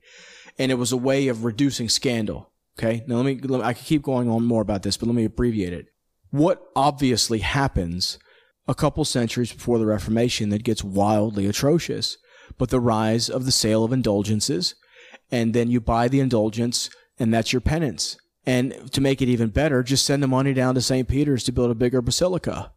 and 0.60 0.72
it 0.72 0.76
was 0.76 0.92
a 0.92 0.98
way 0.98 1.30
of 1.30 1.46
reducing 1.46 1.88
scandal. 1.88 2.52
Okay, 2.78 3.04
now 3.08 3.16
let 3.16 3.26
me, 3.26 3.36
let 3.36 3.60
me 3.60 3.66
I 3.66 3.74
could 3.74 3.86
keep 3.86 4.02
going 4.02 4.30
on 4.30 4.46
more 4.46 4.62
about 4.62 4.84
this, 4.84 4.98
but 4.98 5.08
let 5.08 5.16
me 5.16 5.26
abbreviate 5.26 5.74
it 5.74 5.86
what 6.32 6.66
obviously 6.76 7.40
happens 7.40 8.18
a 8.68 8.74
couple 8.74 9.06
centuries 9.06 9.52
before 9.52 9.78
the 9.78 9.86
Reformation 9.86 10.50
that 10.50 10.64
gets 10.64 10.84
wildly 10.84 11.46
atrocious, 11.46 12.18
but 12.58 12.70
the 12.70 12.80
rise 12.80 13.30
of 13.30 13.46
the 13.46 13.52
sale 13.52 13.84
of 13.84 13.94
indulgences, 13.94 14.76
and 15.30 15.54
then 15.54 15.70
you 15.70 15.82
buy 15.82 16.08
the 16.08 16.20
indulgence, 16.20 16.90
and 17.20 17.34
that's 17.34 17.52
your 17.52 17.62
penance. 17.62 18.18
And 18.46 18.92
to 18.92 19.02
make 19.02 19.22
it 19.22 19.30
even 19.30 19.50
better, 19.50 19.84
just 19.84 20.06
send 20.06 20.24
the 20.24 20.28
money 20.28 20.54
down 20.54 20.76
to 20.76 20.82
St. 20.82 21.08
Peter's 21.08 21.44
to 21.44 21.52
build 21.52 21.70
a 21.70 21.76
bigger 21.76 22.02
basilica, 22.02 22.72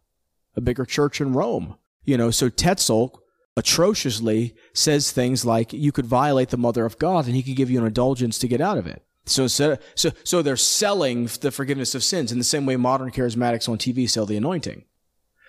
a 0.55 0.61
bigger 0.61 0.85
church 0.85 1.19
in 1.19 1.33
Rome. 1.33 1.75
You 2.03 2.17
know, 2.17 2.29
so 2.29 2.49
Tetzel 2.49 3.19
atrociously 3.57 4.53
says 4.73 5.11
things 5.11 5.45
like 5.45 5.73
you 5.73 5.91
could 5.91 6.05
violate 6.05 6.49
the 6.49 6.57
mother 6.57 6.85
of 6.85 6.99
God 6.99 7.25
and 7.25 7.35
he 7.35 7.41
could 7.41 7.55
give 7.55 7.71
you 7.71 7.79
an 7.79 7.87
indulgence 7.87 8.37
to 8.39 8.47
get 8.47 8.61
out 8.61 8.77
of 8.77 8.85
it. 8.85 9.03
So 9.25 9.47
so 9.47 9.77
so 9.95 10.41
they're 10.41 10.55
selling 10.55 11.25
the 11.41 11.51
forgiveness 11.51 11.95
of 11.95 12.03
sins 12.03 12.31
in 12.31 12.37
the 12.37 12.43
same 12.43 12.65
way 12.65 12.75
modern 12.75 13.09
charismatics 13.09 13.67
on 13.67 13.77
TV 13.77 14.07
sell 14.07 14.27
the 14.27 14.37
anointing. 14.37 14.85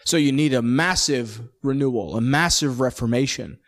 So 0.04 0.16
you 0.16 0.32
need 0.32 0.54
a 0.54 0.62
massive 0.62 1.42
renewal, 1.62 2.16
a 2.16 2.20
massive 2.20 2.80
reformation. 2.80 3.58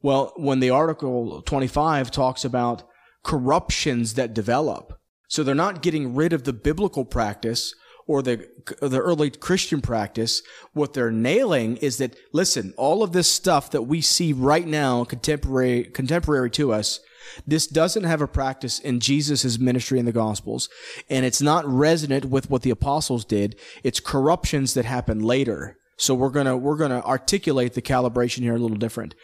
Well, 0.00 0.32
when 0.36 0.60
the 0.60 0.70
article 0.70 1.42
25 1.42 2.10
talks 2.10 2.44
about 2.44 2.84
corruptions 3.24 4.14
that 4.14 4.34
develop, 4.34 5.00
so 5.28 5.42
they're 5.42 5.54
not 5.54 5.82
getting 5.82 6.14
rid 6.14 6.32
of 6.32 6.44
the 6.44 6.52
biblical 6.52 7.04
practice 7.04 7.74
or 8.08 8.22
the 8.22 8.48
the 8.80 8.98
early 8.98 9.30
Christian 9.30 9.80
practice, 9.80 10.42
what 10.72 10.94
they're 10.94 11.10
nailing 11.10 11.76
is 11.76 11.98
that 11.98 12.16
listen, 12.32 12.74
all 12.76 13.02
of 13.02 13.12
this 13.12 13.30
stuff 13.30 13.70
that 13.70 13.82
we 13.82 14.00
see 14.00 14.32
right 14.32 14.66
now 14.66 15.04
contemporary 15.04 15.84
contemporary 15.84 16.50
to 16.52 16.72
us, 16.72 17.00
this 17.46 17.66
doesn't 17.66 18.04
have 18.04 18.22
a 18.22 18.26
practice 18.26 18.78
in 18.78 18.98
Jesus' 18.98 19.58
ministry 19.58 19.98
in 19.98 20.06
the 20.06 20.12
Gospels, 20.12 20.70
and 21.10 21.26
it's 21.26 21.42
not 21.42 21.66
resonant 21.66 22.24
with 22.24 22.50
what 22.50 22.62
the 22.62 22.70
apostles 22.70 23.24
did. 23.26 23.56
It's 23.84 24.00
corruptions 24.00 24.74
that 24.74 24.86
happen 24.86 25.20
later. 25.20 25.76
So 25.98 26.14
we're 26.14 26.30
gonna 26.30 26.56
we're 26.56 26.78
gonna 26.78 27.02
articulate 27.02 27.74
the 27.74 27.82
calibration 27.82 28.38
here 28.38 28.56
a 28.56 28.58
little 28.58 28.76
different, 28.78 29.14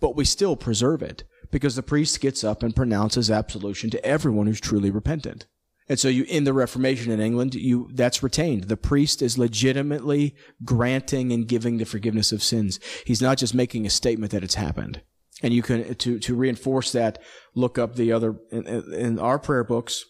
but 0.00 0.14
we 0.14 0.24
still 0.24 0.54
preserve 0.54 1.02
it 1.02 1.24
because 1.50 1.76
the 1.76 1.82
priest 1.82 2.20
gets 2.20 2.44
up 2.44 2.62
and 2.62 2.76
pronounces 2.76 3.30
absolution 3.30 3.90
to 3.90 4.04
everyone 4.04 4.46
who's 4.46 4.60
truly 4.60 4.90
repentant. 4.90 5.46
And 5.88 5.98
so 5.98 6.08
you, 6.08 6.24
in 6.24 6.44
the 6.44 6.52
Reformation 6.52 7.10
in 7.10 7.20
England, 7.20 7.54
you, 7.54 7.88
that's 7.94 8.22
retained. 8.22 8.64
The 8.64 8.76
priest 8.76 9.22
is 9.22 9.38
legitimately 9.38 10.34
granting 10.64 11.32
and 11.32 11.48
giving 11.48 11.78
the 11.78 11.86
forgiveness 11.86 12.30
of 12.30 12.42
sins. 12.42 12.78
He's 13.06 13.22
not 13.22 13.38
just 13.38 13.54
making 13.54 13.86
a 13.86 13.90
statement 13.90 14.32
that 14.32 14.44
it's 14.44 14.56
happened. 14.56 15.00
And 15.42 15.54
you 15.54 15.62
can, 15.62 15.94
to, 15.94 16.18
to 16.18 16.34
reinforce 16.34 16.92
that, 16.92 17.22
look 17.54 17.78
up 17.78 17.94
the 17.94 18.12
other, 18.12 18.36
in, 18.50 18.66
in 18.66 19.18
our 19.18 19.38
prayer 19.38 19.64
books, 19.64 20.04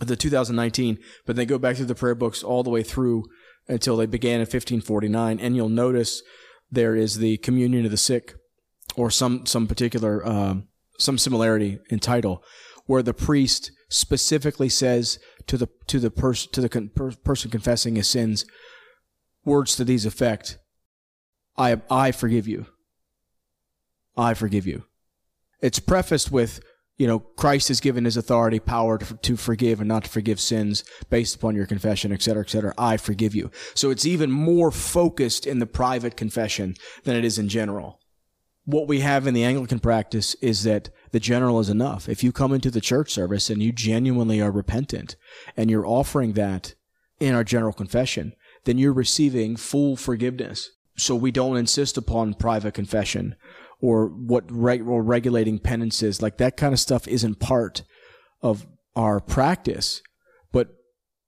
the 0.00 0.16
2019, 0.16 0.98
but 1.24 1.36
then 1.36 1.46
go 1.46 1.58
back 1.58 1.76
through 1.76 1.86
the 1.86 1.94
prayer 1.94 2.14
books 2.14 2.42
all 2.42 2.62
the 2.62 2.70
way 2.70 2.82
through 2.82 3.24
until 3.68 3.96
they 3.96 4.06
began 4.06 4.34
in 4.34 4.40
1549. 4.40 5.40
And 5.40 5.56
you'll 5.56 5.68
notice 5.68 6.22
there 6.70 6.96
is 6.96 7.18
the 7.18 7.38
communion 7.38 7.84
of 7.84 7.90
the 7.90 7.96
sick 7.96 8.34
or 8.96 9.10
some, 9.10 9.46
some 9.46 9.66
particular, 9.66 10.26
um, 10.26 10.68
some 11.02 11.18
similarity 11.18 11.78
in 11.90 11.98
title 11.98 12.42
where 12.86 13.02
the 13.02 13.14
priest 13.14 13.70
specifically 13.88 14.68
says 14.68 15.18
to 15.46 15.56
the 15.56 15.68
to 15.86 15.98
the 15.98 16.10
person 16.10 16.50
to 16.52 16.60
the 16.60 16.68
con- 16.68 16.90
per- 16.94 17.12
person 17.12 17.50
confessing 17.50 17.96
his 17.96 18.08
sins 18.08 18.44
words 19.44 19.76
to 19.76 19.84
these 19.84 20.06
effect 20.06 20.58
I 21.56 21.80
I 21.90 22.12
forgive 22.12 22.48
you. 22.48 22.66
I 24.16 24.34
forgive 24.34 24.66
you. 24.66 24.84
It's 25.60 25.78
prefaced 25.78 26.30
with 26.30 26.60
you 26.96 27.06
know 27.06 27.20
Christ 27.20 27.68
has 27.68 27.80
given 27.80 28.04
his 28.04 28.16
authority 28.16 28.58
power 28.58 28.98
to, 28.98 29.14
to 29.14 29.36
forgive 29.36 29.80
and 29.80 29.88
not 29.88 30.04
to 30.04 30.10
forgive 30.10 30.40
sins 30.40 30.84
based 31.10 31.36
upon 31.36 31.54
your 31.54 31.66
confession 31.66 32.12
et 32.12 32.22
cetera 32.22 32.42
et 32.42 32.50
cetera. 32.50 32.74
I 32.78 32.96
forgive 32.96 33.34
you. 33.34 33.50
So 33.74 33.90
it's 33.90 34.06
even 34.06 34.30
more 34.30 34.70
focused 34.70 35.46
in 35.46 35.58
the 35.58 35.66
private 35.66 36.16
confession 36.16 36.74
than 37.04 37.16
it 37.16 37.24
is 37.24 37.38
in 37.38 37.48
general 37.48 37.98
what 38.64 38.86
we 38.86 39.00
have 39.00 39.26
in 39.26 39.34
the 39.34 39.44
Anglican 39.44 39.80
practice 39.80 40.34
is 40.36 40.62
that 40.64 40.90
the 41.10 41.20
general 41.20 41.58
is 41.60 41.68
enough. 41.68 42.08
If 42.08 42.22
you 42.22 42.32
come 42.32 42.52
into 42.52 42.70
the 42.70 42.80
church 42.80 43.10
service 43.10 43.50
and 43.50 43.62
you 43.62 43.72
genuinely 43.72 44.40
are 44.40 44.50
repentant 44.50 45.16
and 45.56 45.70
you're 45.70 45.86
offering 45.86 46.34
that 46.34 46.74
in 47.18 47.34
our 47.34 47.44
general 47.44 47.72
confession, 47.72 48.34
then 48.64 48.78
you're 48.78 48.92
receiving 48.92 49.56
full 49.56 49.96
forgiveness. 49.96 50.70
So 50.96 51.16
we 51.16 51.30
don't 51.32 51.56
insist 51.56 51.96
upon 51.96 52.34
private 52.34 52.74
confession 52.74 53.34
or 53.80 54.06
what 54.06 54.44
reg- 54.48 54.86
or 54.86 55.02
regulating 55.02 55.58
penances. 55.58 56.22
Like 56.22 56.38
that 56.38 56.56
kind 56.56 56.72
of 56.72 56.80
stuff 56.80 57.08
isn't 57.08 57.40
part 57.40 57.82
of 58.42 58.66
our 58.94 59.20
practice, 59.20 60.02
but 60.52 60.68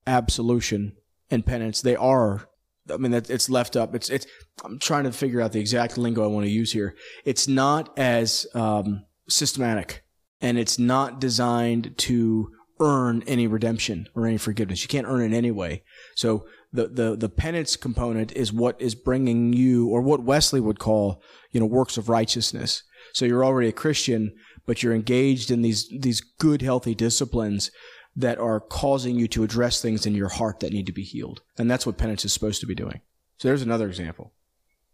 absolution 0.07 0.97
and 1.31 1.45
penance, 1.45 1.81
they 1.81 1.97
are 1.97 2.49
I 2.93 2.97
mean, 2.99 3.15
it's 3.15 3.49
left 3.49 3.77
up. 3.77 3.95
It's 3.95 4.11
it's. 4.11 4.27
I'm 4.65 4.79
trying 4.79 5.05
to 5.05 5.13
figure 5.13 5.41
out 5.41 5.53
the 5.53 5.61
exact 5.61 5.97
lingo 5.97 6.23
I 6.23 6.27
want 6.27 6.47
to 6.47 6.53
use 6.53 6.73
here. 6.73 6.95
It's 7.25 7.49
not 7.49 7.97
as 7.99 8.47
um, 8.55 9.05
systematic, 9.29 10.05
and 10.41 10.59
it's 10.59 10.79
not 10.79 11.21
designed 11.21 11.97
to 11.99 12.51
earn 12.81 13.23
any 13.27 13.47
redemption 13.47 14.09
or 14.15 14.27
any 14.27 14.37
forgiveness. 14.37 14.83
You 14.83 14.89
can't 14.89 15.07
earn 15.07 15.33
it 15.33 15.37
anyway. 15.37 15.83
So 16.15 16.47
the 16.73 16.89
the 16.89 17.17
the 17.17 17.29
penance 17.29 17.77
component 17.77 18.33
is 18.33 18.53
what 18.53 18.81
is 18.81 18.95
bringing 18.95 19.53
you, 19.53 19.89
or 19.89 20.03
what 20.03 20.23
Wesley 20.23 20.61
would 20.61 20.79
call, 20.79 21.23
you 21.51 21.61
know, 21.61 21.67
works 21.67 21.97
of 21.97 22.09
righteousness. 22.09 22.83
So 23.13 23.25
you're 23.25 23.45
already 23.45 23.69
a 23.69 23.73
Christian, 23.73 24.35
but 24.67 24.83
you're 24.83 24.95
engaged 24.95 25.51
in 25.51 25.63
these 25.63 25.89
these 25.89 26.21
good, 26.21 26.63
healthy 26.63 26.95
disciplines 26.95 27.71
that 28.17 28.39
are 28.39 28.61
causing 28.61 29.19
you 29.19 29.27
to 29.29 29.43
address 29.43 29.83
things 29.83 30.07
in 30.07 30.15
your 30.15 30.29
heart 30.29 30.61
that 30.61 30.73
need 30.73 30.87
to 30.87 30.93
be 30.93 31.03
healed. 31.03 31.43
And 31.59 31.71
that's 31.71 31.85
what 31.85 31.99
penance 31.99 32.25
is 32.25 32.33
supposed 32.33 32.61
to 32.61 32.67
be 32.67 32.75
doing. 32.75 33.01
So 33.39 33.49
there's 33.49 33.63
another 33.63 33.89
example. 33.89 34.33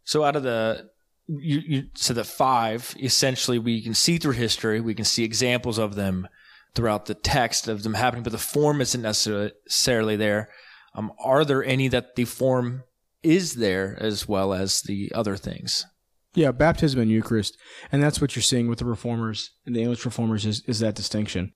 So 0.05 0.25
out 0.25 0.37
of 0.37 0.43
the 0.43 0.91
you, 1.29 1.63
you 1.65 1.83
said 1.95 2.17
that 2.17 2.25
five 2.25 2.97
essentially 3.01 3.59
we 3.59 3.83
can 3.83 3.95
see 3.95 4.19
through 4.19 4.33
history, 4.33 4.81
we 4.81 4.95
can 4.95 5.05
see 5.05 5.23
examples 5.23 5.79
of 5.79 5.95
them 5.95 6.29
throughout 6.75 7.07
the 7.07 7.15
text 7.15 7.69
of 7.69 7.83
them 7.83 7.95
happening, 7.95 8.23
but 8.23 8.33
the 8.33 8.39
form 8.39 8.81
isn't 8.81 9.03
necessarily 9.03 10.17
there. 10.17 10.49
Um, 10.95 11.13
are 11.23 11.45
there 11.45 11.65
any 11.65 11.89
that 11.89 12.17
the 12.17 12.25
form 12.25 12.85
is 13.23 13.55
there 13.55 13.97
as 14.01 14.27
well 14.27 14.53
as 14.53 14.83
the 14.83 15.13
other 15.15 15.37
things? 15.37 15.87
Yeah, 16.35 16.53
baptism 16.53 17.01
and 17.01 17.11
Eucharist, 17.11 17.57
and 17.91 18.03
that's 18.03 18.21
what 18.21 18.37
you're 18.37 18.43
seeing 18.43 18.69
with 18.69 18.79
the 18.79 18.85
reformers 18.85 19.51
and 19.67 19.75
the 19.75 19.81
English 19.81 20.05
reformers 20.05 20.47
is, 20.47 20.63
is 20.67 20.79
that 20.79 20.95
distinction. 20.95 21.53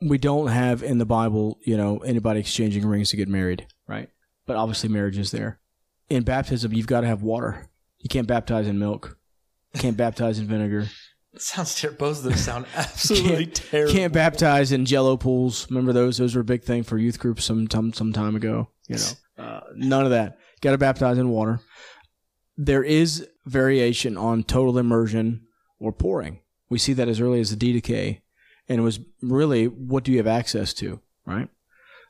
We 0.00 0.18
don't 0.18 0.48
have 0.48 0.82
in 0.82 0.98
the 0.98 1.06
Bible, 1.06 1.58
you 1.64 1.76
know, 1.76 1.98
anybody 1.98 2.40
exchanging 2.40 2.86
rings 2.86 3.10
to 3.10 3.16
get 3.16 3.28
married, 3.28 3.66
right? 3.86 4.10
But 4.46 4.56
obviously, 4.56 4.88
marriage 4.88 5.18
is 5.18 5.30
there. 5.30 5.58
In 6.08 6.22
baptism, 6.22 6.72
you've 6.72 6.86
got 6.86 7.00
to 7.00 7.06
have 7.06 7.22
water. 7.22 7.68
You 7.98 8.08
can't 8.08 8.28
baptize 8.28 8.66
in 8.66 8.78
milk. 8.78 9.18
You 9.74 9.80
can't 9.80 9.96
baptize 9.96 10.38
in 10.38 10.46
vinegar. 10.46 10.88
It 11.32 11.42
sounds 11.42 11.78
terrible. 11.78 11.98
Both 11.98 12.18
of 12.18 12.24
those 12.24 12.40
sound 12.40 12.66
absolutely 12.76 13.46
can't, 13.46 13.54
terrible. 13.54 13.92
Can't 13.92 14.12
baptize 14.12 14.72
in 14.72 14.86
Jello 14.86 15.16
pools. 15.16 15.68
Remember 15.70 15.92
those? 15.92 16.16
Those 16.16 16.34
were 16.34 16.40
a 16.40 16.44
big 16.44 16.62
thing 16.62 16.82
for 16.82 16.98
youth 16.98 17.18
groups 17.18 17.44
some 17.44 17.68
some, 17.70 17.92
some 17.92 18.12
time 18.12 18.36
ago. 18.36 18.68
You 18.88 18.96
know, 18.96 19.44
uh, 19.44 19.60
none 19.74 20.04
of 20.04 20.10
that. 20.10 20.38
Got 20.60 20.72
to 20.72 20.78
baptize 20.78 21.18
in 21.18 21.28
water. 21.28 21.60
There 22.56 22.82
is 22.82 23.28
variation 23.44 24.16
on 24.16 24.44
total 24.44 24.78
immersion 24.78 25.46
or 25.78 25.92
pouring. 25.92 26.40
We 26.70 26.78
see 26.78 26.94
that 26.94 27.08
as 27.08 27.20
early 27.20 27.40
as 27.40 27.54
the 27.54 27.56
Didache, 27.56 28.20
and 28.68 28.78
it 28.78 28.82
was 28.82 29.00
really 29.22 29.66
what 29.66 30.04
do 30.04 30.12
you 30.12 30.18
have 30.18 30.26
access 30.26 30.72
to, 30.74 31.00
right? 31.24 31.48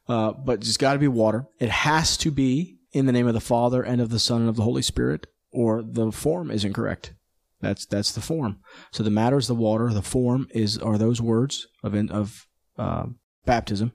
Uh, 0.09 0.33
but 0.33 0.61
it's 0.61 0.77
got 0.77 0.93
to 0.93 0.99
be 0.99 1.09
water. 1.09 1.47
It 1.59 1.69
has 1.69 2.17
to 2.19 2.31
be 2.31 2.79
in 2.93 3.07
the 3.07 3.13
name 3.13 3.27
of 3.27 3.35
the 3.35 3.41
Father 3.41 3.83
and 3.83 4.01
of 4.01 4.11
the 4.11 4.19
Son 4.19 4.43
and 4.43 4.49
of 4.49 4.57
the 4.57 4.63
Holy 4.63 4.83
Spirit, 4.83 5.27
or 5.51 5.83
the 5.83 6.13
form 6.13 6.51
is 6.51 6.65
incorrect. 6.65 7.13
That's 7.61 7.87
that's 7.87 8.13
the 8.13 8.21
form. 8.21 8.59
So 8.91 9.03
the 9.03 9.11
matter 9.11 9.39
is 9.39 9.49
the 9.49 9.55
water. 9.55 9.93
The 9.93 10.03
form 10.03 10.49
is 10.51 10.79
are 10.79 10.99
those 10.99 11.21
words 11.21 11.67
of 11.83 11.95
in, 11.95 12.11
of 12.11 12.47
uh, 12.79 13.07
baptism 13.45 13.93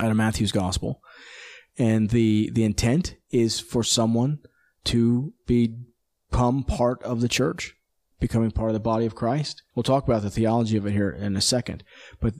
out 0.00 0.10
of 0.10 0.16
Matthew's 0.16 0.52
gospel, 0.52 1.00
and 1.78 2.10
the 2.10 2.50
the 2.50 2.64
intent 2.64 3.16
is 3.30 3.60
for 3.60 3.82
someone 3.82 4.40
to 4.84 5.32
become 5.46 6.64
part 6.64 7.02
of 7.02 7.20
the 7.20 7.28
church, 7.28 7.76
becoming 8.20 8.50
part 8.50 8.70
of 8.70 8.74
the 8.74 8.80
body 8.80 9.06
of 9.06 9.14
Christ. 9.14 9.62
We'll 9.74 9.82
talk 9.82 10.04
about 10.04 10.22
the 10.22 10.30
theology 10.30 10.76
of 10.76 10.86
it 10.86 10.92
here 10.92 11.10
in 11.10 11.36
a 11.36 11.40
second, 11.40 11.84
but 12.20 12.34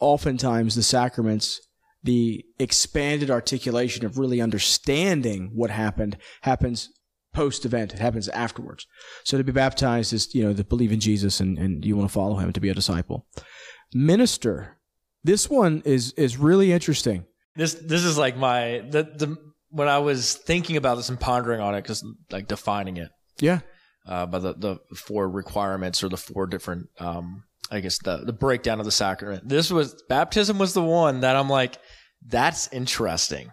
oftentimes 0.00 0.74
the 0.74 0.82
sacraments 0.82 1.60
the 2.04 2.44
expanded 2.58 3.30
articulation 3.30 4.04
of 4.04 4.18
really 4.18 4.40
understanding 4.40 5.50
what 5.54 5.70
happened 5.70 6.18
happens 6.42 6.90
post 7.32 7.64
event. 7.64 7.94
It 7.94 7.98
happens 7.98 8.28
afterwards. 8.28 8.86
So 9.24 9.38
to 9.38 9.42
be 9.42 9.52
baptized 9.52 10.12
is, 10.12 10.32
you 10.34 10.44
know, 10.44 10.52
to 10.52 10.62
believe 10.62 10.92
in 10.92 11.00
Jesus 11.00 11.40
and, 11.40 11.58
and 11.58 11.84
you 11.84 11.96
want 11.96 12.08
to 12.08 12.12
follow 12.12 12.36
him 12.36 12.52
to 12.52 12.60
be 12.60 12.68
a 12.68 12.74
disciple. 12.74 13.26
Minister. 13.92 14.78
This 15.24 15.48
one 15.48 15.82
is 15.86 16.12
is 16.12 16.36
really 16.36 16.70
interesting. 16.70 17.24
This 17.56 17.72
this 17.74 18.04
is 18.04 18.18
like 18.18 18.36
my 18.36 18.84
the 18.90 19.04
the 19.04 19.36
when 19.70 19.88
I 19.88 19.98
was 19.98 20.34
thinking 20.34 20.76
about 20.76 20.96
this 20.96 21.08
and 21.08 21.18
pondering 21.18 21.60
on 21.60 21.74
it, 21.74 21.80
because 21.82 22.04
like 22.30 22.46
defining 22.46 22.98
it. 22.98 23.08
Yeah. 23.40 23.60
Uh, 24.06 24.26
by 24.26 24.38
the 24.38 24.52
the 24.54 24.78
four 24.94 25.28
requirements 25.28 26.04
or 26.04 26.08
the 26.10 26.16
four 26.18 26.46
different 26.46 26.88
um 26.98 27.44
I 27.70 27.80
guess 27.80 27.98
the 27.98 28.18
the 28.18 28.32
breakdown 28.34 28.78
of 28.78 28.84
the 28.84 28.92
sacrament. 28.92 29.48
This 29.48 29.70
was 29.70 30.02
baptism 30.08 30.58
was 30.58 30.74
the 30.74 30.82
one 30.82 31.20
that 31.20 31.36
I'm 31.36 31.48
like, 31.48 31.78
that's 32.26 32.70
interesting. 32.72 33.52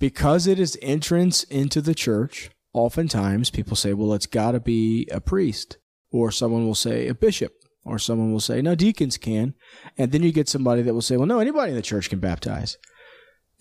Because 0.00 0.48
it 0.48 0.58
is 0.58 0.76
entrance 0.82 1.44
into 1.44 1.80
the 1.80 1.94
church, 1.94 2.50
oftentimes 2.72 3.50
people 3.50 3.76
say, 3.76 3.92
well, 3.94 4.14
it's 4.14 4.26
got 4.26 4.52
to 4.52 4.60
be 4.60 5.06
a 5.12 5.20
priest, 5.20 5.76
or 6.10 6.32
someone 6.32 6.66
will 6.66 6.74
say 6.74 7.06
a 7.06 7.14
bishop, 7.14 7.52
or 7.84 8.00
someone 8.00 8.32
will 8.32 8.40
say, 8.40 8.60
no, 8.62 8.74
deacons 8.74 9.16
can. 9.16 9.54
And 9.96 10.10
then 10.10 10.24
you 10.24 10.32
get 10.32 10.48
somebody 10.48 10.82
that 10.82 10.92
will 10.94 11.02
say, 11.02 11.16
well, 11.16 11.26
no, 11.28 11.38
anybody 11.38 11.70
in 11.70 11.76
the 11.76 11.82
church 11.82 12.10
can 12.10 12.18
baptize. 12.18 12.76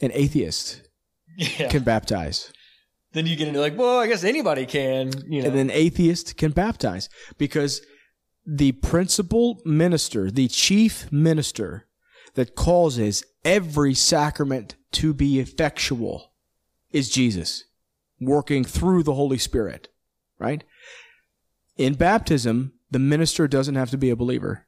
An 0.02 0.10
atheist 0.16 0.82
Yeah. 1.38 1.70
can 1.70 1.84
baptize. 1.84 2.52
Then 3.14 3.26
you 3.26 3.36
get 3.36 3.48
into 3.48 3.60
like, 3.60 3.78
well, 3.78 4.00
I 4.00 4.08
guess 4.08 4.24
anybody 4.24 4.66
can. 4.66 5.12
You 5.28 5.42
know. 5.42 5.50
And 5.50 5.60
an 5.60 5.72
atheist 5.72 6.38
can 6.38 6.52
baptize 6.52 7.10
because 7.38 7.82
the 8.46 8.72
principal 8.74 9.62
minister, 9.66 10.32
the 10.32 10.48
chief 10.48 11.12
minister 11.12 11.88
that 12.36 12.56
causes 12.56 13.24
every 13.44 13.94
sacrament 13.94 14.76
to 14.94 15.14
be 15.14 15.40
effectual 15.40 16.32
is 16.92 17.10
Jesus 17.10 17.66
working 18.20 18.64
through 18.64 19.04
the 19.04 19.16
Holy 19.16 19.38
Spirit, 19.38 19.90
right? 20.40 20.64
In 21.78 21.96
baptism, 21.96 22.74
the 22.90 23.00
minister 23.00 23.48
doesn't 23.48 23.76
have 23.76 23.90
to 23.90 23.98
be 23.98 24.10
a 24.10 24.16
believer. 24.16 24.68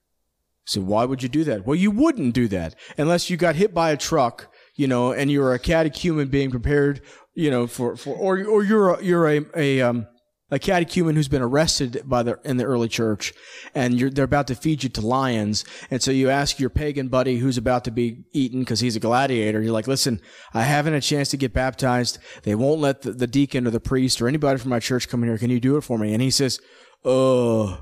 So 0.65 0.81
why 0.81 1.05
would 1.05 1.21
you 1.21 1.29
do 1.29 1.43
that? 1.43 1.65
Well, 1.65 1.75
you 1.75 1.91
wouldn't 1.91 2.33
do 2.33 2.47
that 2.47 2.75
unless 2.97 3.29
you 3.29 3.37
got 3.37 3.55
hit 3.55 3.73
by 3.73 3.91
a 3.91 3.97
truck, 3.97 4.51
you 4.75 4.87
know, 4.87 5.11
and 5.11 5.31
you're 5.31 5.53
a 5.53 5.59
catechumen 5.59 6.27
being 6.29 6.51
prepared, 6.51 7.01
you 7.33 7.51
know, 7.51 7.67
for, 7.67 7.95
for 7.95 8.15
or 8.15 8.43
or 8.43 8.63
you're 8.63 8.95
a, 8.95 9.03
you're 9.03 9.27
a 9.27 9.45
a 9.55 9.81
um 9.81 10.07
a 10.51 10.59
catechumen 10.59 11.15
who's 11.15 11.27
been 11.27 11.41
arrested 11.41 12.03
by 12.05 12.21
the 12.21 12.39
in 12.43 12.57
the 12.57 12.63
early 12.63 12.87
church, 12.87 13.33
and 13.73 13.99
you're, 13.99 14.09
they're 14.09 14.25
about 14.25 14.47
to 14.47 14.55
feed 14.55 14.83
you 14.83 14.89
to 14.89 15.01
lions, 15.01 15.65
and 15.89 16.01
so 16.01 16.11
you 16.11 16.29
ask 16.29 16.59
your 16.59 16.69
pagan 16.69 17.07
buddy 17.07 17.37
who's 17.37 17.57
about 17.57 17.83
to 17.85 17.91
be 17.91 18.25
eaten 18.33 18.59
because 18.59 18.79
he's 18.79 18.95
a 18.95 18.99
gladiator. 18.99 19.61
You're 19.61 19.73
like, 19.73 19.87
listen, 19.87 20.21
I 20.53 20.63
haven't 20.63 20.93
a 20.93 21.01
chance 21.01 21.29
to 21.29 21.37
get 21.37 21.53
baptized. 21.53 22.19
They 22.43 22.55
won't 22.55 22.81
let 22.81 23.01
the, 23.01 23.13
the 23.13 23.27
deacon 23.27 23.65
or 23.65 23.71
the 23.71 23.79
priest 23.79 24.21
or 24.21 24.27
anybody 24.27 24.59
from 24.59 24.69
my 24.69 24.79
church 24.79 25.09
come 25.09 25.23
in 25.23 25.29
here. 25.29 25.37
Can 25.37 25.49
you 25.49 25.59
do 25.59 25.77
it 25.77 25.81
for 25.81 25.97
me? 25.97 26.13
And 26.13 26.21
he 26.21 26.29
says, 26.29 26.59
uh. 27.03 27.77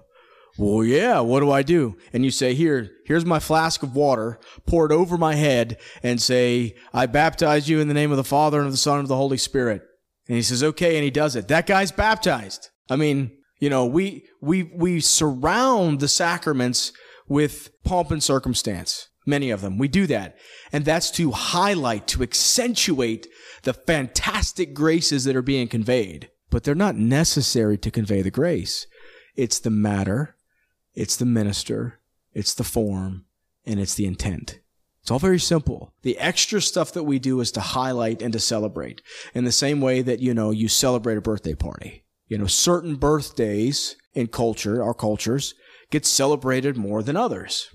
Well, 0.58 0.84
yeah, 0.84 1.22
what 1.22 1.40
do 1.40 1.50
I 1.50 1.64
do? 1.64 1.98
And 2.12 2.26
you 2.26 2.32
say, 2.32 2.54
here, 2.54 2.92
here's 3.06 3.26
my 3.26 3.40
flask 3.40 3.84
of 3.84 3.96
water, 3.96 4.40
pour 4.66 4.86
it 4.86 4.92
over 4.92 5.18
my 5.18 5.36
head 5.36 5.78
and 6.04 6.22
say, 6.22 6.76
I 6.94 7.06
baptize 7.06 7.70
you 7.70 7.80
in 7.80 7.88
the 7.88 7.94
name 7.94 8.12
of 8.12 8.18
the 8.18 8.24
Father 8.24 8.60
and 8.60 8.68
of 8.68 8.74
the 8.74 8.78
Son 8.78 9.00
and 9.00 9.06
of 9.06 9.10
the 9.10 9.16
Holy 9.16 9.38
Spirit. 9.38 9.82
And 10.28 10.36
he 10.36 10.44
says, 10.44 10.64
okay. 10.64 10.96
And 10.96 11.04
he 11.04 11.12
does 11.12 11.36
it. 11.36 11.48
That 11.48 11.68
guy's 11.68 11.92
baptized. 11.92 12.70
I 12.90 12.96
mean, 12.96 13.32
you 13.60 13.70
know, 13.70 13.86
we, 13.86 14.26
we, 14.42 14.64
we 14.64 15.00
surround 15.00 16.00
the 16.00 16.08
sacraments 16.08 16.92
with 17.28 17.70
pomp 17.84 18.12
and 18.12 18.22
circumstance. 18.22 19.08
Many 19.26 19.52
of 19.52 19.62
them. 19.62 19.78
We 19.78 19.88
do 19.88 20.08
that. 20.08 20.38
And 20.74 20.84
that's 20.84 21.12
to 21.12 21.32
highlight, 21.32 22.08
to 22.08 22.24
accentuate 22.24 23.28
the 23.64 23.74
fantastic 23.74 24.74
graces 24.74 25.24
that 25.26 25.36
are 25.36 25.42
being 25.42 25.68
conveyed. 25.68 26.30
But 26.50 26.64
they're 26.64 26.76
not 26.76 26.96
necessary 26.96 27.78
to 27.78 27.92
convey 27.92 28.22
the 28.22 28.32
grace. 28.32 28.88
It's 29.36 29.60
the 29.60 29.70
matter. 29.70 30.36
It's 30.94 31.16
the 31.16 31.26
minister. 31.26 32.00
It's 32.34 32.54
the 32.54 32.64
form 32.64 33.26
and 33.66 33.80
it's 33.80 33.96
the 33.96 34.06
intent. 34.06 34.60
It's 35.02 35.10
all 35.10 35.20
very 35.20 35.40
simple. 35.40 35.94
The 36.04 36.18
extra 36.20 36.62
stuff 36.62 36.92
that 36.94 37.04
we 37.04 37.18
do 37.18 37.40
is 37.40 37.52
to 37.54 37.60
highlight 37.60 38.22
and 38.22 38.32
to 38.34 38.40
celebrate 38.40 39.02
in 39.34 39.46
the 39.46 39.52
same 39.52 39.82
way 39.82 40.02
that, 40.02 40.20
you 40.20 40.34
know, 40.34 40.52
you 40.52 40.68
celebrate 40.68 41.18
a 41.18 41.22
birthday 41.22 41.56
party. 41.56 42.06
You 42.28 42.38
know, 42.38 42.48
certain 42.48 42.96
birthdays 42.96 43.96
in 44.14 44.28
culture, 44.28 44.84
our 44.84 44.94
cultures, 44.94 45.56
get 45.90 46.06
celebrated 46.06 46.78
more 46.78 47.02
than 47.02 47.18
others. 47.18 47.70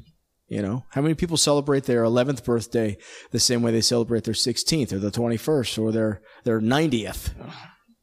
You 0.48 0.62
know, 0.62 0.84
how 0.90 1.02
many 1.02 1.14
people 1.14 1.36
celebrate 1.36 1.84
their 1.84 2.04
11th 2.04 2.44
birthday 2.44 2.96
the 3.32 3.40
same 3.40 3.62
way 3.62 3.72
they 3.72 3.80
celebrate 3.80 4.22
their 4.22 4.34
16th 4.34 4.92
or 4.92 5.00
the 5.00 5.10
21st 5.10 5.82
or 5.82 5.90
their, 5.90 6.22
their 6.44 6.60
90th? 6.60 7.34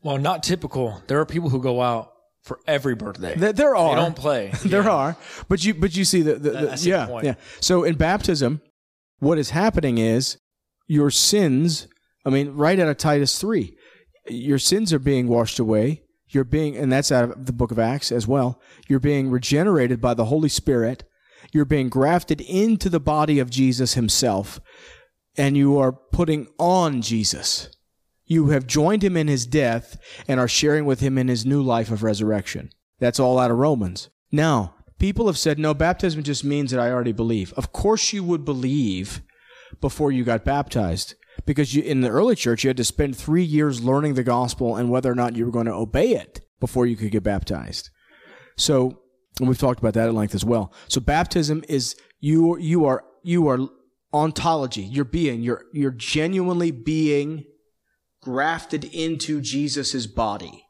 well, 0.03 0.17
not 0.17 0.43
typical. 0.43 1.01
There 1.07 1.19
are 1.21 1.25
people 1.25 1.49
who 1.49 1.61
go 1.61 1.81
out 1.81 2.12
for 2.43 2.59
every 2.67 2.95
birthday. 2.95 3.35
There, 3.35 3.53
there 3.53 3.75
are. 3.75 3.95
They 3.95 4.01
don't 4.01 4.15
play. 4.15 4.51
there 4.65 4.83
Yeah. 4.83 4.89
are, 4.89 5.17
but 5.47 5.63
you 5.63 5.73
but 5.73 5.95
you 5.95 6.05
see 6.05 6.21
the, 6.21 6.35
the, 6.35 6.49
the- 6.51 6.67
the 6.67 6.83
yeah 6.83 7.05
point. 7.07 7.25
yeah. 7.25 7.35
So 7.61 7.83
in 7.83 7.95
baptism, 7.95 8.61
what 9.19 9.37
is 9.37 9.51
happening 9.51 9.97
is 9.97 10.37
your 10.87 11.09
sins. 11.09 11.87
I 12.25 12.29
mean, 12.29 12.51
right 12.51 12.79
out 12.79 12.87
of 12.87 12.97
Titus 12.97 13.39
three, 13.39 13.75
your 14.29 14.59
sins 14.59 14.93
are 14.93 14.99
being 14.99 15.27
washed 15.27 15.59
away. 15.59 16.03
You're 16.29 16.43
being, 16.45 16.75
and 16.75 16.91
that's 16.91 17.11
out 17.11 17.25
of 17.29 17.45
the 17.45 17.53
book 17.53 17.71
of 17.71 17.77
Acts 17.77 18.11
as 18.11 18.27
well. 18.27 18.59
You're 18.87 18.99
being 18.99 19.29
regenerated 19.29 20.01
by 20.01 20.13
the 20.15 20.25
Holy 20.25 20.49
Spirit. 20.49 21.03
You're 21.51 21.65
being 21.65 21.89
grafted 21.89 22.41
into 22.41 22.89
the 22.89 22.99
body 22.99 23.37
of 23.39 23.49
Jesus 23.51 23.93
Himself, 23.93 24.59
and 25.37 25.55
you 25.55 25.77
are 25.77 25.91
putting 25.91 26.47
on 26.57 27.01
Jesus. 27.03 27.69
You 28.25 28.47
have 28.47 28.67
joined 28.67 29.03
him 29.03 29.17
in 29.17 29.27
his 29.27 29.45
death 29.45 29.97
and 30.27 30.39
are 30.39 30.47
sharing 30.47 30.85
with 30.85 31.01
him 31.01 31.17
in 31.17 31.27
his 31.27 31.45
new 31.45 31.61
life 31.61 31.91
of 31.91 32.03
resurrection. 32.03 32.69
That's 32.99 33.19
all 33.19 33.37
out 33.37 33.51
of 33.51 33.57
Romans. 33.57 34.09
Now, 34.31 34.75
people 34.97 35.27
have 35.27 35.37
said, 35.37 35.59
no, 35.59 35.73
baptism 35.73 36.23
just 36.23 36.43
means 36.43 36.71
that 36.71 36.79
I 36.79 36.91
already 36.91 37.11
believe. 37.11 37.53
Of 37.53 37.73
course 37.73 38.13
you 38.13 38.23
would 38.23 38.45
believe 38.45 39.21
before 39.81 40.11
you 40.11 40.23
got 40.23 40.45
baptized. 40.45 41.15
Because 41.45 41.73
you, 41.73 41.81
in 41.81 42.01
the 42.01 42.09
early 42.09 42.35
church, 42.35 42.63
you 42.63 42.69
had 42.69 42.77
to 42.77 42.83
spend 42.83 43.17
three 43.17 43.43
years 43.43 43.83
learning 43.83 44.13
the 44.13 44.23
gospel 44.23 44.75
and 44.75 44.89
whether 44.89 45.11
or 45.11 45.15
not 45.15 45.35
you 45.35 45.45
were 45.45 45.51
going 45.51 45.65
to 45.65 45.73
obey 45.73 46.11
it 46.11 46.41
before 46.59 46.85
you 46.85 46.95
could 46.95 47.11
get 47.11 47.23
baptized. 47.23 47.89
So, 48.55 49.01
and 49.39 49.49
we've 49.49 49.57
talked 49.57 49.79
about 49.79 49.95
that 49.95 50.07
at 50.07 50.13
length 50.13 50.35
as 50.35 50.45
well. 50.45 50.71
So 50.87 51.01
baptism 51.01 51.63
is 51.67 51.95
you 52.19 52.57
you 52.59 52.85
are 52.85 53.03
you 53.23 53.47
are 53.49 53.59
ontology. 54.13 54.83
You're 54.83 55.05
being 55.05 55.41
you're 55.41 55.65
you're 55.73 55.91
genuinely 55.91 56.69
being 56.69 57.45
grafted 58.23 58.85
into 58.85 59.41
Jesus's 59.41 60.07
body, 60.07 60.65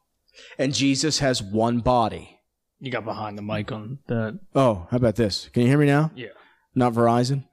and 0.57 0.73
Jesus 0.73 1.19
has 1.19 1.41
one 1.41 1.79
body. 1.79 2.39
You 2.79 2.91
got 2.91 3.05
behind 3.05 3.37
the 3.37 3.41
mic 3.41 3.71
on 3.71 3.99
that. 4.07 4.39
Oh, 4.53 4.87
how 4.91 4.97
about 4.97 5.15
this? 5.15 5.49
Can 5.53 5.61
you 5.61 5.69
hear 5.69 5.77
me 5.77 5.85
now? 5.85 6.11
Yeah. 6.15 6.27
Not 6.75 6.93
Verizon. 6.93 7.45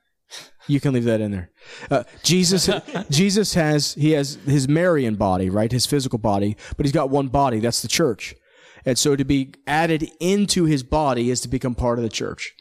You 0.66 0.80
can 0.80 0.92
leave 0.92 1.04
that 1.04 1.20
in 1.20 1.32
there. 1.32 1.50
Uh, 1.90 2.04
Jesus, 2.22 2.68
Jesus 3.10 3.54
has 3.54 3.94
he 3.94 4.12
has 4.12 4.36
his 4.46 4.68
Marian 4.68 5.16
body, 5.16 5.50
right? 5.50 5.70
His 5.70 5.86
physical 5.86 6.18
body, 6.18 6.56
but 6.76 6.86
he's 6.86 6.92
got 6.92 7.10
one 7.10 7.28
body. 7.28 7.60
That's 7.60 7.82
the 7.82 7.88
church. 7.88 8.34
And 8.84 8.98
so 8.98 9.16
to 9.16 9.24
be 9.24 9.54
added 9.66 10.08
into 10.20 10.64
his 10.64 10.82
body 10.82 11.30
is 11.30 11.40
to 11.42 11.48
become 11.48 11.74
part 11.74 11.98
of 11.98 12.02
the 12.02 12.08
church. 12.08 12.54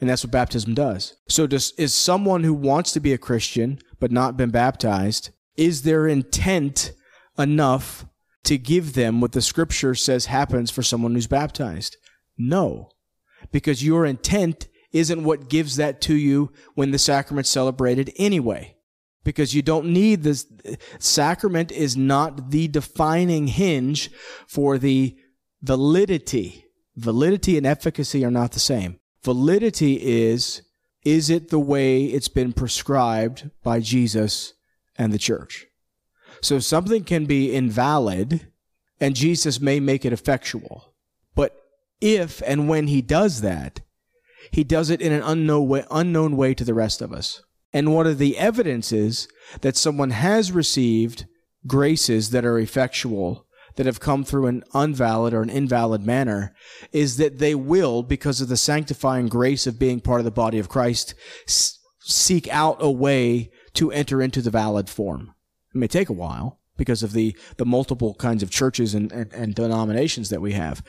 And 0.00 0.10
that's 0.10 0.24
what 0.24 0.32
baptism 0.32 0.74
does. 0.74 1.14
So 1.28 1.46
does, 1.46 1.72
is 1.78 1.94
someone 1.94 2.44
who 2.44 2.52
wants 2.52 2.92
to 2.92 3.00
be 3.00 3.12
a 3.12 3.18
Christian 3.18 3.78
but 4.00 4.10
not 4.10 4.36
been 4.36 4.50
baptized, 4.50 5.30
is 5.56 5.82
their 5.82 6.06
intent 6.06 6.92
enough 7.38 8.06
to 8.44 8.58
give 8.58 8.94
them 8.94 9.20
what 9.20 9.32
the 9.32 9.42
scripture 9.42 9.94
says 9.94 10.26
happens 10.26 10.70
for 10.70 10.82
someone 10.82 11.14
who's 11.14 11.26
baptized? 11.26 11.96
No. 12.36 12.90
Because 13.52 13.84
your 13.84 14.04
intent 14.04 14.68
isn't 14.92 15.24
what 15.24 15.48
gives 15.48 15.76
that 15.76 16.00
to 16.02 16.14
you 16.14 16.52
when 16.74 16.90
the 16.90 16.98
sacrament's 16.98 17.50
celebrated 17.50 18.12
anyway. 18.16 18.76
Because 19.24 19.54
you 19.54 19.62
don't 19.62 19.86
need 19.86 20.22
this. 20.22 20.46
Sacrament 20.98 21.72
is 21.72 21.96
not 21.96 22.50
the 22.50 22.68
defining 22.68 23.48
hinge 23.48 24.10
for 24.46 24.76
the 24.78 25.16
validity. 25.62 26.66
Validity 26.96 27.56
and 27.56 27.66
efficacy 27.66 28.24
are 28.24 28.30
not 28.30 28.52
the 28.52 28.60
same. 28.60 29.00
Validity 29.24 29.94
is, 29.94 30.62
is 31.04 31.30
it 31.30 31.48
the 31.48 31.58
way 31.58 32.04
it's 32.04 32.28
been 32.28 32.52
prescribed 32.52 33.50
by 33.62 33.80
Jesus 33.80 34.52
and 34.96 35.12
the 35.12 35.18
church? 35.18 35.66
So 36.40 36.58
something 36.58 37.04
can 37.04 37.26
be 37.26 37.54
invalid 37.54 38.48
and 39.00 39.16
Jesus 39.16 39.60
may 39.60 39.80
make 39.80 40.04
it 40.04 40.12
effectual. 40.12 40.94
But 41.34 41.56
if 42.00 42.42
and 42.46 42.68
when 42.68 42.86
he 42.86 43.02
does 43.02 43.40
that, 43.40 43.80
he 44.50 44.64
does 44.64 44.90
it 44.90 45.00
in 45.00 45.12
an 45.12 45.22
unknown 45.22 45.68
way, 45.68 45.84
unknown 45.90 46.36
way 46.36 46.54
to 46.54 46.64
the 46.64 46.74
rest 46.74 47.02
of 47.02 47.12
us. 47.12 47.42
And 47.72 47.94
one 47.94 48.06
of 48.06 48.18
the 48.18 48.38
evidences 48.38 49.26
that 49.62 49.76
someone 49.76 50.10
has 50.10 50.52
received 50.52 51.26
graces 51.66 52.30
that 52.30 52.44
are 52.44 52.58
effectual 52.58 53.46
that 53.76 53.86
have 53.86 54.00
come 54.00 54.24
through 54.24 54.46
an 54.46 54.62
unvalid 54.72 55.34
or 55.34 55.42
an 55.42 55.50
invalid 55.50 56.06
manner 56.06 56.54
is 56.92 57.16
that 57.16 57.38
they 57.38 57.54
will, 57.54 58.02
because 58.02 58.40
of 58.40 58.48
the 58.48 58.56
sanctifying 58.56 59.26
grace 59.26 59.66
of 59.66 59.78
being 59.78 60.00
part 60.00 60.20
of 60.20 60.24
the 60.24 60.30
body 60.30 60.58
of 60.58 60.68
Christ, 60.68 61.14
seek 61.98 62.46
out 62.48 62.76
a 62.80 62.90
way 62.90 63.50
to 63.74 63.92
enter 63.92 64.22
into 64.22 64.40
the 64.40 64.50
valid 64.50 64.88
form. 64.88 65.34
It 65.74 65.78
may 65.78 65.88
take 65.88 66.08
a 66.08 66.14
while 66.14 66.60
because 66.76 67.02
of 67.02 67.12
the, 67.12 67.36
the 67.56 67.66
multiple 67.66 68.14
kinds 68.14 68.42
of 68.42 68.50
churches 68.50 68.94
and, 68.94 69.12
and, 69.12 69.32
and 69.32 69.54
denominations 69.54 70.30
that 70.30 70.40
we 70.40 70.52
have. 70.52 70.82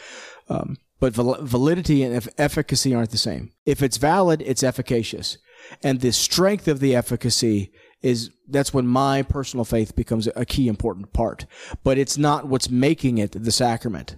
Um, 0.50 0.78
but 1.00 1.14
val- 1.14 1.38
validity 1.42 2.04
and 2.04 2.28
efficacy 2.38 2.94
aren't 2.94 3.12
the 3.12 3.18
same. 3.18 3.52
If 3.66 3.84
it's 3.84 3.98
valid, 3.98 4.42
it's 4.42 4.64
efficacious. 4.64 5.38
And 5.84 6.02
the 6.02 6.12
strength 6.12 6.68
of 6.68 6.80
the 6.80 6.96
efficacy 6.96 7.72
is 8.02 8.30
that's 8.48 8.74
when 8.74 8.86
my 8.86 9.24
personal 9.24 9.66
faith 9.66 9.96
becomes 9.96 10.28
a 10.36 10.46
key 10.46 10.68
important 10.68 11.12
part. 11.12 11.46
But 11.84 11.98
it's 11.98 12.18
not 12.18 12.48
what's 12.48 12.70
making 12.70 13.18
it 13.18 13.32
the 13.32 13.52
sacrament. 13.52 14.18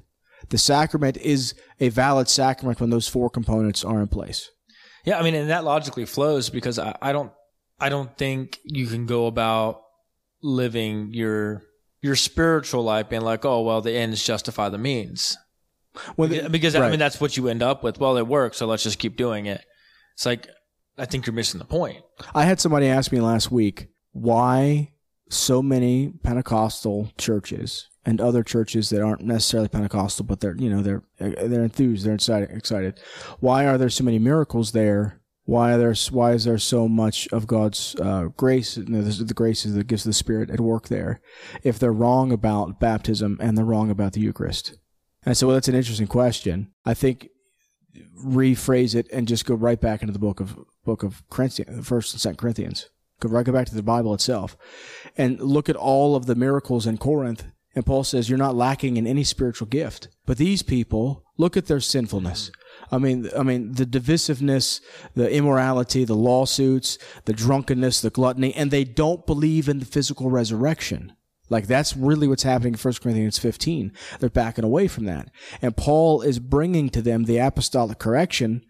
The 0.50 0.58
sacrament 0.58 1.18
is 1.18 1.56
a 1.80 1.90
valid 1.90 2.30
sacrament 2.30 2.80
when 2.80 2.90
those 2.90 3.08
four 3.08 3.30
components 3.30 3.84
are 3.84 4.02
in 4.02 4.08
place. 4.08 4.50
Yeah, 5.06 5.20
I 5.20 5.24
mean, 5.24 5.36
and 5.36 5.50
that 5.50 5.64
logically 5.64 6.06
flows 6.06 6.50
because 6.50 6.78
I, 6.78 6.96
I 7.02 7.14
don't, 7.14 7.32
I 7.80 7.90
don't 7.90 8.16
think 8.18 8.60
you 8.64 8.88
can 8.88 9.06
go 9.06 9.28
about 9.28 9.84
living 10.42 11.14
your 11.14 11.64
your 12.02 12.16
spiritual 12.16 12.84
life 12.84 13.10
being 13.10 13.22
like, 13.22 13.46
oh 13.46 13.62
well, 13.62 13.82
the 13.82 13.92
ends 13.94 14.24
justify 14.24 14.70
the 14.70 14.78
means. 14.78 15.38
Well, 16.16 16.30
because 16.30 16.52
because, 16.52 16.76
I 16.76 16.90
mean 16.90 17.00
that's 17.00 17.20
what 17.20 17.38
you 17.38 17.48
end 17.48 17.64
up 17.64 17.84
with. 17.84 18.00
Well, 18.00 18.18
it 18.18 18.28
works, 18.28 18.58
so 18.58 18.66
let's 18.66 18.84
just 18.84 19.00
keep 19.00 19.18
doing 19.18 19.46
it. 19.46 19.64
It's 20.14 20.26
like 20.26 20.48
I 20.98 21.06
think 21.06 21.26
you're 21.26 21.34
missing 21.34 21.60
the 21.60 21.66
point. 21.66 22.04
I 22.34 22.46
had 22.46 22.60
somebody 22.60 22.88
ask 22.88 23.12
me 23.12 23.20
last 23.20 23.52
week 23.52 23.88
why 24.12 24.92
so 25.30 25.62
many 25.62 26.14
Pentecostal 26.24 27.12
churches 27.18 27.88
and 28.06 28.22
other 28.22 28.44
churches 28.44 28.90
that 28.90 29.02
aren't 29.02 29.22
necessarily 29.22 29.68
Pentecostal, 29.68 30.26
but 30.26 30.40
they're 30.40 30.56
you 30.56 30.70
know 30.70 30.82
they're 30.82 31.04
they're 31.20 31.64
enthused, 31.64 32.06
they're 32.06 32.16
excited. 32.16 32.50
Excited. 32.52 33.00
Why 33.40 33.66
are 33.68 33.78
there 33.78 33.90
so 33.90 34.04
many 34.04 34.20
miracles 34.20 34.72
there? 34.72 35.22
Why 35.48 35.74
are 35.74 35.78
there 35.78 35.96
why 36.12 36.34
is 36.34 36.44
there 36.44 36.58
so 36.58 36.90
much 36.90 37.26
of 37.32 37.48
God's 37.48 37.96
uh, 38.02 38.26
grace? 38.36 38.76
You 38.76 38.84
know, 38.84 39.02
the, 39.02 39.24
the 39.24 39.34
graces 39.34 39.76
that 39.76 39.88
gives 39.88 40.04
the 40.04 40.12
Spirit 40.12 40.50
at 40.50 40.60
work 40.60 40.90
there. 40.90 41.22
If 41.64 41.80
they're 41.80 41.94
wrong 41.94 42.34
about 42.34 42.82
baptism 42.82 43.38
and 43.40 43.58
they're 43.58 43.64
wrong 43.64 43.90
about 43.90 44.12
the 44.12 44.20
Eucharist, 44.20 44.72
and 45.24 45.32
I 45.32 45.34
said, 45.34 45.46
well, 45.46 45.54
that's 45.54 45.70
an 45.70 45.76
interesting 45.76 46.06
question. 46.08 46.72
I 46.86 46.94
think 46.94 47.30
rephrase 48.22 48.94
it 48.94 49.08
and 49.14 49.26
just 49.26 49.46
go 49.46 49.56
right 49.56 49.80
back 49.80 50.02
into 50.02 50.12
the 50.12 50.20
book 50.20 50.42
of 50.42 50.60
book 50.84 51.02
of 51.02 51.24
Corinthians, 51.30 51.88
First 51.88 52.14
and 52.14 52.20
Second 52.20 52.40
Corinthians. 52.40 52.90
Go 53.22 53.30
right 53.30 53.46
go 53.46 53.54
back 53.54 53.68
to 53.68 53.76
the 53.76 53.82
Bible 53.82 54.14
itself, 54.14 54.58
and 55.18 55.40
look 55.40 55.70
at 55.70 55.78
all 55.78 56.18
of 56.18 56.26
the 56.26 56.36
miracles 56.36 56.86
in 56.86 56.98
Corinth. 56.98 57.46
And 57.74 57.86
Paul 57.86 58.04
says 58.04 58.28
you're 58.28 58.38
not 58.38 58.56
lacking 58.56 58.98
in 58.98 59.08
any 59.08 59.24
spiritual 59.24 59.68
gift. 59.68 60.10
But 60.26 60.38
these 60.38 60.62
people 60.62 61.24
look 61.38 61.56
at 61.56 61.68
their 61.68 61.80
sinfulness. 61.80 62.52
I 62.92 62.98
mean, 62.98 63.30
I 63.38 63.44
mean 63.44 63.74
the 63.74 63.86
divisiveness, 63.86 64.82
the 65.14 65.30
immorality, 65.30 66.06
the 66.06 66.16
lawsuits, 66.16 66.98
the 67.26 67.34
drunkenness, 67.34 68.02
the 68.02 68.10
gluttony, 68.10 68.54
and 68.54 68.72
they 68.72 68.84
don't 68.84 69.26
believe 69.26 69.68
in 69.68 69.80
the 69.80 69.86
physical 69.86 70.30
resurrection. 70.30 71.14
Like 71.50 71.68
that's 71.68 71.96
really 71.96 72.28
what's 72.28 72.44
happening 72.44 72.74
in 72.74 72.80
1 72.80 72.94
Corinthians 73.02 73.40
15. 73.40 73.92
They're 74.20 74.30
backing 74.30 74.66
away 74.66 74.88
from 74.88 75.06
that. 75.06 75.30
And 75.62 75.78
Paul 75.78 76.22
is 76.22 76.40
bringing 76.40 76.90
to 76.90 77.02
them 77.02 77.24
the 77.24 77.38
apostolic 77.38 78.00
correction 78.00 78.64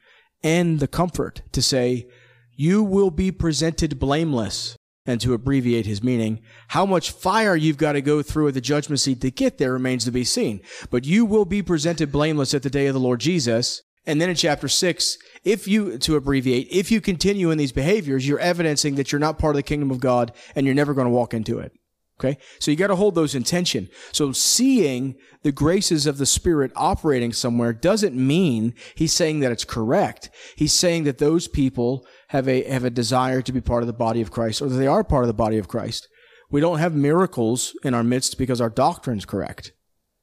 and 0.43 0.79
the 0.79 0.87
comfort 0.87 1.41
to 1.53 1.61
say, 1.61 2.07
you 2.55 2.83
will 2.83 3.11
be 3.11 3.31
presented 3.31 3.99
blameless. 3.99 4.75
And 5.09 5.21
to 5.21 5.33
abbreviate 5.33 5.85
his 5.85 6.03
meaning, 6.03 6.41
how 6.67 6.85
much 6.85 7.11
fire 7.11 7.55
you've 7.55 7.77
got 7.77 7.93
to 7.93 8.01
go 8.01 8.21
through 8.21 8.49
at 8.49 8.55
the 8.55 8.59
judgment 8.59 8.99
seat 8.99 9.21
to 9.21 9.31
get 9.31 9.57
there 9.57 9.71
remains 9.71 10.03
to 10.03 10.11
be 10.11 10.25
seen. 10.25 10.59
But 10.89 11.05
you 11.05 11.23
will 11.23 11.45
be 11.45 11.61
presented 11.61 12.11
blameless 12.11 12.53
at 12.53 12.61
the 12.61 12.69
day 12.69 12.87
of 12.87 12.93
the 12.93 12.99
Lord 12.99 13.21
Jesus. 13.21 13.83
And 14.07 14.19
then 14.19 14.29
in 14.29 14.35
chapter 14.35 14.67
six, 14.67 15.17
if 15.43 15.67
you, 15.67 15.97
to 15.99 16.15
abbreviate, 16.15 16.69
if 16.71 16.89
you 16.89 17.01
continue 17.01 17.51
in 17.51 17.57
these 17.57 17.73
behaviors, 17.73 18.27
you're 18.27 18.39
evidencing 18.39 18.95
that 18.95 19.11
you're 19.11 19.19
not 19.19 19.37
part 19.37 19.55
of 19.55 19.57
the 19.57 19.63
kingdom 19.63 19.91
of 19.91 19.99
God 19.99 20.31
and 20.55 20.65
you're 20.65 20.73
never 20.73 20.95
going 20.95 21.05
to 21.05 21.13
walk 21.13 21.33
into 21.33 21.59
it. 21.59 21.73
Okay. 22.19 22.39
So 22.57 22.71
you 22.71 22.77
got 22.77 22.87
to 22.87 22.95
hold 22.95 23.13
those 23.13 23.35
in 23.35 23.43
tension. 23.43 23.89
So 24.11 24.31
seeing 24.31 25.15
the 25.43 25.51
graces 25.51 26.07
of 26.07 26.17
the 26.17 26.25
Spirit 26.25 26.71
operating 26.75 27.31
somewhere 27.31 27.73
doesn't 27.73 28.15
mean 28.15 28.73
he's 28.95 29.13
saying 29.13 29.41
that 29.41 29.51
it's 29.51 29.65
correct. 29.65 30.31
He's 30.55 30.73
saying 30.73 31.03
that 31.03 31.19
those 31.19 31.47
people 31.47 32.07
have 32.29 32.47
a, 32.47 32.63
have 32.63 32.83
a 32.83 32.89
desire 32.89 33.43
to 33.43 33.51
be 33.51 33.61
part 33.61 33.83
of 33.83 33.87
the 33.87 33.93
body 33.93 34.21
of 34.21 34.31
Christ 34.31 34.63
or 34.63 34.69
that 34.69 34.77
they 34.77 34.87
are 34.87 35.03
part 35.03 35.25
of 35.25 35.27
the 35.27 35.33
body 35.35 35.59
of 35.59 35.67
Christ. 35.67 36.07
We 36.49 36.59
don't 36.59 36.79
have 36.79 36.95
miracles 36.95 37.77
in 37.83 37.93
our 37.93 38.03
midst 38.03 38.39
because 38.39 38.61
our 38.61 38.69
doctrine's 38.69 39.25
correct. 39.25 39.73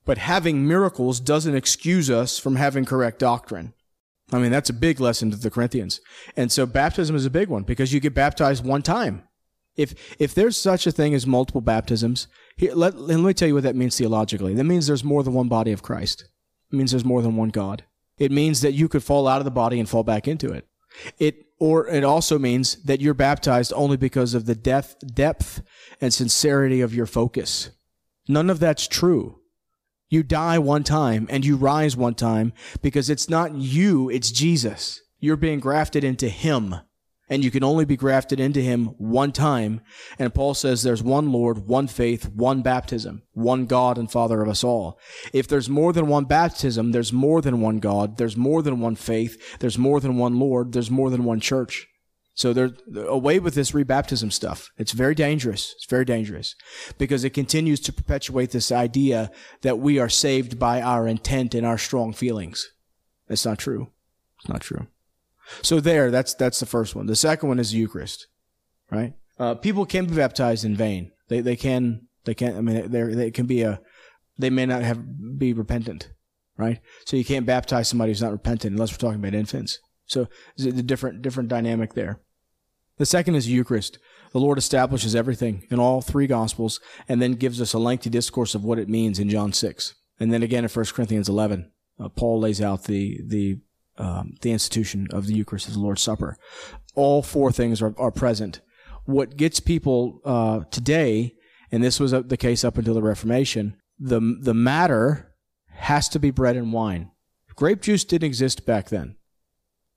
But 0.04 0.18
having 0.18 0.66
miracles 0.66 1.20
doesn't 1.20 1.54
excuse 1.54 2.10
us 2.10 2.38
from 2.38 2.56
having 2.56 2.84
correct 2.84 3.18
doctrine. 3.18 3.72
I 4.32 4.38
mean, 4.38 4.50
that's 4.50 4.70
a 4.70 4.74
big 4.74 5.00
lesson 5.00 5.30
to 5.30 5.36
the 5.36 5.50
Corinthians. 5.50 6.00
And 6.36 6.50
so 6.50 6.66
baptism 6.66 7.14
is 7.14 7.26
a 7.26 7.30
big 7.30 7.48
one 7.48 7.62
because 7.62 7.92
you 7.92 8.00
get 8.00 8.14
baptized 8.14 8.64
one 8.64 8.82
time. 8.82 9.22
If 9.76 9.94
if 10.18 10.34
there's 10.34 10.56
such 10.56 10.86
a 10.86 10.92
thing 10.92 11.14
as 11.14 11.26
multiple 11.26 11.60
baptisms, 11.60 12.28
here 12.56 12.74
let, 12.74 12.96
let 12.96 13.18
me 13.18 13.34
tell 13.34 13.48
you 13.48 13.54
what 13.54 13.64
that 13.64 13.76
means 13.76 13.98
theologically. 13.98 14.54
That 14.54 14.64
means 14.64 14.86
there's 14.86 15.04
more 15.04 15.22
than 15.22 15.34
one 15.34 15.48
body 15.48 15.72
of 15.72 15.82
Christ. 15.82 16.28
It 16.72 16.76
means 16.76 16.92
there's 16.92 17.04
more 17.04 17.22
than 17.22 17.36
one 17.36 17.48
God. 17.48 17.84
It 18.18 18.30
means 18.30 18.60
that 18.60 18.74
you 18.74 18.88
could 18.88 19.02
fall 19.02 19.26
out 19.26 19.40
of 19.40 19.44
the 19.44 19.50
body 19.50 19.80
and 19.80 19.88
fall 19.88 20.04
back 20.04 20.28
into 20.28 20.52
it. 20.52 20.66
It 21.18 21.46
or 21.58 21.88
it 21.88 22.04
also 22.04 22.38
means 22.38 22.76
that 22.84 23.00
you're 23.00 23.14
baptized 23.14 23.72
only 23.74 23.96
because 23.96 24.34
of 24.34 24.46
the 24.46 24.54
depth 24.54 24.96
depth 25.14 25.62
and 26.00 26.14
sincerity 26.14 26.80
of 26.80 26.94
your 26.94 27.06
focus. 27.06 27.70
None 28.28 28.50
of 28.50 28.60
that's 28.60 28.86
true. 28.86 29.40
You 30.10 30.22
die 30.22 30.58
one 30.58 30.84
time 30.84 31.26
and 31.30 31.44
you 31.44 31.56
rise 31.56 31.96
one 31.96 32.14
time 32.14 32.52
because 32.82 33.10
it's 33.10 33.28
not 33.28 33.54
you, 33.54 34.08
it's 34.10 34.30
Jesus. 34.30 35.00
You're 35.18 35.36
being 35.36 35.60
grafted 35.60 36.04
into 36.04 36.28
him. 36.28 36.76
and 37.28 37.42
you 37.42 37.50
can 37.50 37.64
only 37.64 37.84
be 37.84 37.96
grafted 37.96 38.38
into 38.38 38.60
him 38.60 38.86
one 38.98 39.32
time. 39.32 39.80
And 40.18 40.34
Paul 40.34 40.54
says 40.54 40.82
there's 40.82 41.02
one 41.02 41.32
Lord, 41.32 41.66
one 41.66 41.86
faith, 41.86 42.28
one 42.28 42.62
baptism, 42.62 43.22
one 43.32 43.66
God 43.66 43.96
and 43.96 44.10
Father 44.10 44.42
of 44.42 44.48
us 44.48 44.62
all. 44.62 44.98
If 45.32 45.48
there's 45.48 45.68
more 45.68 45.92
than 45.92 46.06
one 46.06 46.26
baptism, 46.26 46.92
there's 46.92 47.12
more 47.12 47.40
than 47.40 47.60
one 47.60 47.78
God, 47.78 48.18
there's 48.18 48.36
more 48.36 48.62
than 48.62 48.80
one 48.80 48.94
faith, 48.94 49.58
there's 49.58 49.78
more 49.78 50.00
than 50.00 50.18
one 50.18 50.38
Lord, 50.38 50.72
there's 50.72 50.90
more 50.90 51.10
than 51.10 51.24
one 51.24 51.40
church. 51.40 51.86
So 52.34 52.52
they're 52.52 52.72
away 53.06 53.38
with 53.38 53.54
this 53.54 53.70
rebaptism 53.70 54.32
stuff. 54.32 54.70
It's 54.76 54.90
very 54.90 55.14
dangerous. 55.14 55.72
It's 55.76 55.86
very 55.86 56.04
dangerous 56.04 56.56
because 56.98 57.22
it 57.22 57.30
continues 57.30 57.78
to 57.80 57.92
perpetuate 57.92 58.50
this 58.50 58.72
idea 58.72 59.30
that 59.62 59.78
we 59.78 60.00
are 60.00 60.08
saved 60.08 60.58
by 60.58 60.82
our 60.82 61.06
intent 61.06 61.54
and 61.54 61.64
our 61.64 61.78
strong 61.78 62.12
feelings. 62.12 62.72
That's 63.28 63.46
not 63.46 63.58
true. 63.58 63.92
It's 64.40 64.48
not 64.48 64.62
true. 64.62 64.88
So 65.62 65.78
there, 65.78 66.10
that's 66.10 66.34
that's 66.34 66.58
the 66.58 66.66
first 66.66 66.96
one. 66.96 67.06
The 67.06 67.16
second 67.16 67.48
one 67.48 67.60
is 67.60 67.70
the 67.70 67.78
Eucharist, 67.78 68.26
right? 68.90 69.14
Uh, 69.38 69.54
people 69.54 69.86
can 69.86 70.06
be 70.06 70.16
baptized 70.16 70.64
in 70.64 70.74
vain. 70.74 71.12
They 71.28 71.40
they 71.40 71.56
can 71.56 72.08
they 72.24 72.34
can. 72.34 72.56
I 72.56 72.60
mean, 72.60 72.90
they 72.90 73.02
they 73.02 73.30
can 73.30 73.46
be 73.46 73.62
a. 73.62 73.80
They 74.38 74.50
may 74.50 74.66
not 74.66 74.82
have 74.82 75.38
be 75.38 75.52
repentant, 75.52 76.10
right? 76.56 76.80
So 77.04 77.16
you 77.16 77.24
can't 77.24 77.46
baptize 77.46 77.88
somebody 77.88 78.10
who's 78.10 78.22
not 78.22 78.32
repentant 78.32 78.72
unless 78.72 78.90
we're 78.90 78.98
talking 78.98 79.20
about 79.20 79.34
infants. 79.34 79.78
So 80.06 80.28
a 80.58 80.70
different 80.70 81.22
different 81.22 81.48
dynamic 81.48 81.94
there. 81.94 82.20
The 82.98 83.06
second 83.06 83.34
is 83.34 83.48
Eucharist. 83.48 83.98
The 84.32 84.40
Lord 84.40 84.58
establishes 84.58 85.14
everything 85.14 85.66
in 85.70 85.78
all 85.78 86.00
three 86.00 86.26
Gospels 86.26 86.80
and 87.08 87.20
then 87.20 87.32
gives 87.32 87.60
us 87.60 87.72
a 87.72 87.78
lengthy 87.78 88.10
discourse 88.10 88.54
of 88.54 88.64
what 88.64 88.78
it 88.78 88.88
means 88.88 89.18
in 89.18 89.28
John 89.28 89.52
6. 89.52 89.94
And 90.20 90.32
then 90.32 90.42
again 90.42 90.64
in 90.64 90.70
1 90.70 90.84
Corinthians 90.86 91.28
11, 91.28 91.70
uh, 91.98 92.08
Paul 92.08 92.40
lays 92.40 92.60
out 92.60 92.84
the, 92.84 93.20
the, 93.24 93.58
um, 93.98 94.34
the 94.42 94.52
institution 94.52 95.08
of 95.10 95.26
the 95.26 95.34
Eucharist 95.34 95.68
as 95.68 95.74
the 95.74 95.80
Lord's 95.80 96.02
Supper. 96.02 96.36
All 96.94 97.22
four 97.22 97.50
things 97.50 97.82
are, 97.82 97.94
are 97.98 98.10
present. 98.10 98.60
What 99.04 99.36
gets 99.36 99.60
people 99.60 100.20
uh, 100.24 100.60
today, 100.70 101.34
and 101.70 101.82
this 101.82 101.98
was 101.98 102.12
the 102.12 102.36
case 102.36 102.64
up 102.64 102.78
until 102.78 102.94
the 102.94 103.02
Reformation, 103.02 103.76
the, 103.98 104.20
the 104.40 104.54
matter 104.54 105.32
has 105.70 106.08
to 106.10 106.18
be 106.18 106.30
bread 106.30 106.56
and 106.56 106.72
wine. 106.72 107.10
Grape 107.56 107.82
juice 107.82 108.04
didn't 108.04 108.26
exist 108.26 108.66
back 108.66 108.88
then. 108.88 109.16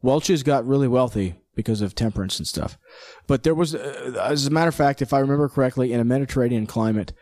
Welch's 0.01 0.43
got 0.43 0.67
really 0.67 0.87
wealthy 0.87 1.35
because 1.55 1.81
of 1.81 1.95
temperance 1.95 2.37
and 2.37 2.47
stuff. 2.47 2.77
But 3.25 3.43
there 3.43 3.55
was, 3.55 3.73
uh, 3.73 4.21
as 4.23 4.45
a 4.45 4.51
matter 4.51 4.69
of 4.69 4.75
fact, 4.75 5.01
if 5.01 5.11
I 5.11 5.19
remember 5.19 5.49
correctly, 5.49 5.91
in 5.91 5.99
a 5.99 6.05
Mediterranean 6.05 6.67
climate, 6.67 7.13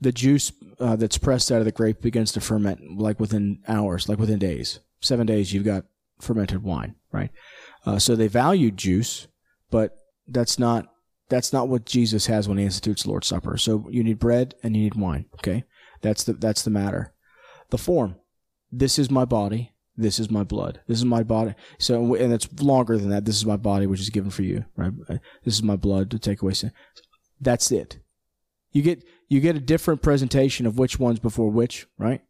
the 0.00 0.12
juice 0.12 0.50
uh, 0.80 0.96
that's 0.96 1.18
pressed 1.18 1.52
out 1.52 1.60
of 1.60 1.64
the 1.64 1.72
grape 1.72 2.00
begins 2.00 2.32
to 2.32 2.40
ferment 2.40 2.98
like 2.98 3.20
within 3.20 3.60
hours, 3.68 4.08
like 4.08 4.18
within 4.18 4.38
days. 4.38 4.80
Seven 5.00 5.26
days, 5.26 5.52
you've 5.52 5.64
got 5.64 5.84
fermented 6.20 6.62
wine, 6.62 6.96
right? 7.12 7.30
Uh, 7.84 7.98
so 7.98 8.16
they 8.16 8.28
valued 8.28 8.76
juice, 8.76 9.28
but 9.70 9.96
that's 10.26 10.58
not 10.58 10.88
that's 11.28 11.52
not 11.52 11.68
what 11.68 11.86
Jesus 11.86 12.26
has 12.26 12.48
when 12.48 12.58
he 12.58 12.64
institutes 12.64 13.06
Lord's 13.06 13.26
Supper. 13.26 13.56
So 13.56 13.86
you 13.90 14.04
need 14.04 14.18
bread 14.18 14.54
and 14.62 14.76
you 14.76 14.82
need 14.82 14.94
wine. 14.94 15.26
Okay, 15.34 15.64
that's 16.00 16.24
the 16.24 16.32
that's 16.32 16.62
the 16.62 16.70
matter. 16.70 17.12
The 17.70 17.78
form. 17.78 18.16
This 18.70 18.98
is 18.98 19.10
my 19.10 19.24
body 19.24 19.71
this 19.96 20.18
is 20.18 20.30
my 20.30 20.42
blood. 20.42 20.80
This 20.86 20.98
is 20.98 21.04
my 21.04 21.22
body. 21.22 21.54
So, 21.78 22.14
and 22.14 22.32
it's 22.32 22.48
longer 22.60 22.96
than 22.96 23.10
that. 23.10 23.24
This 23.24 23.36
is 23.36 23.46
my 23.46 23.56
body, 23.56 23.86
which 23.86 24.00
is 24.00 24.10
given 24.10 24.30
for 24.30 24.42
you, 24.42 24.64
right? 24.76 24.92
This 25.44 25.54
is 25.54 25.62
my 25.62 25.76
blood 25.76 26.10
to 26.10 26.18
take 26.18 26.42
away 26.42 26.54
sin. 26.54 26.72
That's 27.40 27.70
it. 27.70 27.98
You 28.70 28.82
get, 28.82 29.04
you 29.28 29.40
get 29.40 29.56
a 29.56 29.60
different 29.60 30.02
presentation 30.02 30.66
of 30.66 30.78
which 30.78 30.98
one's 30.98 31.18
before 31.18 31.50
which, 31.50 31.86
right? 31.98 32.22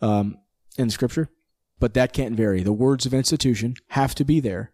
Um, 0.00 0.38
in 0.78 0.88
scripture, 0.88 1.28
but 1.78 1.94
that 1.94 2.12
can't 2.12 2.36
vary. 2.36 2.62
The 2.62 2.72
words 2.72 3.04
of 3.04 3.12
institution 3.12 3.74
have 3.88 4.14
to 4.14 4.24
be 4.24 4.40
there 4.40 4.72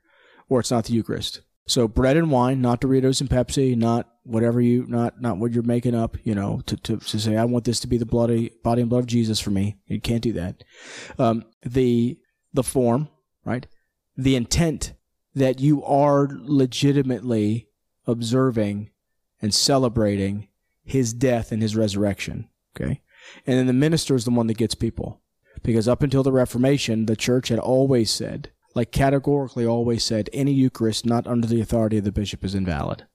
or 0.49 0.61
it's 0.61 0.70
not 0.70 0.84
the 0.84 0.92
Eucharist. 0.92 1.40
So 1.66 1.88
bread 1.88 2.16
and 2.16 2.30
wine, 2.30 2.61
not 2.61 2.80
Doritos 2.80 3.20
and 3.20 3.28
Pepsi, 3.28 3.76
not 3.76 4.09
whatever 4.22 4.61
you, 4.61 4.86
not, 4.86 5.20
not 5.20 5.38
what 5.38 5.53
you're 5.53 5.64
making 5.64 5.97
up, 5.97 6.16
you 6.22 6.34
know, 6.34 6.61
to, 6.66 6.76
to, 6.76 6.99
to 6.99 7.18
say, 7.18 7.36
I 7.36 7.44
want 7.44 7.64
this 7.64 7.80
to 7.80 7.88
be 7.88 7.99
the 7.99 8.07
bloody 8.07 8.53
body 8.62 8.82
and 8.82 8.90
blood 8.90 9.01
of 9.01 9.07
Jesus 9.07 9.40
for 9.40 9.51
me. 9.51 9.76
You 9.86 10.01
can't 10.01 10.22
do 10.22 10.32
that. 10.34 10.62
Um, 11.18 11.44
the, 11.64 12.18
the 12.57 12.62
form, 12.62 13.09
right? 13.44 13.66
The 14.16 14.36
intent 14.36 14.94
that 15.34 15.61
you 15.61 15.84
are 15.84 16.28
legitimately 16.30 17.68
observing 18.07 18.90
and 19.40 19.54
celebrating 19.54 20.48
his 20.84 21.12
death 21.12 21.52
and 21.52 21.62
his 21.62 21.76
resurrection. 21.76 22.48
Okay. 22.74 23.00
And 23.46 23.59
then 23.59 23.66
the 23.66 23.72
minister 23.72 24.14
is 24.14 24.24
the 24.24 24.30
one 24.30 24.46
that 24.46 24.57
gets 24.57 24.74
people. 24.74 25.20
Because 25.62 25.88
up 25.88 26.02
until 26.02 26.22
the 26.22 26.32
Reformation, 26.32 27.07
the 27.07 27.16
church 27.16 27.48
had 27.48 27.59
always 27.59 28.11
said, 28.11 28.50
like 28.74 28.92
categorically 28.92 29.66
always 29.66 30.04
said, 30.04 30.30
any 30.32 30.52
Eucharist 30.52 31.07
not 31.07 31.26
under 31.26 31.46
the 31.46 31.61
authority 31.61 31.98
of 31.98 32.04
the 32.04 32.12
bishop 32.12 32.44
is 32.44 32.54
invalid. 32.54 33.07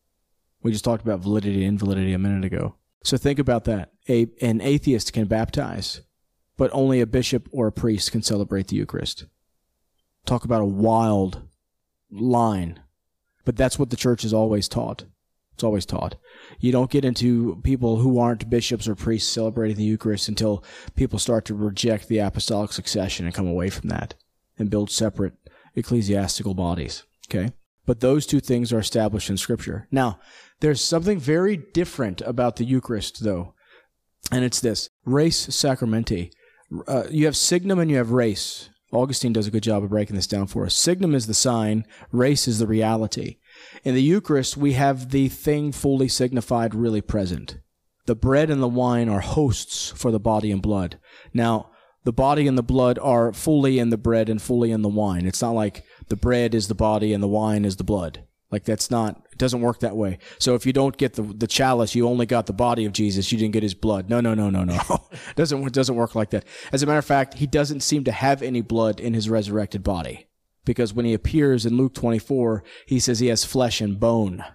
We 0.61 0.71
just 0.71 0.83
talked 0.83 1.03
about 1.03 1.21
validity 1.21 1.63
and 1.63 1.73
invalidity 1.73 2.13
a 2.13 2.19
minute 2.19 2.45
ago. 2.45 2.75
So 3.03 3.17
think 3.17 3.39
about 3.39 3.63
that. 3.65 3.91
A, 4.09 4.27
an 4.41 4.61
atheist 4.61 5.13
can 5.13 5.25
baptize 5.25 6.01
but 6.57 6.71
only 6.73 7.01
a 7.01 7.07
bishop 7.07 7.47
or 7.51 7.67
a 7.67 7.71
priest 7.71 8.11
can 8.11 8.21
celebrate 8.21 8.67
the 8.67 8.75
Eucharist. 8.75 9.25
Talk 10.25 10.45
about 10.45 10.61
a 10.61 10.65
wild 10.65 11.41
line. 12.11 12.79
But 13.45 13.57
that's 13.57 13.79
what 13.79 13.89
the 13.89 13.95
church 13.95 14.21
has 14.21 14.33
always 14.33 14.67
taught. 14.67 15.05
It's 15.53 15.63
always 15.63 15.85
taught. 15.85 16.15
You 16.59 16.71
don't 16.71 16.91
get 16.91 17.05
into 17.05 17.59
people 17.63 17.97
who 17.97 18.19
aren't 18.19 18.49
bishops 18.49 18.87
or 18.87 18.95
priests 18.95 19.31
celebrating 19.31 19.77
the 19.77 19.83
Eucharist 19.83 20.27
until 20.27 20.63
people 20.95 21.19
start 21.19 21.45
to 21.45 21.55
reject 21.55 22.07
the 22.07 22.19
apostolic 22.19 22.71
succession 22.71 23.25
and 23.25 23.35
come 23.35 23.47
away 23.47 23.69
from 23.69 23.89
that 23.89 24.15
and 24.57 24.69
build 24.69 24.89
separate 24.89 25.33
ecclesiastical 25.75 26.53
bodies. 26.53 27.03
Okay? 27.29 27.51
But 27.85 27.99
those 27.99 28.25
two 28.25 28.39
things 28.39 28.71
are 28.71 28.79
established 28.79 29.29
in 29.29 29.37
Scripture. 29.37 29.87
Now, 29.91 30.19
there's 30.59 30.81
something 30.81 31.19
very 31.19 31.57
different 31.57 32.21
about 32.21 32.55
the 32.55 32.65
Eucharist, 32.65 33.23
though, 33.23 33.53
and 34.31 34.45
it's 34.45 34.59
this 34.59 34.89
res 35.05 35.35
sacramenti 35.47 36.31
uh, 36.87 37.03
you 37.09 37.25
have 37.25 37.35
signum 37.35 37.79
and 37.79 37.89
you 37.89 37.97
have 37.97 38.11
res. 38.11 38.69
Augustine 38.91 39.31
does 39.31 39.47
a 39.47 39.51
good 39.51 39.63
job 39.63 39.83
of 39.83 39.89
breaking 39.89 40.15
this 40.15 40.27
down 40.27 40.47
for 40.47 40.65
us. 40.65 40.75
Signum 40.75 41.15
is 41.15 41.27
the 41.27 41.33
sign, 41.33 41.85
res 42.11 42.47
is 42.47 42.59
the 42.59 42.67
reality. 42.67 43.37
In 43.83 43.95
the 43.95 44.01
Eucharist, 44.01 44.57
we 44.57 44.73
have 44.73 45.11
the 45.11 45.29
thing 45.29 45.71
fully 45.71 46.07
signified, 46.07 46.75
really 46.75 47.01
present. 47.01 47.59
The 48.05 48.15
bread 48.15 48.49
and 48.49 48.61
the 48.61 48.67
wine 48.67 49.07
are 49.07 49.21
hosts 49.21 49.91
for 49.95 50.11
the 50.11 50.19
body 50.19 50.51
and 50.51 50.61
blood. 50.61 50.99
Now, 51.33 51.69
the 52.03 52.11
body 52.11 52.47
and 52.47 52.57
the 52.57 52.63
blood 52.63 52.97
are 52.99 53.31
fully 53.31 53.79
in 53.79 53.91
the 53.91 53.97
bread 53.97 54.27
and 54.27 54.41
fully 54.41 54.71
in 54.71 54.81
the 54.81 54.89
wine. 54.89 55.25
It's 55.25 55.41
not 55.41 55.51
like 55.51 55.85
the 56.07 56.15
bread 56.15 56.55
is 56.55 56.67
the 56.67 56.75
body 56.75 57.13
and 57.13 57.21
the 57.21 57.27
wine 57.27 57.63
is 57.63 57.75
the 57.75 57.83
blood. 57.83 58.23
Like 58.49 58.65
that's 58.65 58.89
not 58.89 59.20
doesn't 59.41 59.61
work 59.61 59.79
that 59.79 59.97
way. 59.97 60.19
So 60.37 60.53
if 60.53 60.67
you 60.67 60.71
don't 60.71 60.95
get 60.95 61.13
the 61.13 61.23
the 61.23 61.47
chalice, 61.47 61.95
you 61.95 62.07
only 62.07 62.27
got 62.27 62.45
the 62.45 62.53
body 62.53 62.85
of 62.85 62.93
Jesus. 62.93 63.31
You 63.31 63.39
didn't 63.39 63.53
get 63.53 63.63
his 63.63 63.73
blood. 63.73 64.07
No, 64.07 64.21
no, 64.21 64.35
no, 64.35 64.51
no, 64.51 64.63
no. 64.63 64.79
doesn't 65.35 65.73
doesn't 65.73 65.95
work 65.95 66.13
like 66.13 66.29
that. 66.29 66.45
As 66.71 66.83
a 66.83 66.85
matter 66.85 66.99
of 66.99 67.05
fact, 67.05 67.33
he 67.33 67.47
doesn't 67.47 67.79
seem 67.81 68.03
to 68.03 68.11
have 68.11 68.43
any 68.43 68.61
blood 68.61 68.99
in 68.99 69.15
his 69.15 69.29
resurrected 69.29 69.83
body. 69.83 70.27
Because 70.63 70.93
when 70.93 71.07
he 71.07 71.15
appears 71.15 71.65
in 71.65 71.75
Luke 71.75 71.95
24, 71.95 72.63
he 72.85 72.99
says 72.99 73.19
he 73.19 73.27
has 73.27 73.43
flesh 73.43 73.81
and 73.81 73.99
bone. 73.99 74.45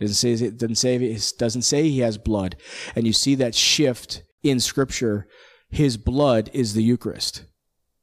Doesn't 0.00 0.14
say 0.14 0.46
it 0.46 0.56
doesn't 0.56 0.76
say 0.76 1.18
doesn't 1.36 1.62
say 1.62 1.82
he 1.90 2.00
has 2.00 2.16
blood. 2.16 2.56
And 2.96 3.06
you 3.06 3.12
see 3.12 3.34
that 3.34 3.54
shift 3.54 4.22
in 4.42 4.60
scripture. 4.60 5.28
His 5.68 5.98
blood 5.98 6.50
is 6.54 6.72
the 6.72 6.82
Eucharist 6.82 7.44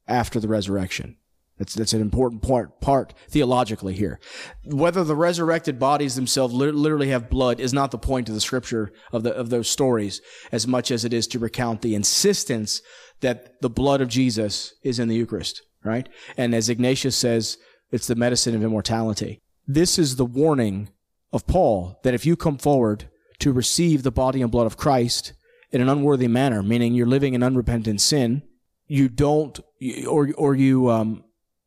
after 0.06 0.38
the 0.38 0.48
resurrection. 0.48 1.16
That's, 1.60 1.74
that's 1.74 1.92
an 1.92 2.00
important 2.00 2.40
part, 2.40 2.80
part 2.80 3.12
theologically 3.28 3.92
here. 3.92 4.18
Whether 4.64 5.04
the 5.04 5.14
resurrected 5.14 5.78
bodies 5.78 6.14
themselves 6.14 6.54
literally 6.54 7.10
have 7.10 7.28
blood 7.28 7.60
is 7.60 7.74
not 7.74 7.90
the 7.90 7.98
point 7.98 8.30
of 8.30 8.34
the 8.34 8.40
scripture 8.40 8.92
of 9.12 9.24
the, 9.24 9.34
of 9.34 9.50
those 9.50 9.68
stories 9.68 10.22
as 10.50 10.66
much 10.66 10.90
as 10.90 11.04
it 11.04 11.12
is 11.12 11.26
to 11.26 11.38
recount 11.38 11.82
the 11.82 11.94
insistence 11.94 12.80
that 13.20 13.60
the 13.60 13.68
blood 13.68 14.00
of 14.00 14.08
Jesus 14.08 14.72
is 14.82 14.98
in 14.98 15.08
the 15.08 15.14
Eucharist, 15.16 15.60
right? 15.84 16.08
And 16.38 16.54
as 16.54 16.70
Ignatius 16.70 17.14
says, 17.14 17.58
it's 17.92 18.06
the 18.06 18.14
medicine 18.14 18.54
of 18.54 18.64
immortality. 18.64 19.42
This 19.66 19.98
is 19.98 20.16
the 20.16 20.24
warning 20.24 20.88
of 21.30 21.46
Paul 21.46 22.00
that 22.04 22.14
if 22.14 22.24
you 22.24 22.36
come 22.36 22.56
forward 22.56 23.10
to 23.40 23.52
receive 23.52 24.02
the 24.02 24.10
body 24.10 24.40
and 24.40 24.50
blood 24.50 24.66
of 24.66 24.78
Christ 24.78 25.34
in 25.70 25.82
an 25.82 25.90
unworthy 25.90 26.26
manner, 26.26 26.62
meaning 26.62 26.94
you're 26.94 27.06
living 27.06 27.34
in 27.34 27.42
unrepentant 27.42 28.00
sin, 28.00 28.44
you 28.86 29.10
don't, 29.10 29.60
or, 30.08 30.30
or 30.38 30.54
you, 30.54 30.90
um, 30.90 31.24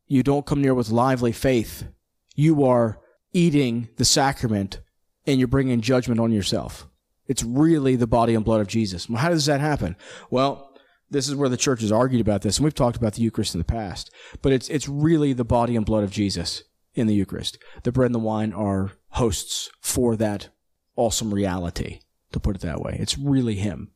you 0.07 0.23
don't 0.23 0.45
come 0.45 0.61
near 0.61 0.73
with 0.73 0.89
lively 0.89 1.31
faith, 1.31 1.85
you 2.35 2.63
are 2.63 2.99
eating 3.31 3.89
the 3.97 4.05
sacrament 4.05 4.79
and 5.25 5.39
you're 5.39 5.47
bringing 5.47 5.81
judgment 5.81 6.19
on 6.19 6.31
yourself. 6.31 6.87
It's 7.27 7.43
really 7.43 7.95
the 7.95 8.07
body 8.07 8.35
and 8.35 8.43
blood 8.43 8.61
of 8.61 8.67
Jesus. 8.67 9.09
Well, 9.09 9.19
how 9.19 9.29
does 9.29 9.45
that 9.45 9.61
happen? 9.61 9.95
Well, 10.29 10.69
this 11.09 11.29
is 11.29 11.35
where 11.35 11.49
the 11.49 11.57
church 11.57 11.81
has 11.81 11.91
argued 11.91 12.21
about 12.21 12.41
this, 12.41 12.57
and 12.57 12.63
we've 12.63 12.73
talked 12.73 12.97
about 12.97 13.13
the 13.13 13.21
Eucharist 13.21 13.53
in 13.53 13.59
the 13.59 13.65
past. 13.65 14.11
But 14.41 14.51
it's 14.51 14.67
it's 14.67 14.89
really 14.89 15.31
the 15.31 15.45
body 15.45 15.75
and 15.75 15.85
blood 15.85 16.03
of 16.03 16.11
Jesus 16.11 16.63
in 16.95 17.07
the 17.07 17.13
Eucharist. 17.13 17.57
The 17.83 17.91
bread 17.91 18.07
and 18.07 18.15
the 18.15 18.19
wine 18.19 18.51
are 18.51 18.91
hosts 19.09 19.69
for 19.79 20.15
that 20.17 20.49
awesome 20.95 21.33
reality, 21.33 21.99
to 22.31 22.39
put 22.39 22.55
it 22.55 22.61
that 22.63 22.81
way. 22.81 22.97
It's 22.99 23.17
really 23.17 23.55
Him 23.55 23.91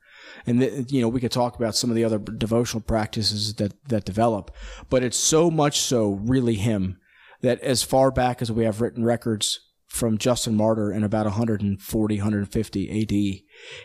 and 0.46 0.60
th- 0.60 0.92
you 0.92 1.02
know 1.02 1.08
we 1.08 1.20
could 1.20 1.32
talk 1.32 1.56
about 1.56 1.76
some 1.76 1.90
of 1.90 1.96
the 1.96 2.04
other 2.04 2.20
devotional 2.20 2.82
practices 2.82 3.56
that 3.56 3.74
that 3.90 4.06
develop, 4.06 4.52
but 4.90 5.04
it's 5.04 5.18
so 5.18 5.50
much 5.52 5.80
so 5.80 6.12
really 6.24 6.56
him 6.56 7.00
that 7.42 7.60
as 7.62 7.84
far 7.84 8.12
back 8.12 8.42
as 8.42 8.52
we 8.52 8.66
have 8.66 8.82
written 8.82 9.04
records 9.04 9.60
from 9.88 10.18
Justin 10.18 10.56
Martyr 10.56 10.92
in 10.92 11.04
about 11.04 11.26
140, 11.26 12.16
150 12.18 13.02
AD. 13.02 13.12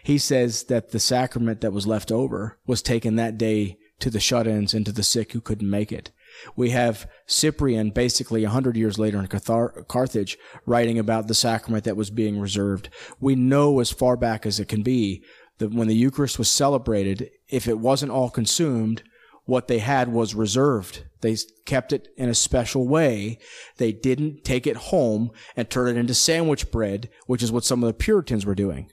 He 0.03 0.19
says 0.19 0.65
that 0.65 0.91
the 0.91 0.99
sacrament 0.99 1.61
that 1.61 1.73
was 1.73 1.87
left 1.87 2.11
over 2.11 2.59
was 2.67 2.83
taken 2.83 3.17
that 3.17 3.39
day 3.39 3.79
to 4.01 4.11
the 4.11 4.21
shut-ins 4.21 4.75
and 4.75 4.85
to 4.85 4.93
the 4.93 5.05
sick 5.05 5.33
who 5.33 5.41
couldn't 5.41 5.71
make 5.71 5.93
it. 5.93 6.11
We 6.57 6.71
have 6.71 7.09
Cyprian 7.27 7.91
basically 7.91 8.43
100 8.43 8.77
years 8.77 8.99
later 8.99 9.21
in 9.21 9.29
Carthage 9.29 10.39
writing 10.67 10.99
about 10.99 11.29
the 11.29 11.35
sacrament 11.35 11.85
that 11.85 11.97
was 11.97 12.11
being 12.11 12.41
reserved. 12.41 12.89
We 13.21 13.37
know 13.37 13.81
as 13.81 13.91
far 13.91 14.17
back 14.17 14.45
as 14.45 14.59
it 14.59 14.69
can 14.69 14.83
be 14.83 15.23
that 15.59 15.73
when 15.73 15.89
the 15.89 15.95
Eucharist 15.95 16.39
was 16.39 16.51
celebrated, 16.51 17.31
if 17.49 17.69
it 17.69 17.79
wasn't 17.79 18.13
all 18.13 18.31
consumed, 18.31 19.03
what 19.45 19.69
they 19.69 19.81
had 19.81 20.09
was 20.09 20.35
reserved. 20.35 21.05
They 21.21 21.37
kept 21.67 21.93
it 21.93 22.09
in 22.17 22.29
a 22.29 22.35
special 22.35 22.87
way. 22.87 23.39
They 23.77 23.93
didn't 23.93 24.45
take 24.45 24.67
it 24.67 24.77
home 24.77 25.31
and 25.57 25.69
turn 25.69 25.89
it 25.89 25.99
into 25.99 26.15
sandwich 26.15 26.71
bread, 26.71 27.11
which 27.27 27.43
is 27.43 27.51
what 27.51 27.65
some 27.65 27.83
of 27.83 27.89
the 27.89 27.95
Puritans 27.95 28.47
were 28.47 28.55
doing. 28.55 28.91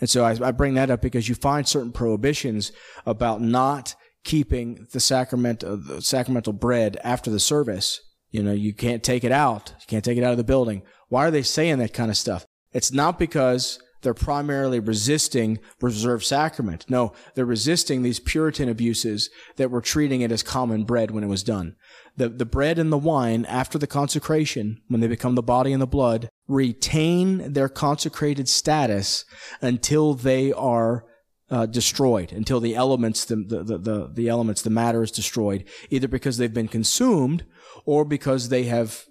And 0.00 0.10
so 0.10 0.24
I, 0.24 0.48
I 0.48 0.50
bring 0.50 0.74
that 0.74 0.90
up 0.90 1.00
because 1.00 1.28
you 1.28 1.34
find 1.34 1.66
certain 1.66 1.92
prohibitions 1.92 2.72
about 3.06 3.40
not 3.40 3.94
keeping 4.24 4.86
the 4.92 5.00
sacrament, 5.00 5.62
uh, 5.62 5.76
the 5.76 6.02
sacramental 6.02 6.52
bread 6.52 6.96
after 7.04 7.30
the 7.30 7.40
service. 7.40 8.00
You 8.30 8.42
know, 8.42 8.52
you 8.52 8.74
can't 8.74 9.04
take 9.04 9.22
it 9.22 9.30
out. 9.30 9.74
You 9.80 9.86
can't 9.86 10.04
take 10.04 10.18
it 10.18 10.24
out 10.24 10.32
of 10.32 10.38
the 10.38 10.44
building. 10.44 10.82
Why 11.08 11.26
are 11.26 11.30
they 11.30 11.42
saying 11.42 11.78
that 11.78 11.94
kind 11.94 12.10
of 12.10 12.16
stuff? 12.16 12.44
It's 12.72 12.92
not 12.92 13.18
because 13.18 13.78
they're 14.04 14.14
primarily 14.14 14.78
resisting 14.78 15.58
reserved 15.80 16.24
sacrament. 16.24 16.86
No, 16.88 17.12
they're 17.34 17.44
resisting 17.44 18.02
these 18.02 18.20
Puritan 18.20 18.68
abuses 18.68 19.30
that 19.56 19.70
were 19.70 19.80
treating 19.80 20.20
it 20.20 20.30
as 20.30 20.42
common 20.42 20.84
bread 20.84 21.10
when 21.10 21.24
it 21.24 21.28
was 21.28 21.42
done. 21.42 21.74
The, 22.16 22.28
the 22.28 22.46
bread 22.46 22.78
and 22.78 22.92
the 22.92 22.98
wine 22.98 23.44
after 23.46 23.76
the 23.76 23.88
consecration, 23.88 24.80
when 24.86 25.00
they 25.00 25.08
become 25.08 25.34
the 25.34 25.42
body 25.42 25.72
and 25.72 25.82
the 25.82 25.86
blood, 25.86 26.28
retain 26.46 27.52
their 27.52 27.68
consecrated 27.68 28.48
status 28.48 29.24
until 29.60 30.14
they 30.14 30.52
are 30.52 31.04
uh, 31.50 31.66
destroyed 31.66 32.32
until 32.32 32.58
the 32.58 32.74
elements, 32.74 33.24
the, 33.24 33.36
the, 33.36 33.78
the, 33.78 34.10
the 34.12 34.28
elements, 34.28 34.62
the 34.62 34.70
matter 34.70 35.02
is 35.02 35.10
destroyed, 35.10 35.64
either 35.90 36.08
because 36.08 36.38
they've 36.38 36.54
been 36.54 36.68
consumed 36.68 37.44
or 37.84 38.04
because 38.04 38.48
they 38.48 38.64
have 38.64 39.04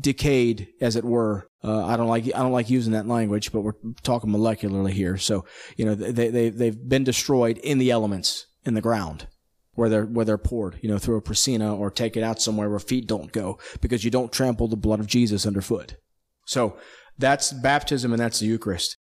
decayed, 0.00 0.68
as 0.80 0.96
it 0.96 1.04
were. 1.04 1.48
Uh, 1.62 1.84
I 1.84 1.96
don't 1.96 2.08
like 2.08 2.24
I 2.26 2.38
don't 2.38 2.52
like 2.52 2.70
using 2.70 2.92
that 2.92 3.06
language, 3.06 3.52
but 3.52 3.62
we're 3.62 3.72
talking 4.02 4.30
molecularly 4.30 4.92
here. 4.92 5.16
So 5.16 5.44
you 5.76 5.84
know 5.84 5.94
they 5.94 6.28
they 6.28 6.50
they've 6.50 6.88
been 6.88 7.04
destroyed 7.04 7.58
in 7.58 7.78
the 7.78 7.90
elements 7.90 8.46
in 8.64 8.74
the 8.74 8.80
ground 8.80 9.26
where 9.72 9.88
they're 9.88 10.06
where 10.06 10.24
they're 10.24 10.38
poured. 10.38 10.78
You 10.82 10.88
know 10.88 10.98
through 10.98 11.16
a 11.16 11.22
piscina 11.22 11.76
or 11.76 11.90
take 11.90 12.16
it 12.16 12.22
out 12.22 12.40
somewhere 12.40 12.70
where 12.70 12.78
feet 12.78 13.06
don't 13.06 13.32
go 13.32 13.58
because 13.80 14.04
you 14.04 14.10
don't 14.10 14.32
trample 14.32 14.68
the 14.68 14.76
blood 14.76 15.00
of 15.00 15.06
Jesus 15.06 15.46
underfoot. 15.46 15.96
So 16.44 16.78
that's 17.18 17.52
baptism 17.52 18.12
and 18.12 18.20
that's 18.20 18.40
the 18.40 18.46
Eucharist. 18.46 18.96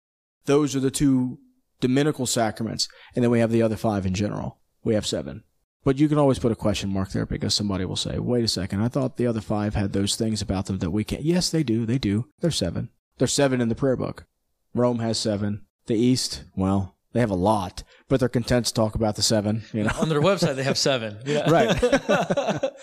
Those 0.45 0.75
are 0.75 0.79
the 0.79 0.91
two 0.91 1.39
dominical 1.81 2.25
sacraments, 2.25 2.87
and 3.15 3.23
then 3.23 3.31
we 3.31 3.39
have 3.39 3.51
the 3.51 3.61
other 3.61 3.75
five 3.75 4.05
in 4.05 4.13
general. 4.13 4.59
We 4.83 4.93
have 4.93 5.05
seven. 5.05 5.43
But 5.85 5.99
you 5.99 6.09
can 6.09 6.17
always 6.17 6.39
put 6.39 6.51
a 6.51 6.55
question 6.55 6.89
mark 6.89 7.11
there 7.11 7.27
because 7.27 7.53
somebody 7.53 7.85
will 7.85 7.95
say, 7.95 8.17
wait 8.17 8.43
a 8.43 8.47
second, 8.47 8.81
I 8.81 8.87
thought 8.87 9.17
the 9.17 9.27
other 9.27 9.39
five 9.39 9.75
had 9.75 9.93
those 9.93 10.15
things 10.15 10.41
about 10.41 10.65
them 10.65 10.79
that 10.79 10.89
we 10.89 11.03
can't. 11.03 11.21
Yes, 11.21 11.51
they 11.51 11.61
do. 11.61 11.85
They 11.85 11.99
do. 11.99 12.25
They're 12.41 12.49
seven. 12.49 12.89
They're 13.19 13.27
seven 13.27 13.61
in 13.61 13.69
the 13.69 13.75
prayer 13.75 13.95
book. 13.95 14.25
Rome 14.73 14.99
has 14.99 15.19
seven. 15.19 15.61
The 15.85 15.93
East, 15.93 16.43
well, 16.55 16.95
they 17.13 17.19
have 17.19 17.29
a 17.29 17.35
lot, 17.35 17.83
but 18.09 18.19
they're 18.19 18.27
content 18.27 18.65
to 18.65 18.73
talk 18.73 18.95
about 18.95 19.15
the 19.15 19.21
seven. 19.21 19.61
You 19.73 19.83
know, 19.83 19.91
on 19.99 20.09
their 20.09 20.19
website 20.21 20.55
they 20.55 20.63
have 20.63 20.77
seven. 20.77 21.19
Yeah. 21.23 21.49
right. 21.49 21.79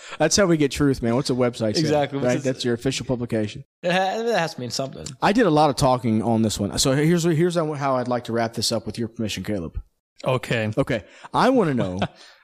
That's 0.17 0.37
how 0.37 0.45
we 0.45 0.55
get 0.55 0.71
truth, 0.71 1.01
man. 1.01 1.15
What's 1.15 1.29
a 1.29 1.33
website? 1.33 1.75
Say? 1.75 1.81
Exactly. 1.81 2.19
Right. 2.19 2.41
That's 2.41 2.63
your 2.63 2.73
official 2.73 3.05
publication. 3.05 3.65
It, 3.83 3.91
ha- 3.91 4.21
it 4.21 4.33
has 4.33 4.55
to 4.55 4.61
mean 4.61 4.71
something. 4.71 5.05
I 5.21 5.33
did 5.33 5.45
a 5.45 5.51
lot 5.51 5.69
of 5.69 5.75
talking 5.75 6.23
on 6.23 6.41
this 6.41 6.57
one. 6.57 6.79
So 6.79 6.93
here's 6.93 7.25
here's 7.25 7.55
how 7.55 7.97
I'd 7.97 8.07
like 8.07 8.23
to 8.23 8.31
wrap 8.31 8.53
this 8.53 8.71
up 8.71 8.85
with 8.85 8.97
your 8.97 9.09
permission, 9.09 9.43
Caleb. 9.43 9.79
Okay. 10.23 10.71
Okay. 10.77 11.03
I 11.33 11.49
want 11.49 11.67
to 11.67 11.73
know 11.73 11.99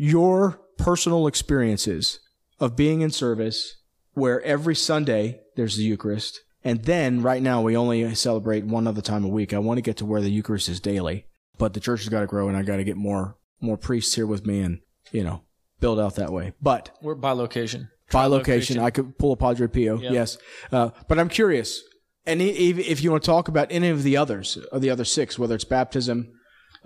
your 0.00 0.58
personal 0.78 1.26
experiences 1.26 2.20
of 2.58 2.74
being 2.74 3.02
in 3.02 3.10
service 3.10 3.76
where 4.14 4.40
every 4.40 4.74
Sunday 4.74 5.38
there's 5.56 5.76
the 5.76 5.82
Eucharist. 5.82 6.40
And 6.64 6.82
then 6.84 7.20
right 7.20 7.42
now 7.42 7.60
we 7.60 7.76
only 7.76 8.14
celebrate 8.14 8.64
one 8.64 8.86
other 8.86 9.02
time 9.02 9.26
a 9.26 9.28
week. 9.28 9.52
I 9.52 9.58
want 9.58 9.76
to 9.76 9.82
get 9.82 9.98
to 9.98 10.06
where 10.06 10.22
the 10.22 10.30
Eucharist 10.30 10.70
is 10.70 10.80
daily, 10.80 11.26
but 11.58 11.74
the 11.74 11.80
church 11.80 12.00
has 12.00 12.08
got 12.08 12.20
to 12.20 12.26
grow 12.26 12.48
and 12.48 12.56
I 12.56 12.62
got 12.62 12.76
to 12.76 12.84
get 12.84 12.96
more, 12.96 13.36
more 13.60 13.76
priests 13.76 14.14
here 14.14 14.26
with 14.26 14.46
me 14.46 14.60
and, 14.60 14.80
you 15.12 15.22
know, 15.22 15.42
build 15.80 16.00
out 16.00 16.14
that 16.14 16.32
way. 16.32 16.54
But 16.62 16.96
we're 17.02 17.14
by 17.14 17.32
location. 17.32 17.90
By 18.10 18.24
location, 18.24 18.78
I 18.78 18.88
could 18.88 19.18
pull 19.18 19.32
a 19.32 19.36
Padre 19.36 19.68
Pio. 19.68 19.98
Yep. 19.98 20.12
Yes. 20.14 20.38
Uh, 20.72 20.90
but 21.08 21.18
I'm 21.18 21.28
curious. 21.28 21.82
And 22.24 22.40
if 22.40 23.02
you 23.02 23.10
want 23.10 23.22
to 23.22 23.26
talk 23.26 23.48
about 23.48 23.68
any 23.70 23.90
of 23.90 24.02
the 24.02 24.16
others, 24.16 24.56
or 24.72 24.78
the 24.80 24.88
other 24.88 25.04
six, 25.04 25.38
whether 25.38 25.54
it's 25.54 25.64
baptism, 25.64 26.32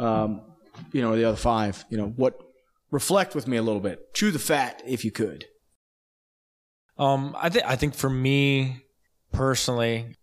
um, 0.00 0.42
you 0.92 1.00
know, 1.00 1.12
or 1.12 1.16
the 1.16 1.24
other 1.24 1.36
five, 1.36 1.84
you 1.90 1.96
know, 1.96 2.08
what, 2.08 2.40
reflect 2.94 3.34
with 3.34 3.48
me 3.48 3.56
a 3.56 3.62
little 3.62 3.80
bit. 3.80 4.14
Chew 4.14 4.30
the 4.30 4.38
fat 4.38 4.80
if 4.86 5.04
you 5.04 5.10
could. 5.10 5.46
Um, 6.96 7.34
I 7.36 7.48
think 7.48 7.64
I 7.66 7.74
think 7.74 7.94
for 7.94 8.08
me 8.08 8.84
personally, 9.32 10.14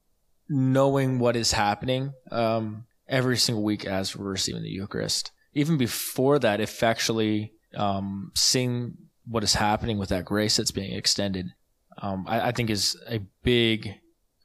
knowing 0.47 1.19
what 1.19 1.36
is 1.36 1.51
happening 1.51 2.13
um, 2.32 2.86
every 3.09 3.38
single 3.38 3.61
week 3.61 3.84
as 3.86 4.15
we're 4.15 4.32
receiving 4.32 4.63
the 4.63 4.69
Eucharist, 4.69 5.32
even 5.53 5.78
before 5.78 6.39
that, 6.39 6.61
effectually 6.61 7.51
um, 7.76 8.32
seeing 8.36 8.95
what 9.26 9.43
is 9.43 9.53
happening 9.53 9.97
with 9.97 10.09
that 10.09 10.24
grace 10.24 10.55
that's 10.55 10.72
being 10.72 10.93
extended, 10.93 11.47
um, 12.01 12.26
I, 12.26 12.47
I 12.47 12.51
think 12.53 12.69
is 12.69 12.97
a 13.07 13.19
big. 13.43 13.95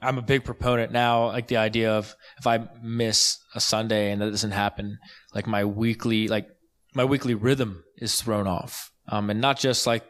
I'm 0.03 0.18
a 0.18 0.22
big 0.22 0.45
proponent 0.45 0.93
now, 0.93 1.29
like 1.29 1.47
the 1.49 1.57
idea 1.57 1.91
of 1.93 2.14
if 2.39 2.47
I 2.47 2.68
miss 2.83 3.39
a 3.55 3.61
Sunday 3.61 4.12
and 4.12 4.20
that 4.20 4.31
doesn't 4.31 4.51
happen, 4.51 4.99
like 5.35 5.47
my 5.47 5.64
weekly, 5.64 6.29
like 6.29 6.49
my 6.93 7.05
weekly 7.05 7.33
rhythm 7.33 7.83
is 7.97 8.20
thrown 8.20 8.47
off. 8.47 8.90
Um, 9.09 9.30
and 9.30 9.40
not 9.40 9.59
just 9.59 9.86
like, 9.86 10.05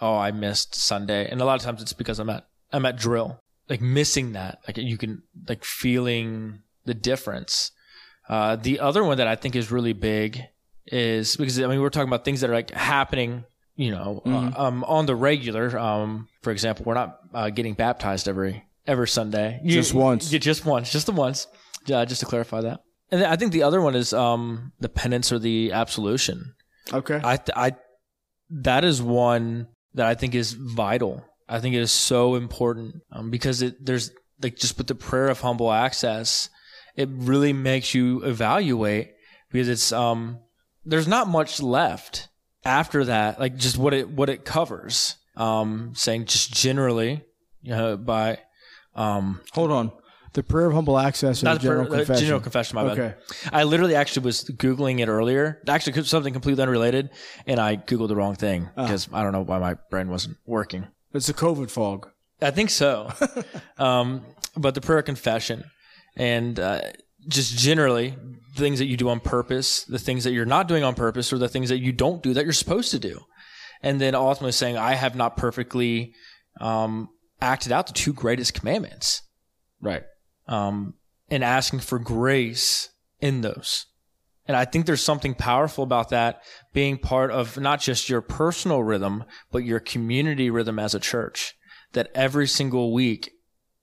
oh, 0.00 0.16
I 0.16 0.30
missed 0.30 0.74
Sunday. 0.74 1.28
And 1.30 1.40
a 1.40 1.44
lot 1.44 1.58
of 1.58 1.64
times 1.64 1.82
it's 1.82 1.92
because 1.92 2.18
I'm 2.18 2.30
at, 2.30 2.46
I'm 2.72 2.86
at 2.86 2.96
drill, 2.96 3.40
like 3.68 3.80
missing 3.80 4.32
that. 4.32 4.58
Like 4.66 4.78
you 4.78 4.96
can, 4.98 5.22
like 5.48 5.64
feeling 5.64 6.62
the 6.84 6.94
difference. 6.94 7.70
Uh, 8.28 8.56
the 8.56 8.80
other 8.80 9.04
one 9.04 9.18
that 9.18 9.26
I 9.26 9.36
think 9.36 9.56
is 9.56 9.70
really 9.70 9.92
big 9.92 10.40
is 10.86 11.36
because, 11.36 11.60
I 11.60 11.66
mean, 11.66 11.80
we're 11.80 11.90
talking 11.90 12.08
about 12.08 12.24
things 12.24 12.40
that 12.40 12.50
are 12.50 12.54
like 12.54 12.70
happening, 12.70 13.44
you 13.76 13.90
know, 13.90 14.22
uh, 14.24 14.28
mm-hmm. 14.28 14.56
uh, 14.56 14.66
um, 14.66 14.84
on 14.84 15.06
the 15.06 15.14
regular. 15.14 15.78
Um, 15.78 16.28
for 16.42 16.50
example, 16.50 16.84
we're 16.86 16.94
not 16.94 17.18
uh, 17.34 17.50
getting 17.50 17.74
baptized 17.74 18.28
every, 18.28 18.64
every 18.86 19.08
Sunday. 19.08 19.60
You, 19.62 19.72
just 19.72 19.94
once. 19.94 20.32
You, 20.32 20.38
just 20.38 20.64
once, 20.64 20.90
just 20.90 21.06
the 21.06 21.12
once. 21.12 21.46
Uh, 21.92 22.04
just 22.04 22.20
to 22.20 22.26
clarify 22.26 22.60
that. 22.60 22.80
And 23.10 23.24
I 23.24 23.34
think 23.34 23.52
the 23.52 23.64
other 23.64 23.80
one 23.80 23.96
is 23.96 24.12
um, 24.12 24.72
the 24.78 24.88
penance 24.88 25.32
or 25.32 25.40
the 25.40 25.72
absolution. 25.72 26.54
Okay. 26.92 27.20
I, 27.22 27.38
I, 27.54 27.76
that 28.50 28.84
is 28.84 29.02
one 29.02 29.68
that 29.94 30.06
I 30.06 30.14
think 30.14 30.34
is 30.34 30.52
vital. 30.52 31.24
I 31.48 31.60
think 31.60 31.74
it 31.74 31.80
is 31.80 31.92
so 31.92 32.34
important 32.34 33.02
um, 33.12 33.30
because 33.30 33.62
it 33.62 33.84
there's 33.84 34.10
like 34.40 34.56
just 34.56 34.78
with 34.78 34.86
the 34.86 34.94
prayer 34.94 35.28
of 35.28 35.40
humble 35.40 35.70
access, 35.72 36.48
it 36.96 37.08
really 37.10 37.52
makes 37.52 37.94
you 37.94 38.22
evaluate 38.22 39.12
because 39.50 39.68
it's 39.68 39.92
um 39.92 40.38
there's 40.84 41.08
not 41.08 41.28
much 41.28 41.60
left 41.60 42.28
after 42.64 43.04
that 43.04 43.40
like 43.40 43.56
just 43.56 43.76
what 43.76 43.94
it 43.94 44.08
what 44.08 44.28
it 44.28 44.44
covers 44.44 45.16
um 45.36 45.92
saying 45.94 46.24
just 46.26 46.52
generally 46.52 47.22
you 47.62 47.70
know 47.70 47.96
by 47.96 48.38
um 48.94 49.40
hold 49.52 49.70
on 49.70 49.92
the 50.32 50.42
prayer 50.42 50.66
of 50.66 50.72
humble 50.72 50.98
access 50.98 51.42
and 51.42 51.54
the 51.54 51.58
general 51.58 51.86
prayer, 51.86 52.00
confession. 52.00 52.24
general 52.24 52.40
confession, 52.40 52.76
my 52.76 52.82
okay. 52.82 52.96
bad. 52.96 53.16
I 53.52 53.64
literally 53.64 53.94
actually 53.94 54.24
was 54.24 54.44
Googling 54.44 55.00
it 55.00 55.08
earlier. 55.08 55.60
Actually, 55.68 56.02
something 56.04 56.32
completely 56.32 56.62
unrelated, 56.62 57.10
and 57.46 57.60
I 57.60 57.76
Googled 57.76 58.08
the 58.08 58.16
wrong 58.16 58.34
thing 58.34 58.68
because 58.74 59.08
ah. 59.12 59.16
uh. 59.16 59.20
I 59.20 59.22
don't 59.22 59.32
know 59.32 59.42
why 59.42 59.58
my 59.58 59.74
brain 59.90 60.08
wasn't 60.08 60.38
working. 60.46 60.86
It's 61.12 61.28
a 61.28 61.34
COVID 61.34 61.70
fog. 61.70 62.08
I 62.40 62.50
think 62.50 62.70
so. 62.70 63.12
um, 63.78 64.24
but 64.56 64.74
the 64.74 64.80
prayer 64.80 64.98
of 64.98 65.04
confession 65.04 65.64
and 66.16 66.58
uh, 66.58 66.80
just 67.28 67.56
generally 67.56 68.16
things 68.56 68.78
that 68.78 68.86
you 68.86 68.96
do 68.96 69.08
on 69.08 69.20
purpose, 69.20 69.84
the 69.84 69.98
things 69.98 70.24
that 70.24 70.32
you're 70.32 70.46
not 70.46 70.68
doing 70.68 70.82
on 70.82 70.94
purpose, 70.94 71.32
or 71.32 71.38
the 71.38 71.48
things 71.48 71.68
that 71.68 71.78
you 71.78 71.92
don't 71.92 72.22
do 72.22 72.34
that 72.34 72.44
you're 72.44 72.52
supposed 72.52 72.90
to 72.90 72.98
do. 72.98 73.20
And 73.82 74.00
then 74.00 74.14
ultimately 74.14 74.52
saying, 74.52 74.76
I 74.76 74.94
have 74.94 75.14
not 75.14 75.36
perfectly 75.36 76.14
um, 76.60 77.08
acted 77.40 77.72
out 77.72 77.86
the 77.86 77.92
two 77.92 78.12
greatest 78.12 78.54
commandments. 78.54 79.22
Right 79.80 80.04
um, 80.52 80.94
and 81.30 81.42
asking 81.42 81.80
for 81.80 81.98
grace 81.98 82.90
in 83.20 83.40
those. 83.40 83.86
And 84.46 84.56
I 84.56 84.66
think 84.66 84.84
there's 84.84 85.02
something 85.02 85.34
powerful 85.34 85.82
about 85.82 86.10
that 86.10 86.42
being 86.74 86.98
part 86.98 87.30
of 87.30 87.58
not 87.58 87.80
just 87.80 88.08
your 88.08 88.20
personal 88.20 88.82
rhythm, 88.82 89.24
but 89.50 89.64
your 89.64 89.80
community 89.80 90.50
rhythm 90.50 90.78
as 90.78 90.94
a 90.94 91.00
church. 91.00 91.54
That 91.92 92.10
every 92.14 92.46
single 92.46 92.92
week 92.92 93.32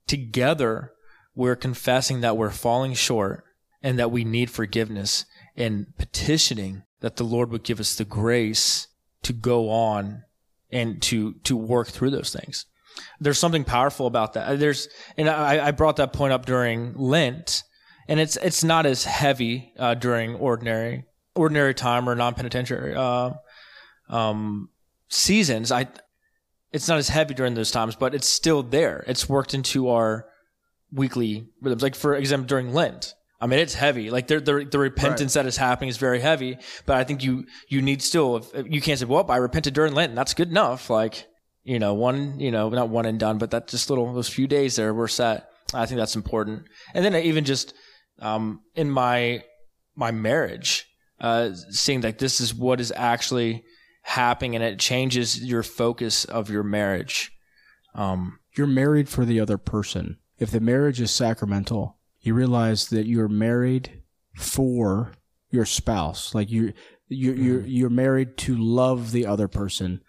together, 0.05 0.91
we're 1.33 1.55
confessing 1.55 2.21
that 2.21 2.37
we're 2.37 2.49
falling 2.49 2.93
short 2.93 3.45
and 3.81 3.97
that 3.97 4.11
we 4.11 4.23
need 4.23 4.51
forgiveness 4.51 5.25
and 5.55 5.87
petitioning 5.97 6.83
that 6.99 7.15
the 7.15 7.23
Lord 7.23 7.49
would 7.51 7.63
give 7.63 7.79
us 7.79 7.95
the 7.95 8.05
grace 8.05 8.87
to 9.23 9.33
go 9.33 9.69
on 9.69 10.23
and 10.71 11.01
to, 11.03 11.35
to 11.45 11.55
work 11.55 11.87
through 11.87 12.11
those 12.11 12.33
things. 12.33 12.65
There's 13.19 13.39
something 13.39 13.63
powerful 13.63 14.07
about 14.07 14.33
that. 14.33 14.59
There's, 14.59 14.87
and 15.17 15.29
I, 15.29 15.67
I 15.67 15.71
brought 15.71 15.97
that 15.97 16.13
point 16.13 16.33
up 16.33 16.45
during 16.45 16.93
Lent, 16.95 17.63
and 18.07 18.19
it's 18.19 18.37
it's 18.37 18.63
not 18.63 18.85
as 18.85 19.03
heavy 19.03 19.73
uh, 19.77 19.93
during 19.93 20.35
ordinary 20.35 21.05
ordinary 21.35 21.73
time 21.73 22.09
or 22.09 22.15
non 22.15 22.33
penitentiary 22.33 22.95
uh, 22.95 23.31
um, 24.09 24.69
seasons. 25.09 25.71
I 25.71 25.87
it's 26.71 26.87
not 26.87 26.97
as 26.97 27.09
heavy 27.09 27.33
during 27.33 27.55
those 27.55 27.71
times, 27.71 27.95
but 27.95 28.13
it's 28.13 28.27
still 28.27 28.63
there. 28.63 29.03
It's 29.07 29.27
worked 29.27 29.53
into 29.53 29.89
our 29.89 30.25
weekly 30.91 31.47
rhythms. 31.61 31.81
Like 31.81 31.95
for 31.95 32.15
example, 32.15 32.47
during 32.47 32.73
Lent, 32.73 33.13
I 33.41 33.47
mean, 33.47 33.59
it's 33.59 33.73
heavy. 33.73 34.09
Like 34.09 34.27
the 34.27 34.39
the, 34.39 34.67
the 34.69 34.79
repentance 34.79 35.35
right. 35.35 35.43
that 35.43 35.47
is 35.47 35.57
happening 35.57 35.89
is 35.89 35.97
very 35.97 36.19
heavy. 36.19 36.57
But 36.85 36.97
I 36.97 37.03
think 37.03 37.23
you 37.23 37.45
you 37.69 37.81
need 37.81 38.01
still. 38.01 38.45
You 38.67 38.81
can't 38.81 38.99
say, 38.99 39.05
"Well, 39.05 39.25
I 39.29 39.37
repented 39.37 39.73
during 39.73 39.93
Lent," 39.93 40.09
and 40.09 40.17
that's 40.17 40.33
good 40.33 40.49
enough. 40.49 40.89
Like 40.89 41.25
you 41.69 41.79
know, 41.79 41.93
one 41.93 42.39
you 42.39 42.51
know, 42.51 42.69
not 42.69 42.89
one 42.89 43.05
and 43.05 43.19
done, 43.19 43.37
but 43.37 43.51
that 43.51 43.67
just 43.67 43.89
little 43.89 44.11
those 44.13 44.27
few 44.29 44.47
days 44.47 44.75
there 44.75 44.93
we're 44.93 45.07
set. 45.07 45.49
I 45.73 45.85
think 45.85 45.99
that's 45.99 46.15
important. 46.15 46.63
And 46.93 47.05
then 47.05 47.15
even 47.15 47.45
just 47.45 47.73
um, 48.19 48.61
in 48.75 48.89
my 48.89 49.43
my 49.95 50.11
marriage, 50.11 50.85
uh, 51.21 51.51
seeing 51.69 52.01
that 52.01 52.17
this 52.17 52.41
is 52.41 52.53
what 52.53 52.81
is 52.81 52.91
actually 52.95 53.63
happening, 54.01 54.55
and 54.55 54.63
it 54.63 54.79
changes 54.79 55.43
your 55.43 55.61
focus 55.63 56.25
of 56.25 56.49
your 56.49 56.63
marriage. 56.63 57.31
Um, 57.93 58.39
You're 58.55 58.67
married 58.67 59.09
for 59.09 59.25
the 59.25 59.39
other 59.39 59.57
person. 59.57 60.17
If 60.37 60.51
the 60.51 60.59
marriage 60.59 61.01
is 61.01 61.11
sacramental, 61.11 61.97
you 62.21 62.33
realize 62.33 62.89
that 62.89 63.05
you're 63.05 63.27
married 63.27 64.01
for 64.37 65.11
your 65.51 65.65
spouse. 65.65 66.33
Like 66.33 66.49
you, 66.49 66.73
you 67.07 67.33
mm-hmm. 67.33 67.43
you're 67.43 67.65
you're 67.65 67.89
married 67.89 68.37
to 68.37 68.55
love 68.55 69.11
the 69.11 69.25
other 69.25 69.47
person, 69.47 70.01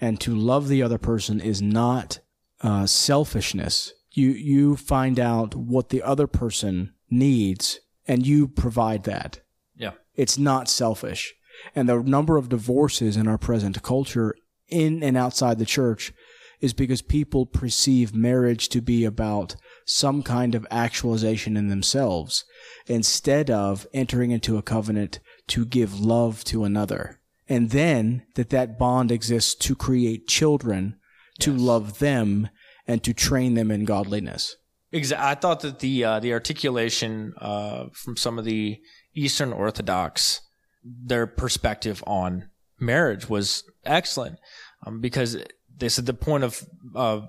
and 0.00 0.20
to 0.20 0.34
love 0.34 0.68
the 0.68 0.82
other 0.82 0.98
person 0.98 1.40
is 1.40 1.60
not 1.60 2.20
uh, 2.60 2.86
selfishness. 2.86 3.92
You 4.12 4.30
you 4.30 4.76
find 4.76 5.18
out 5.20 5.54
what 5.54 5.90
the 5.90 6.02
other 6.02 6.26
person 6.26 6.94
needs, 7.10 7.80
and 8.06 8.26
you 8.26 8.48
provide 8.48 9.04
that. 9.04 9.40
Yeah, 9.76 9.92
it's 10.14 10.38
not 10.38 10.68
selfish. 10.68 11.34
And 11.74 11.88
the 11.88 12.02
number 12.02 12.36
of 12.36 12.48
divorces 12.48 13.16
in 13.16 13.26
our 13.26 13.38
present 13.38 13.82
culture, 13.82 14.34
in 14.68 15.02
and 15.02 15.16
outside 15.16 15.58
the 15.58 15.66
church, 15.66 16.12
is 16.60 16.72
because 16.72 17.02
people 17.02 17.46
perceive 17.46 18.14
marriage 18.14 18.68
to 18.70 18.80
be 18.80 19.04
about 19.04 19.56
some 19.84 20.22
kind 20.22 20.54
of 20.54 20.66
actualization 20.70 21.56
in 21.56 21.68
themselves 21.68 22.44
instead 22.86 23.50
of 23.50 23.86
entering 23.92 24.30
into 24.30 24.56
a 24.56 24.62
covenant 24.62 25.20
to 25.46 25.64
give 25.64 26.00
love 26.00 26.44
to 26.44 26.64
another. 26.64 27.20
And 27.48 27.70
then 27.70 28.24
that 28.34 28.50
that 28.50 28.78
bond 28.78 29.10
exists 29.10 29.54
to 29.54 29.74
create 29.74 30.28
children, 30.28 30.98
to 31.40 31.52
yes. 31.52 31.60
love 31.60 31.98
them, 31.98 32.48
and 32.86 33.02
to 33.04 33.14
train 33.14 33.54
them 33.54 33.70
in 33.70 33.84
godliness. 33.84 34.56
Exactly. 34.92 35.26
I 35.26 35.34
thought 35.34 35.60
that 35.60 35.80
the 35.80 36.04
uh, 36.04 36.20
the 36.20 36.32
articulation 36.32 37.34
uh, 37.38 37.86
from 37.92 38.16
some 38.16 38.38
of 38.38 38.44
the 38.44 38.80
Eastern 39.14 39.52
Orthodox, 39.52 40.40
their 40.82 41.26
perspective 41.26 42.02
on 42.06 42.48
marriage 42.80 43.28
was 43.28 43.64
excellent 43.84 44.38
um, 44.86 45.00
because 45.00 45.36
they 45.76 45.88
said 45.88 46.06
the 46.06 46.14
point 46.14 46.44
of 46.44 46.64
uh, 46.94 47.20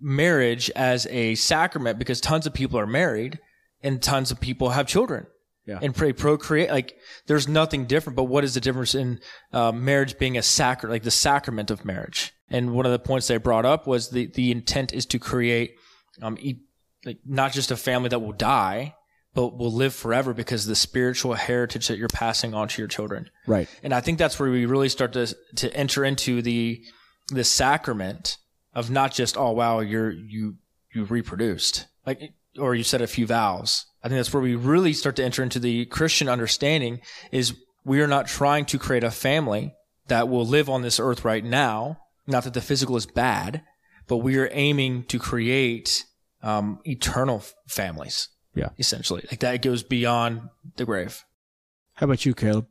marriage 0.00 0.70
as 0.76 1.06
a 1.06 1.34
sacrament 1.36 1.98
because 1.98 2.20
tons 2.20 2.46
of 2.46 2.52
people 2.52 2.78
are 2.78 2.86
married 2.86 3.38
and 3.82 4.02
tons 4.02 4.30
of 4.30 4.40
people 4.40 4.70
have 4.70 4.86
children. 4.86 5.26
Yeah. 5.66 5.80
And 5.82 5.94
pray 5.94 6.12
procreate. 6.12 6.70
Like 6.70 6.96
there's 7.26 7.48
nothing 7.48 7.86
different, 7.86 8.16
but 8.16 8.24
what 8.24 8.44
is 8.44 8.54
the 8.54 8.60
difference 8.60 8.94
in 8.94 9.20
uh, 9.52 9.72
marriage 9.72 10.16
being 10.18 10.38
a 10.38 10.42
sacrament, 10.42 10.94
like 10.94 11.02
the 11.02 11.10
sacrament 11.10 11.70
of 11.70 11.84
marriage? 11.84 12.32
And 12.48 12.72
one 12.72 12.86
of 12.86 12.92
the 12.92 13.00
points 13.00 13.26
they 13.26 13.36
brought 13.38 13.64
up 13.64 13.86
was 13.86 14.10
the, 14.10 14.26
the 14.26 14.52
intent 14.52 14.92
is 14.92 15.04
to 15.06 15.18
create, 15.18 15.74
um, 16.22 16.38
e- 16.40 16.60
like 17.04 17.18
not 17.26 17.52
just 17.52 17.72
a 17.72 17.76
family 17.76 18.08
that 18.10 18.20
will 18.20 18.32
die, 18.32 18.94
but 19.34 19.58
will 19.58 19.72
live 19.72 19.92
forever 19.92 20.32
because 20.32 20.66
the 20.66 20.76
spiritual 20.76 21.34
heritage 21.34 21.88
that 21.88 21.98
you're 21.98 22.08
passing 22.08 22.54
on 22.54 22.68
to 22.68 22.80
your 22.80 22.88
children. 22.88 23.28
Right. 23.48 23.68
And 23.82 23.92
I 23.92 24.00
think 24.00 24.18
that's 24.18 24.38
where 24.38 24.50
we 24.50 24.66
really 24.66 24.88
start 24.88 25.12
to, 25.14 25.34
to 25.56 25.76
enter 25.76 26.04
into 26.04 26.42
the, 26.42 26.84
the 27.28 27.44
sacrament 27.44 28.38
of 28.76 28.90
not 28.90 29.12
just 29.12 29.36
oh 29.36 29.50
wow 29.50 29.80
you're 29.80 30.12
you 30.12 30.54
you 30.94 31.04
reproduced 31.04 31.86
like 32.04 32.20
or 32.58 32.74
you 32.74 32.84
said 32.84 33.02
a 33.02 33.06
few 33.06 33.26
vows. 33.26 33.84
I 34.02 34.08
think 34.08 34.18
that's 34.18 34.32
where 34.32 34.42
we 34.42 34.54
really 34.54 34.92
start 34.92 35.16
to 35.16 35.24
enter 35.24 35.42
into 35.42 35.58
the 35.58 35.86
Christian 35.86 36.28
understanding 36.28 37.00
is 37.32 37.54
we 37.84 38.00
are 38.00 38.06
not 38.06 38.26
trying 38.26 38.64
to 38.66 38.78
create 38.78 39.04
a 39.04 39.10
family 39.10 39.74
that 40.08 40.28
will 40.28 40.46
live 40.46 40.68
on 40.68 40.82
this 40.82 41.00
earth 41.00 41.24
right 41.24 41.44
now. 41.44 41.98
Not 42.26 42.44
that 42.44 42.54
the 42.54 42.60
physical 42.60 42.96
is 42.96 43.06
bad, 43.06 43.62
but 44.06 44.18
we 44.18 44.38
are 44.38 44.48
aiming 44.52 45.04
to 45.04 45.18
create 45.18 46.04
um, 46.42 46.80
eternal 46.84 47.42
families. 47.68 48.28
Yeah, 48.54 48.70
essentially, 48.78 49.22
like 49.30 49.40
that 49.40 49.60
goes 49.60 49.82
beyond 49.82 50.48
the 50.76 50.86
grave. 50.86 51.24
How 51.94 52.04
about 52.04 52.24
you, 52.24 52.34
Caleb? 52.34 52.66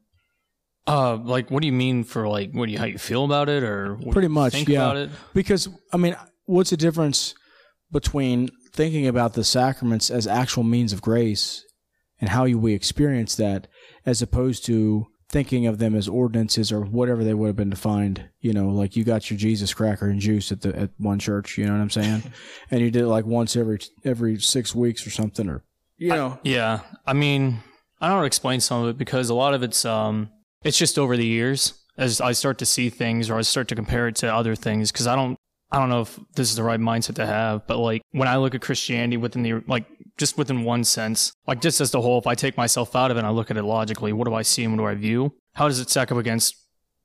Uh, 0.88 1.18
like, 1.18 1.52
what 1.52 1.62
do 1.62 1.68
you 1.68 1.74
mean 1.74 2.04
for 2.04 2.28
like, 2.28 2.52
what 2.54 2.66
do 2.66 2.72
you 2.72 2.80
how 2.80 2.86
you 2.86 2.98
feel 2.98 3.24
about 3.24 3.50
it, 3.50 3.64
or 3.64 3.98
pretty 4.12 4.28
much, 4.28 4.56
yeah. 4.68 5.08
Because 5.34 5.68
I 5.94 5.98
mean, 5.98 6.16
what's 6.46 6.72
the 6.72 6.78
difference 6.78 7.36
between 7.92 8.50
thinking 8.76 9.08
about 9.08 9.34
the 9.34 9.44
sacraments 9.44 10.12
as 10.12 10.28
actual 10.28 10.64
means 10.64 10.94
of 10.94 11.02
grace 11.02 11.64
and 12.20 12.30
how 12.30 12.46
we 12.46 12.74
experience 12.74 13.36
that, 13.36 13.68
as 14.06 14.22
opposed 14.22 14.66
to 14.66 15.08
thinking 15.30 15.66
of 15.66 15.80
them 15.80 15.96
as 15.96 16.08
ordinances 16.08 16.72
or 16.72 16.82
whatever 16.82 17.24
they 17.24 17.34
would 17.34 17.48
have 17.48 17.56
been 17.56 17.70
defined. 17.70 18.30
You 18.40 18.54
know, 18.54 18.70
like 18.70 18.96
you 18.96 19.04
got 19.04 19.30
your 19.30 19.38
Jesus 19.38 19.74
cracker 19.74 20.08
and 20.08 20.20
juice 20.20 20.52
at 20.52 20.62
the 20.62 20.78
at 20.78 20.92
one 20.98 21.20
church. 21.20 21.58
You 21.58 21.66
know 21.66 21.74
what 21.74 21.82
I'm 21.82 21.90
saying? 21.90 22.24
and 22.72 22.82
you 22.82 22.92
did 22.92 23.04
it 23.04 23.08
like 23.08 23.26
once 23.26 23.56
every 23.56 23.80
every 24.04 24.40
six 24.40 24.76
weeks 24.76 25.06
or 25.08 25.10
something, 25.10 25.50
or 25.50 25.64
you 25.98 26.10
know. 26.10 26.34
I, 26.34 26.40
yeah, 26.44 26.80
I 27.06 27.14
mean, 27.14 27.60
I 28.00 28.10
don't 28.10 28.26
explain 28.26 28.60
some 28.60 28.84
of 28.84 28.90
it 28.90 28.98
because 28.98 29.30
a 29.30 29.36
lot 29.36 29.54
of 29.54 29.64
it's 29.64 29.86
um 29.86 30.30
it's 30.64 30.78
just 30.78 31.00
over 31.00 31.18
the 31.18 31.26
years 31.26 31.74
as 31.98 32.20
I 32.20 32.34
start 32.34 32.58
to 32.60 32.66
see 32.66 32.90
things 32.90 33.30
or 33.30 33.38
I 33.38 33.42
start 33.42 33.68
to 33.70 33.76
compare 33.76 34.08
it 34.08 34.16
to 34.18 34.34
other 34.34 34.56
things 34.56 34.92
because 34.92 35.08
I 35.08 35.16
don't 35.16 35.38
I 35.76 35.80
don't 35.80 35.90
know 35.90 36.00
if 36.00 36.18
this 36.36 36.50
is 36.50 36.56
the 36.56 36.64
right 36.64 36.80
mindset 36.80 37.16
to 37.16 37.26
have, 37.26 37.68
but 37.68 37.80
like 37.80 38.02
when 38.14 38.30
I 38.30 38.38
look 38.38 38.56
at 38.56 38.62
Christianity 38.62 39.18
within 39.18 39.44
the 39.44 39.62
like 39.68 39.86
just 40.18 40.38
within 40.38 40.64
one 40.64 40.86
sense, 40.86 41.34
like 41.48 41.60
just 41.60 41.82
as 41.82 41.92
the 41.92 42.00
whole, 42.00 42.18
if 42.18 42.28
I 42.28 42.34
take 42.34 42.56
myself 42.56 42.96
out 42.96 43.12
of 43.12 43.18
it 43.18 43.20
and 43.20 43.28
I 43.28 43.32
look 43.32 43.52
at 43.52 43.58
it 43.58 43.64
logically, 43.64 44.14
what 44.14 44.26
do 44.26 44.34
I 44.34 44.42
see 44.42 44.64
and 44.64 44.78
what 44.78 44.84
do 44.84 44.88
I 44.88 44.96
view? 44.96 45.34
How 45.56 45.68
does 45.68 45.80
it 45.80 45.90
stack 45.90 46.14
up 46.14 46.18
against 46.18 46.56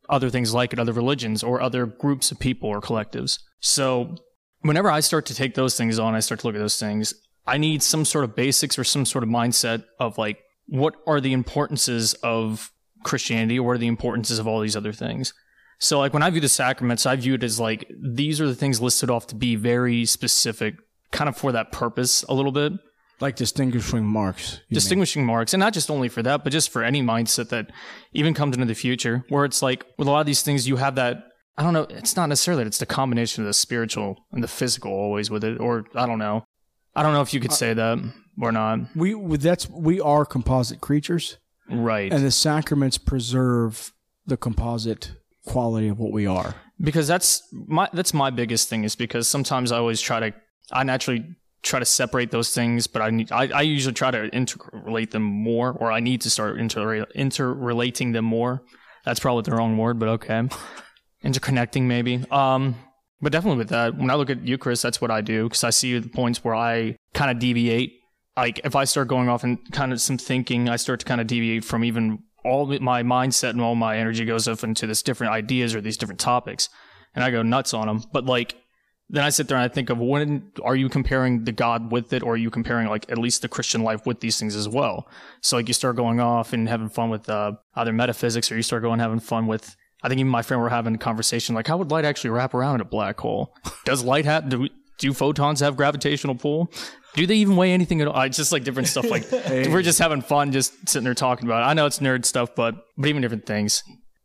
other 0.08 0.30
things 0.30 0.54
like 0.54 0.72
it, 0.72 0.78
other 0.78 0.92
religions 0.92 1.42
or 1.42 1.60
other 1.60 1.84
groups 1.84 2.30
of 2.30 2.38
people 2.38 2.68
or 2.68 2.80
collectives? 2.80 3.40
So 3.58 4.14
whenever 4.60 4.88
I 4.88 5.00
start 5.00 5.26
to 5.26 5.34
take 5.34 5.56
those 5.56 5.76
things 5.76 5.98
on, 5.98 6.14
I 6.14 6.20
start 6.20 6.38
to 6.40 6.46
look 6.46 6.54
at 6.54 6.60
those 6.60 6.78
things, 6.78 7.12
I 7.48 7.58
need 7.58 7.82
some 7.82 8.04
sort 8.04 8.22
of 8.22 8.36
basics 8.36 8.78
or 8.78 8.84
some 8.84 9.04
sort 9.04 9.24
of 9.24 9.30
mindset 9.30 9.82
of 9.98 10.16
like, 10.16 10.38
what 10.66 10.94
are 11.08 11.20
the 11.20 11.32
importances 11.32 12.14
of 12.22 12.70
Christianity 13.02 13.58
or 13.58 13.66
what 13.66 13.72
are 13.72 13.78
the 13.78 13.88
importances 13.88 14.38
of 14.38 14.46
all 14.46 14.60
these 14.60 14.76
other 14.76 14.92
things. 14.92 15.32
So 15.80 15.98
like 15.98 16.12
when 16.12 16.22
I 16.22 16.30
view 16.30 16.40
the 16.40 16.48
sacraments, 16.48 17.06
I 17.06 17.16
view 17.16 17.34
it 17.34 17.42
as 17.42 17.58
like 17.58 17.90
these 17.98 18.40
are 18.40 18.46
the 18.46 18.54
things 18.54 18.80
listed 18.80 19.10
off 19.10 19.26
to 19.28 19.34
be 19.34 19.56
very 19.56 20.04
specific, 20.04 20.76
kind 21.10 21.28
of 21.28 21.36
for 21.36 21.52
that 21.52 21.72
purpose 21.72 22.22
a 22.24 22.34
little 22.34 22.52
bit. 22.52 22.72
Like 23.18 23.36
distinguishing 23.36 24.04
marks. 24.04 24.60
Distinguishing 24.70 25.22
mean. 25.22 25.28
marks. 25.28 25.52
And 25.52 25.60
not 25.60 25.74
just 25.74 25.90
only 25.90 26.08
for 26.08 26.22
that, 26.22 26.44
but 26.44 26.52
just 26.52 26.70
for 26.70 26.82
any 26.82 27.02
mindset 27.02 27.48
that 27.48 27.70
even 28.12 28.32
comes 28.32 28.56
into 28.56 28.66
the 28.66 28.74
future, 28.74 29.24
where 29.28 29.44
it's 29.44 29.62
like 29.62 29.84
with 29.98 30.06
a 30.06 30.10
lot 30.10 30.20
of 30.20 30.26
these 30.26 30.42
things, 30.42 30.68
you 30.68 30.76
have 30.76 30.94
that 30.94 31.24
I 31.58 31.62
don't 31.62 31.74
know, 31.74 31.86
it's 31.90 32.16
not 32.16 32.26
necessarily 32.26 32.64
that 32.64 32.68
it's 32.68 32.78
the 32.78 32.86
combination 32.86 33.42
of 33.42 33.46
the 33.46 33.52
spiritual 33.52 34.16
and 34.32 34.42
the 34.42 34.48
physical 34.48 34.92
always 34.92 35.30
with 35.30 35.44
it, 35.44 35.60
or 35.60 35.84
I 35.94 36.06
don't 36.06 36.18
know. 36.18 36.44
I 36.94 37.02
don't 37.02 37.12
know 37.12 37.20
if 37.20 37.34
you 37.34 37.40
could 37.40 37.50
uh, 37.50 37.54
say 37.54 37.74
that 37.74 37.98
or 38.40 38.52
not. 38.52 38.80
We 38.96 39.14
that's 39.36 39.68
we 39.68 40.00
are 40.00 40.24
composite 40.24 40.80
creatures. 40.80 41.38
Right. 41.70 42.12
And 42.12 42.24
the 42.24 42.30
sacraments 42.30 42.98
preserve 42.98 43.92
the 44.26 44.36
composite 44.36 45.12
quality 45.46 45.88
of 45.88 45.98
what 45.98 46.12
we 46.12 46.26
are. 46.26 46.54
Because 46.80 47.06
that's 47.06 47.42
my 47.52 47.88
that's 47.92 48.14
my 48.14 48.30
biggest 48.30 48.68
thing 48.68 48.84
is 48.84 48.96
because 48.96 49.28
sometimes 49.28 49.72
I 49.72 49.78
always 49.78 50.00
try 50.00 50.20
to 50.20 50.34
I 50.72 50.84
naturally 50.84 51.24
try 51.62 51.78
to 51.78 51.84
separate 51.84 52.30
those 52.30 52.54
things, 52.54 52.86
but 52.86 53.02
I 53.02 53.10
need 53.10 53.30
I, 53.32 53.48
I 53.48 53.62
usually 53.62 53.94
try 53.94 54.10
to 54.10 54.30
interrelate 54.30 55.10
them 55.10 55.22
more, 55.22 55.72
or 55.72 55.92
I 55.92 56.00
need 56.00 56.22
to 56.22 56.30
start 56.30 56.58
inter 56.58 57.04
interrelating 57.14 58.12
them 58.12 58.24
more. 58.24 58.62
That's 59.04 59.20
probably 59.20 59.42
the 59.42 59.56
wrong 59.56 59.76
word, 59.76 59.98
but 59.98 60.08
okay. 60.08 60.48
Interconnecting 61.24 61.82
maybe. 61.82 62.24
Um, 62.30 62.76
but 63.20 63.32
definitely 63.32 63.58
with 63.58 63.68
that, 63.68 63.96
when 63.96 64.10
I 64.10 64.14
look 64.14 64.30
at 64.30 64.46
Eucharist, 64.46 64.82
that's 64.82 65.02
what 65.02 65.10
I 65.10 65.20
do 65.20 65.44
because 65.44 65.64
I 65.64 65.70
see 65.70 65.98
the 65.98 66.08
points 66.08 66.42
where 66.42 66.54
I 66.54 66.96
kind 67.12 67.30
of 67.30 67.38
deviate 67.38 68.00
like 68.36 68.60
if 68.64 68.74
I 68.74 68.84
start 68.84 69.08
going 69.08 69.28
off 69.28 69.44
and 69.44 69.58
kind 69.72 69.92
of 69.92 70.00
some 70.00 70.16
thinking, 70.16 70.68
I 70.68 70.76
start 70.76 71.00
to 71.00 71.06
kind 71.06 71.20
of 71.20 71.26
deviate 71.26 71.64
from 71.64 71.84
even 71.84 72.20
all 72.44 72.66
my 72.80 73.02
mindset 73.02 73.50
and 73.50 73.60
all 73.60 73.74
my 73.74 73.96
energy 73.96 74.24
goes 74.24 74.48
off 74.48 74.64
into 74.64 74.86
this 74.86 75.02
different 75.02 75.32
ideas 75.32 75.74
or 75.74 75.80
these 75.80 75.96
different 75.96 76.20
topics, 76.20 76.68
and 77.14 77.24
I 77.24 77.30
go 77.30 77.42
nuts 77.42 77.74
on 77.74 77.86
them. 77.86 78.02
But 78.12 78.26
like 78.26 78.54
then 79.12 79.24
I 79.24 79.30
sit 79.30 79.48
there 79.48 79.56
and 79.56 79.64
I 79.64 79.72
think 79.72 79.90
of 79.90 79.98
when 79.98 80.52
are 80.62 80.76
you 80.76 80.88
comparing 80.88 81.44
the 81.44 81.52
God 81.52 81.90
with 81.90 82.12
it, 82.12 82.22
or 82.22 82.34
are 82.34 82.36
you 82.36 82.50
comparing 82.50 82.88
like 82.88 83.10
at 83.10 83.18
least 83.18 83.42
the 83.42 83.48
Christian 83.48 83.82
life 83.82 84.06
with 84.06 84.20
these 84.20 84.38
things 84.38 84.54
as 84.54 84.68
well? 84.68 85.08
So 85.42 85.56
like 85.56 85.68
you 85.68 85.74
start 85.74 85.96
going 85.96 86.20
off 86.20 86.52
and 86.52 86.68
having 86.68 86.88
fun 86.88 87.10
with 87.10 87.28
uh, 87.28 87.52
either 87.74 87.92
metaphysics, 87.92 88.50
or 88.52 88.56
you 88.56 88.62
start 88.62 88.82
going 88.82 89.00
having 89.00 89.20
fun 89.20 89.46
with. 89.46 89.76
I 90.02 90.08
think 90.08 90.18
even 90.20 90.30
my 90.30 90.40
friend 90.40 90.62
were 90.62 90.70
having 90.70 90.94
a 90.94 90.98
conversation 90.98 91.54
like, 91.54 91.66
how 91.66 91.76
would 91.76 91.90
light 91.90 92.06
actually 92.06 92.30
wrap 92.30 92.54
around 92.54 92.76
in 92.76 92.80
a 92.80 92.86
black 92.86 93.20
hole? 93.20 93.54
Does 93.84 94.02
light 94.02 94.24
have? 94.24 94.48
Do 94.48 94.68
do 94.98 95.12
photons 95.12 95.60
have 95.60 95.76
gravitational 95.76 96.36
pull? 96.36 96.72
Do 97.14 97.26
they 97.26 97.36
even 97.36 97.56
weigh 97.56 97.72
anything 97.72 98.00
at 98.00 98.08
all? 98.08 98.20
It's 98.22 98.36
just 98.36 98.52
like 98.52 98.64
different 98.64 98.88
stuff. 98.88 99.10
Like 99.10 99.30
we're 99.32 99.82
just 99.82 99.98
having 99.98 100.22
fun, 100.22 100.52
just 100.52 100.88
sitting 100.88 101.04
there 101.04 101.14
talking 101.14 101.46
about 101.46 101.62
it. 101.62 101.66
I 101.66 101.74
know 101.74 101.86
it's 101.86 101.98
nerd 101.98 102.24
stuff, 102.24 102.54
but 102.54 102.76
but 102.96 103.08
even 103.08 103.22
different 103.22 103.46
things. 103.46 103.82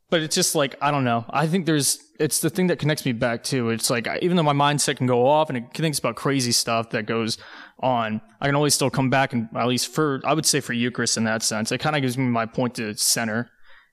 But 0.09 0.21
it's 0.21 0.35
just 0.35 0.55
like 0.55 0.75
I 0.81 0.91
don't 0.91 1.03
know. 1.03 1.25
I 1.29 1.47
think 1.47 1.65
there's 1.65 1.99
it's 2.19 2.39
the 2.39 2.49
thing 2.49 2.67
that 2.67 2.79
connects 2.79 3.05
me 3.05 3.11
back 3.11 3.43
to. 3.45 3.69
It's 3.69 3.89
like 3.89 4.07
even 4.21 4.37
though 4.37 4.43
my 4.43 4.53
mindset 4.53 4.97
can 4.97 5.07
go 5.07 5.27
off 5.27 5.49
and 5.49 5.57
it 5.57 5.73
thinks 5.73 5.99
about 5.99 6.15
crazy 6.15 6.51
stuff 6.51 6.91
that 6.91 7.05
goes 7.05 7.37
on, 7.79 8.21
I 8.39 8.45
can 8.45 8.55
always 8.55 8.73
still 8.73 8.89
come 8.89 9.09
back 9.09 9.33
and 9.33 9.49
at 9.55 9.67
least 9.67 9.87
for 9.93 10.21
I 10.23 10.33
would 10.33 10.45
say 10.45 10.59
for 10.59 10.73
Eucharist 10.73 11.17
in 11.17 11.23
that 11.23 11.43
sense, 11.43 11.71
it 11.71 11.79
kind 11.79 11.95
of 11.95 12.01
gives 12.01 12.17
me 12.17 12.25
my 12.25 12.45
point 12.45 12.75
to 12.75 12.95
center 12.95 13.49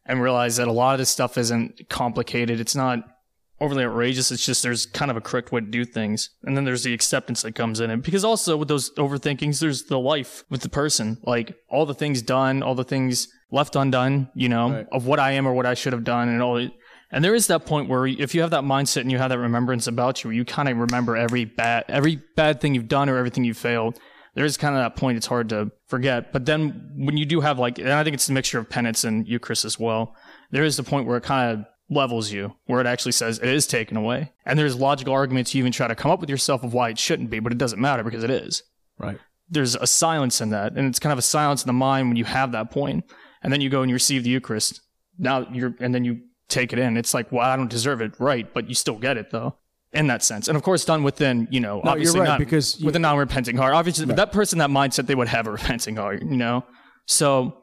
and 0.07 0.21
realize 0.21 0.57
that 0.57 0.69
a 0.69 0.73
lot 0.73 0.95
of 0.95 0.99
this 0.99 1.11
stuff 1.11 1.39
isn't 1.39 1.89
complicated. 1.89 2.61
It's 2.61 2.75
not 2.75 3.01
overly 3.63 3.85
outrageous. 3.85 4.31
It's 4.31 4.45
just 4.45 4.63
there's 4.63 4.87
kind 4.87 5.11
of 5.11 5.17
a 5.17 5.21
correct 5.21 5.53
way 5.53 5.61
to 5.61 5.67
do 5.67 5.85
things. 5.85 6.31
And 6.43 6.57
then 6.57 6.65
there's 6.65 6.83
the 6.83 6.93
acceptance 6.93 7.43
that 7.43 7.55
comes 7.55 7.81
in 7.81 7.91
it. 7.91 8.03
Because 8.03 8.25
also 8.25 8.57
with 8.57 8.69
those 8.69 8.91
overthinkings, 8.97 9.61
there's 9.61 9.85
the 9.85 9.99
life 9.99 10.45
with 10.51 10.63
the 10.63 10.69
person. 10.69 11.19
Like 11.25 11.55
all 11.71 11.87
the 11.87 11.95
things 11.95 12.23
done, 12.23 12.63
all 12.63 12.75
the 12.75 12.85
things 12.85 13.29
left 13.51 13.77
undone, 13.77 14.29
you 14.35 14.49
know, 14.49 14.71
Right. 14.71 14.87
of 14.93 15.07
what 15.07 15.19
I 15.21 15.33
am 15.33 15.47
or 15.47 15.55
what 15.55 15.67
I 15.67 15.75
should 15.75 15.93
have 15.93 16.05
done 16.05 16.29
and 16.29 16.43
all 16.43 16.69
and 17.15 17.23
there 17.23 17.35
is 17.35 17.47
that 17.49 17.67
point 17.67 17.91
where 17.91 18.07
if 18.07 18.35
you 18.35 18.41
have 18.41 18.51
that 18.51 18.65
mindset 18.65 19.03
and 19.03 19.13
you 19.13 19.19
have 19.19 19.29
that 19.29 19.39
remembrance 19.39 19.87
about 19.87 20.25
you, 20.25 20.29
where 20.29 20.35
you 20.35 20.47
kind 20.47 20.69
of 20.69 20.79
remember 20.79 21.15
every 21.15 21.45
bad 21.45 21.85
every 21.89 22.17
bad 22.37 22.61
thing 22.61 22.75
you've 22.75 22.89
done 22.89 23.11
or 23.11 23.19
everything 23.19 23.45
you've 23.45 23.59
failed. 23.59 23.99
There 24.35 24.47
is 24.47 24.57
kind 24.57 24.75
of 24.75 24.81
that 24.81 24.97
point 24.97 25.19
it's 25.19 25.27
hard 25.27 25.51
to 25.51 25.71
forget. 25.89 26.33
But 26.33 26.47
then 26.47 26.91
when 26.97 27.19
you 27.19 27.27
do 27.27 27.43
have 27.43 27.59
like, 27.59 27.79
and 27.79 27.93
I 27.93 28.03
think 28.03 28.15
it's 28.15 28.31
a 28.31 28.33
mixture 28.33 28.59
of 28.59 28.71
penance 28.71 29.05
and 29.05 29.29
Eucharist 29.29 29.67
as 29.67 29.79
well. 29.79 30.17
There 30.51 30.65
is 30.65 30.79
the 30.79 30.83
point 30.83 31.07
where 31.07 31.19
it 31.19 31.23
kind 31.23 31.53
of 31.59 31.67
levels 31.93 32.33
you, 32.33 32.55
where 32.67 32.81
it 32.81 32.87
actually 32.87 33.13
says 33.13 33.39
it 33.39 33.49
is 33.49 33.67
taken 33.67 33.97
away. 33.97 34.33
And 34.47 34.59
there's 34.59 34.75
logical 34.77 35.13
arguments 35.13 35.55
you 35.55 35.61
even 35.61 35.73
try 35.73 35.87
to 35.89 35.95
come 35.95 36.11
up 36.11 36.21
with 36.21 36.31
yourself 36.31 36.65
of 36.65 36.73
why 36.75 36.89
it 36.91 36.99
shouldn't 36.99 37.31
be, 37.31 37.39
but 37.41 37.53
it 37.53 37.59
doesn't 37.59 37.81
matter 37.81 38.03
because 38.03 38.25
it 38.25 38.31
is. 38.31 38.63
Right. 38.99 39.19
There's 39.49 39.75
a 39.77 39.87
silence 39.87 40.41
in 40.41 40.51
that, 40.51 40.73
and 40.77 40.87
it's 40.89 40.99
kind 40.99 41.13
of 41.13 41.19
a 41.19 41.23
silence 41.23 41.63
in 41.63 41.67
the 41.67 41.73
mind 41.75 42.09
when 42.09 42.17
you 42.17 42.25
have 42.25 42.53
that 42.53 42.71
point, 42.71 43.05
and 43.43 43.53
then 43.53 43.61
you 43.61 43.69
go 43.69 43.83
and 43.83 43.91
you 43.91 43.95
receive 43.95 44.25
the 44.25 44.31
Eucharist. 44.31 44.81
Now 45.19 45.47
you're, 45.53 45.75
and 45.81 45.95
then 45.95 46.05
you 46.05 46.21
take 46.49 46.73
it 46.73 46.79
in. 46.79 46.97
It's 46.97 47.13
like, 47.15 47.31
well, 47.33 47.47
I 47.47 47.57
don't 47.57 47.71
deserve 47.71 48.01
it, 48.01 48.19
right? 48.19 48.53
But 48.53 48.69
you 48.69 48.75
still 48.75 48.99
get 48.99 49.17
it 49.19 49.31
though, 49.31 49.57
in 49.93 50.07
that 50.07 50.23
sense. 50.23 50.49
And 50.49 50.57
of 50.57 50.63
course, 50.63 50.85
done 50.85 51.03
within, 51.03 51.49
you 51.51 51.61
know, 51.61 51.81
No, 51.85 51.91
obviously 51.93 52.21
right, 52.21 52.27
not 52.29 52.39
because 52.39 52.81
you- 52.81 52.87
with 52.87 52.97
a 52.97 52.99
non-repenting 52.99 53.57
heart. 53.57 53.75
Obviously, 53.75 54.07
but 54.07 54.17
that 54.17 54.33
person, 54.33 54.59
that 54.61 54.71
mindset, 54.71 55.07
they 55.07 55.15
would 55.15 55.29
have 55.29 55.47
a 55.47 55.51
repenting 55.53 55.97
heart, 55.97 56.23
you 56.23 56.37
know. 56.37 56.65
So, 57.07 57.59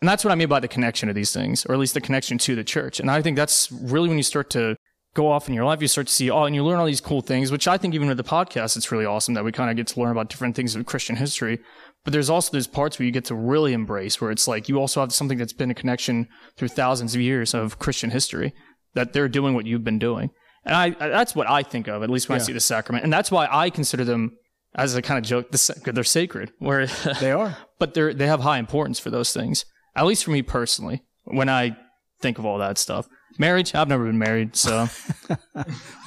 and 0.00 0.08
that's 0.08 0.24
what 0.24 0.32
I 0.32 0.34
mean 0.34 0.48
by 0.48 0.60
the 0.60 0.68
connection 0.68 1.08
of 1.08 1.14
these 1.14 1.32
things, 1.32 1.66
or 1.66 1.74
at 1.74 1.78
least 1.78 1.94
the 1.94 2.00
connection 2.00 2.38
to 2.38 2.54
the 2.54 2.64
church. 2.64 3.00
And 3.00 3.10
I 3.10 3.20
think 3.20 3.36
that's 3.36 3.70
really 3.70 4.08
when 4.08 4.16
you 4.16 4.22
start 4.24 4.50
to 4.50 4.76
go 5.14 5.28
off 5.28 5.48
in 5.48 5.54
your 5.54 5.64
life, 5.64 5.82
you 5.82 5.88
start 5.88 6.06
to 6.06 6.12
see, 6.12 6.30
oh, 6.30 6.44
and 6.44 6.54
you 6.54 6.64
learn 6.64 6.78
all 6.78 6.86
these 6.86 7.00
cool 7.00 7.20
things, 7.20 7.50
which 7.50 7.66
I 7.66 7.76
think 7.76 7.94
even 7.94 8.08
with 8.08 8.16
the 8.16 8.24
podcast, 8.24 8.76
it's 8.76 8.92
really 8.92 9.04
awesome 9.04 9.34
that 9.34 9.44
we 9.44 9.52
kind 9.52 9.70
of 9.70 9.76
get 9.76 9.88
to 9.88 10.00
learn 10.00 10.12
about 10.12 10.30
different 10.30 10.54
things 10.56 10.74
of 10.74 10.86
Christian 10.86 11.16
history. 11.16 11.58
But 12.04 12.12
there's 12.12 12.30
also 12.30 12.52
those 12.52 12.66
parts 12.66 12.98
where 12.98 13.06
you 13.06 13.12
get 13.12 13.24
to 13.26 13.34
really 13.34 13.72
embrace, 13.72 14.20
where 14.20 14.30
it's 14.30 14.48
like 14.48 14.68
you 14.68 14.78
also 14.78 15.00
have 15.00 15.12
something 15.12 15.36
that's 15.36 15.52
been 15.52 15.70
a 15.70 15.74
connection 15.74 16.28
through 16.56 16.68
thousands 16.68 17.14
of 17.14 17.20
years 17.20 17.52
of 17.52 17.78
Christian 17.78 18.10
history 18.10 18.54
that 18.94 19.12
they're 19.12 19.28
doing 19.28 19.54
what 19.54 19.66
you've 19.66 19.84
been 19.84 19.98
doing. 19.98 20.30
And 20.64 20.74
I, 20.74 20.86
I 20.98 21.08
that's 21.08 21.34
what 21.34 21.48
I 21.48 21.62
think 21.62 21.88
of, 21.88 22.02
at 22.02 22.10
least 22.10 22.28
when 22.28 22.36
I 22.36 22.42
see 22.42 22.52
the 22.52 22.60
sacrament. 22.60 23.04
And 23.04 23.12
that's 23.12 23.30
why 23.30 23.48
I 23.50 23.68
consider 23.68 24.04
them 24.04 24.36
as 24.74 24.94
a 24.94 25.02
kind 25.02 25.18
of 25.18 25.24
joke, 25.24 25.50
the 25.50 25.92
they're 25.92 26.04
sacred, 26.04 26.52
where 26.58 26.86
They 27.20 27.32
are. 27.32 27.56
but 27.78 27.94
they're 27.94 28.14
they 28.14 28.26
have 28.26 28.40
high 28.40 28.58
importance 28.58 28.98
for 28.98 29.10
those 29.10 29.32
things. 29.32 29.64
At 30.00 30.06
least 30.06 30.24
for 30.24 30.30
me 30.30 30.40
personally, 30.40 31.02
when 31.24 31.50
I 31.50 31.76
think 32.22 32.38
of 32.38 32.46
all 32.46 32.56
that 32.58 32.78
stuff. 32.78 33.06
Marriage, 33.38 33.74
I've 33.74 33.86
never 33.88 34.04
been 34.06 34.18
married, 34.18 34.56
so 34.56 34.88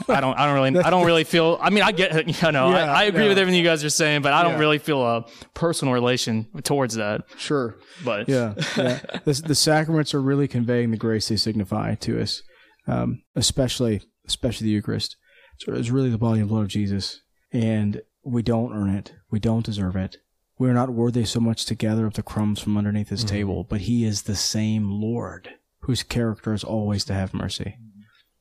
I 0.10 0.20
don't 0.20 0.38
I 0.38 0.46
don't 0.46 0.56
really 0.56 0.80
I 0.84 0.90
don't 0.90 1.06
really 1.06 1.24
feel 1.24 1.58
I 1.62 1.70
mean 1.70 1.84
I 1.84 1.92
get 1.92 2.12
you 2.44 2.52
know, 2.52 2.72
Yeah, 2.72 2.92
I, 2.92 3.02
I 3.02 3.04
agree 3.04 3.24
no. 3.24 3.30
with 3.30 3.38
everything 3.38 3.60
you 3.60 3.66
guys 3.66 3.84
are 3.84 3.90
saying, 3.90 4.22
but 4.24 4.34
I 4.34 4.44
don't 4.44 4.54
Yeah. 4.54 4.60
really 4.60 4.78
feel 4.80 5.02
a 5.06 5.26
personal 5.54 5.94
relation 5.94 6.48
towards 6.64 6.96
that. 6.96 7.22
Sure. 7.38 7.78
But 8.04 8.28
Yeah. 8.28 8.56
yeah. 8.78 9.00
the, 9.26 9.42
the 9.46 9.56
sacraments 9.56 10.14
are 10.14 10.22
really 10.22 10.48
conveying 10.48 10.92
the 10.92 10.98
grace 10.98 11.30
they 11.30 11.36
signify 11.38 11.96
to 11.96 12.22
us, 12.22 12.42
um, 12.88 13.22
especially 13.36 14.02
especially 14.28 14.66
the 14.66 14.74
Eucharist. 14.74 15.16
So 15.60 15.74
it's 15.74 15.90
really 15.92 16.10
the 16.10 16.18
body 16.18 16.40
and 16.40 16.50
blood 16.50 16.64
of 16.64 16.68
Jesus, 16.70 17.22
and 17.52 18.02
we 18.26 18.42
don't 18.42 18.74
earn 18.74 18.90
it. 18.90 19.14
We 19.32 19.40
don't 19.40 19.66
deserve 19.66 19.96
it. 19.96 20.18
We 20.58 20.70
are 20.70 20.74
not 20.74 20.92
worthy 20.92 21.26
so 21.26 21.40
much 21.40 21.66
to 21.66 21.76
gather 21.76 22.06
up 22.06 22.14
the 22.14 22.24
crumbs 22.24 22.60
from 22.60 22.78
underneath 22.78 23.10
his 23.10 23.24
table, 23.24 23.64
but 23.64 23.82
he 23.82 24.06
is 24.06 24.24
the 24.24 24.36
same 24.36 24.90
Lord 24.90 25.50
whose 25.80 26.04
character 26.04 26.54
is 26.54 26.64
always 26.64 27.04
to 27.06 27.14
have 27.14 27.34
mercy, 27.34 27.78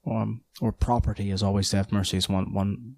um, 0.06 0.42
or 0.60 0.72
property 0.72 1.30
is 1.30 1.42
always 1.42 1.70
to 1.70 1.78
have 1.78 1.90
mercy, 1.90 2.16
as 2.16 2.28
one 2.28 2.52
one 2.52 2.94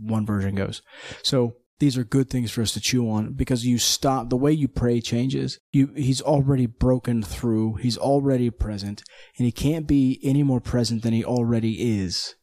one 0.00 0.26
version 0.26 0.54
goes. 0.54 0.82
So 1.22 1.56
these 1.78 1.98
are 1.98 2.04
good 2.04 2.30
things 2.30 2.52
for 2.52 2.62
us 2.62 2.72
to 2.74 2.80
chew 2.80 3.10
on 3.10 3.32
because 3.32 3.66
you 3.66 3.78
stop 3.78 4.28
the 4.28 4.36
way 4.36 4.52
you 4.52 4.68
pray 4.68 5.00
changes. 5.00 5.58
You 5.72 5.92
he's 5.96 6.20
already 6.20 6.66
broken 6.66 7.22
through. 7.22 7.74
He's 7.76 7.98
already 7.98 8.50
present, 8.50 9.02
and 9.38 9.46
he 9.46 9.52
can't 9.52 9.86
be 9.86 10.20
any 10.22 10.42
more 10.42 10.60
present 10.60 11.02
than 11.02 11.12
he 11.12 11.24
already 11.24 12.00
is. 12.00 12.36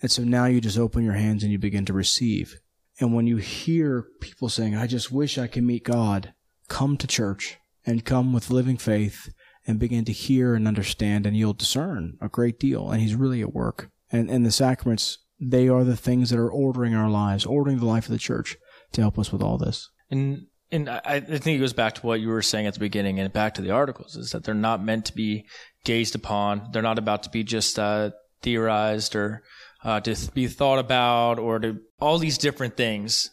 And 0.00 0.10
so 0.10 0.24
now 0.24 0.46
you 0.46 0.60
just 0.60 0.78
open 0.78 1.04
your 1.04 1.14
hands 1.14 1.42
and 1.42 1.52
you 1.52 1.58
begin 1.58 1.84
to 1.84 1.92
receive. 1.92 2.58
And 3.02 3.12
when 3.12 3.26
you 3.26 3.38
hear 3.38 4.06
people 4.20 4.48
saying, 4.48 4.76
"I 4.76 4.86
just 4.86 5.10
wish 5.10 5.36
I 5.36 5.48
could 5.48 5.64
meet 5.64 5.84
God," 5.84 6.34
come 6.68 6.96
to 6.96 7.06
church 7.06 7.58
and 7.84 8.04
come 8.04 8.32
with 8.32 8.48
living 8.48 8.76
faith 8.76 9.32
and 9.66 9.78
begin 9.78 10.04
to 10.04 10.12
hear 10.12 10.54
and 10.54 10.68
understand, 10.68 11.26
and 11.26 11.36
you'll 11.36 11.52
discern 11.52 12.16
a 12.20 12.28
great 12.28 12.60
deal. 12.60 12.90
And 12.90 13.02
He's 13.02 13.16
really 13.16 13.40
at 13.42 13.52
work. 13.52 13.90
And 14.12 14.30
and 14.30 14.46
the 14.46 14.52
sacraments, 14.52 15.18
they 15.40 15.68
are 15.68 15.82
the 15.82 15.96
things 15.96 16.30
that 16.30 16.38
are 16.38 16.50
ordering 16.50 16.94
our 16.94 17.10
lives, 17.10 17.44
ordering 17.44 17.78
the 17.78 17.86
life 17.86 18.06
of 18.06 18.12
the 18.12 18.18
church 18.18 18.56
to 18.92 19.00
help 19.00 19.18
us 19.18 19.32
with 19.32 19.42
all 19.42 19.58
this. 19.58 19.90
And 20.08 20.46
and 20.70 20.88
I, 20.88 21.20
think 21.20 21.56
it 21.56 21.58
goes 21.58 21.74
back 21.74 21.96
to 21.96 22.06
what 22.06 22.20
you 22.20 22.28
were 22.28 22.40
saying 22.40 22.66
at 22.66 22.74
the 22.74 22.80
beginning, 22.80 23.18
and 23.18 23.30
back 23.32 23.54
to 23.54 23.62
the 23.62 23.72
articles, 23.72 24.16
is 24.16 24.30
that 24.30 24.44
they're 24.44 24.54
not 24.54 24.82
meant 24.82 25.04
to 25.06 25.14
be 25.14 25.44
gazed 25.84 26.14
upon. 26.14 26.70
They're 26.72 26.82
not 26.82 26.98
about 26.98 27.24
to 27.24 27.30
be 27.30 27.42
just 27.42 27.78
uh, 27.78 28.12
theorized 28.42 29.14
or 29.14 29.42
uh, 29.84 30.00
to 30.00 30.30
be 30.32 30.46
thought 30.46 30.78
about, 30.78 31.38
or 31.38 31.58
to 31.58 31.80
all 32.00 32.18
these 32.18 32.38
different 32.38 32.76
things. 32.76 33.30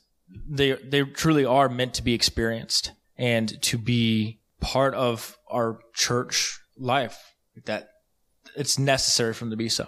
They 0.48 0.74
they 0.74 1.04
truly 1.04 1.46
are 1.46 1.70
meant 1.70 1.94
to 1.96 2.04
be 2.04 2.14
experienced 2.14 2.92
and 3.18 3.62
to 3.64 3.78
be 3.78 4.40
part 4.60 4.94
of 4.94 5.38
our 5.50 5.80
church 5.94 6.60
life. 6.78 7.36
That 7.66 7.90
it's 8.56 8.80
necessary 8.80 9.34
for 9.34 9.46
them 9.46 9.52
to 9.52 9.58
be 9.58 9.70
so. 9.70 9.88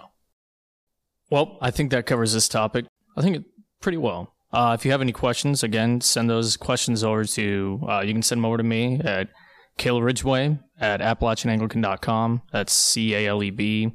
Well, 1.30 1.58
I 1.60 1.70
think 1.70 1.90
that 1.90 2.06
covers 2.06 2.32
this 2.32 2.48
topic. 2.48 2.86
I 3.16 3.22
think 3.22 3.36
it 3.36 3.44
pretty 3.80 3.98
well. 3.98 4.34
Uh, 4.52 4.76
if 4.78 4.84
you 4.84 4.90
have 4.90 5.00
any 5.00 5.12
questions, 5.12 5.62
again, 5.62 6.00
send 6.02 6.28
those 6.28 6.58
questions 6.58 7.02
over 7.02 7.24
to, 7.24 7.80
uh, 7.88 8.00
you 8.00 8.12
can 8.12 8.22
send 8.22 8.40
them 8.40 8.44
over 8.44 8.58
to 8.58 8.62
me 8.62 9.00
at 9.02 9.30
Caleb 9.78 10.04
Ridgeway 10.04 10.58
at 10.78 11.00
AppalachianAnglican.com. 11.00 12.42
That's 12.52 12.74
C 12.74 13.14
A 13.14 13.28
L 13.28 13.42
E 13.42 13.50
B 13.50 13.92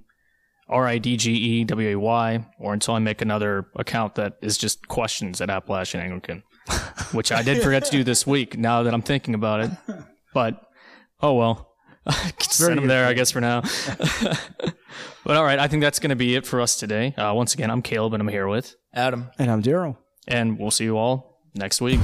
R 0.70 0.88
I 0.88 0.98
D 0.98 1.18
G 1.18 1.32
E 1.32 1.64
W 1.64 1.90
A 1.90 1.96
Y, 1.96 2.46
or 2.60 2.74
until 2.74 2.94
I 2.96 3.00
make 3.00 3.22
another 3.22 3.68
account 3.76 4.16
that 4.16 4.38
is 4.42 4.58
just 4.58 4.88
questions 4.88 5.40
at 5.42 5.50
Appalachian 5.50 6.02
Anglican, 6.02 6.44
which 7.12 7.32
I 7.32 7.42
did 7.42 7.64
forget 7.64 7.86
to 7.86 7.92
do 7.92 8.04
this 8.04 8.28
week 8.28 8.58
now 8.58 8.84
that 8.84 8.94
I'm 8.94 9.02
thinking 9.02 9.34
about 9.34 9.62
it. 9.62 9.72
But, 10.34 10.62
oh 11.22 11.34
well. 11.34 11.74
Send 12.40 12.78
them 12.78 12.86
good. 12.86 12.90
there, 12.90 13.06
I 13.06 13.14
guess, 13.14 13.32
for 13.32 13.42
now. 13.42 13.62
but 15.26 15.36
all 15.36 15.44
right, 15.44 15.60
I 15.60 15.68
think 15.68 15.82
that's 15.82 16.00
going 16.00 16.10
to 16.12 16.16
be 16.16 16.36
it 16.36 16.46
for 16.46 16.62
us 16.62 16.78
today. 16.78 17.14
Uh, 17.18 17.34
once 17.34 17.54
again, 17.54 17.70
I'm 17.70 17.82
Caleb 17.82 18.14
and 18.14 18.22
I'm 18.22 18.28
here 18.30 18.48
with, 18.48 18.76
Adam. 18.94 19.30
And 19.38 19.52
I'm 19.52 19.62
Daryl. 19.62 19.98
and 20.28 20.58
we'll 20.58 20.72
see 20.72 20.86
you 20.86 20.98
all 20.98 21.42
next 21.54 21.82
week. 21.82 22.00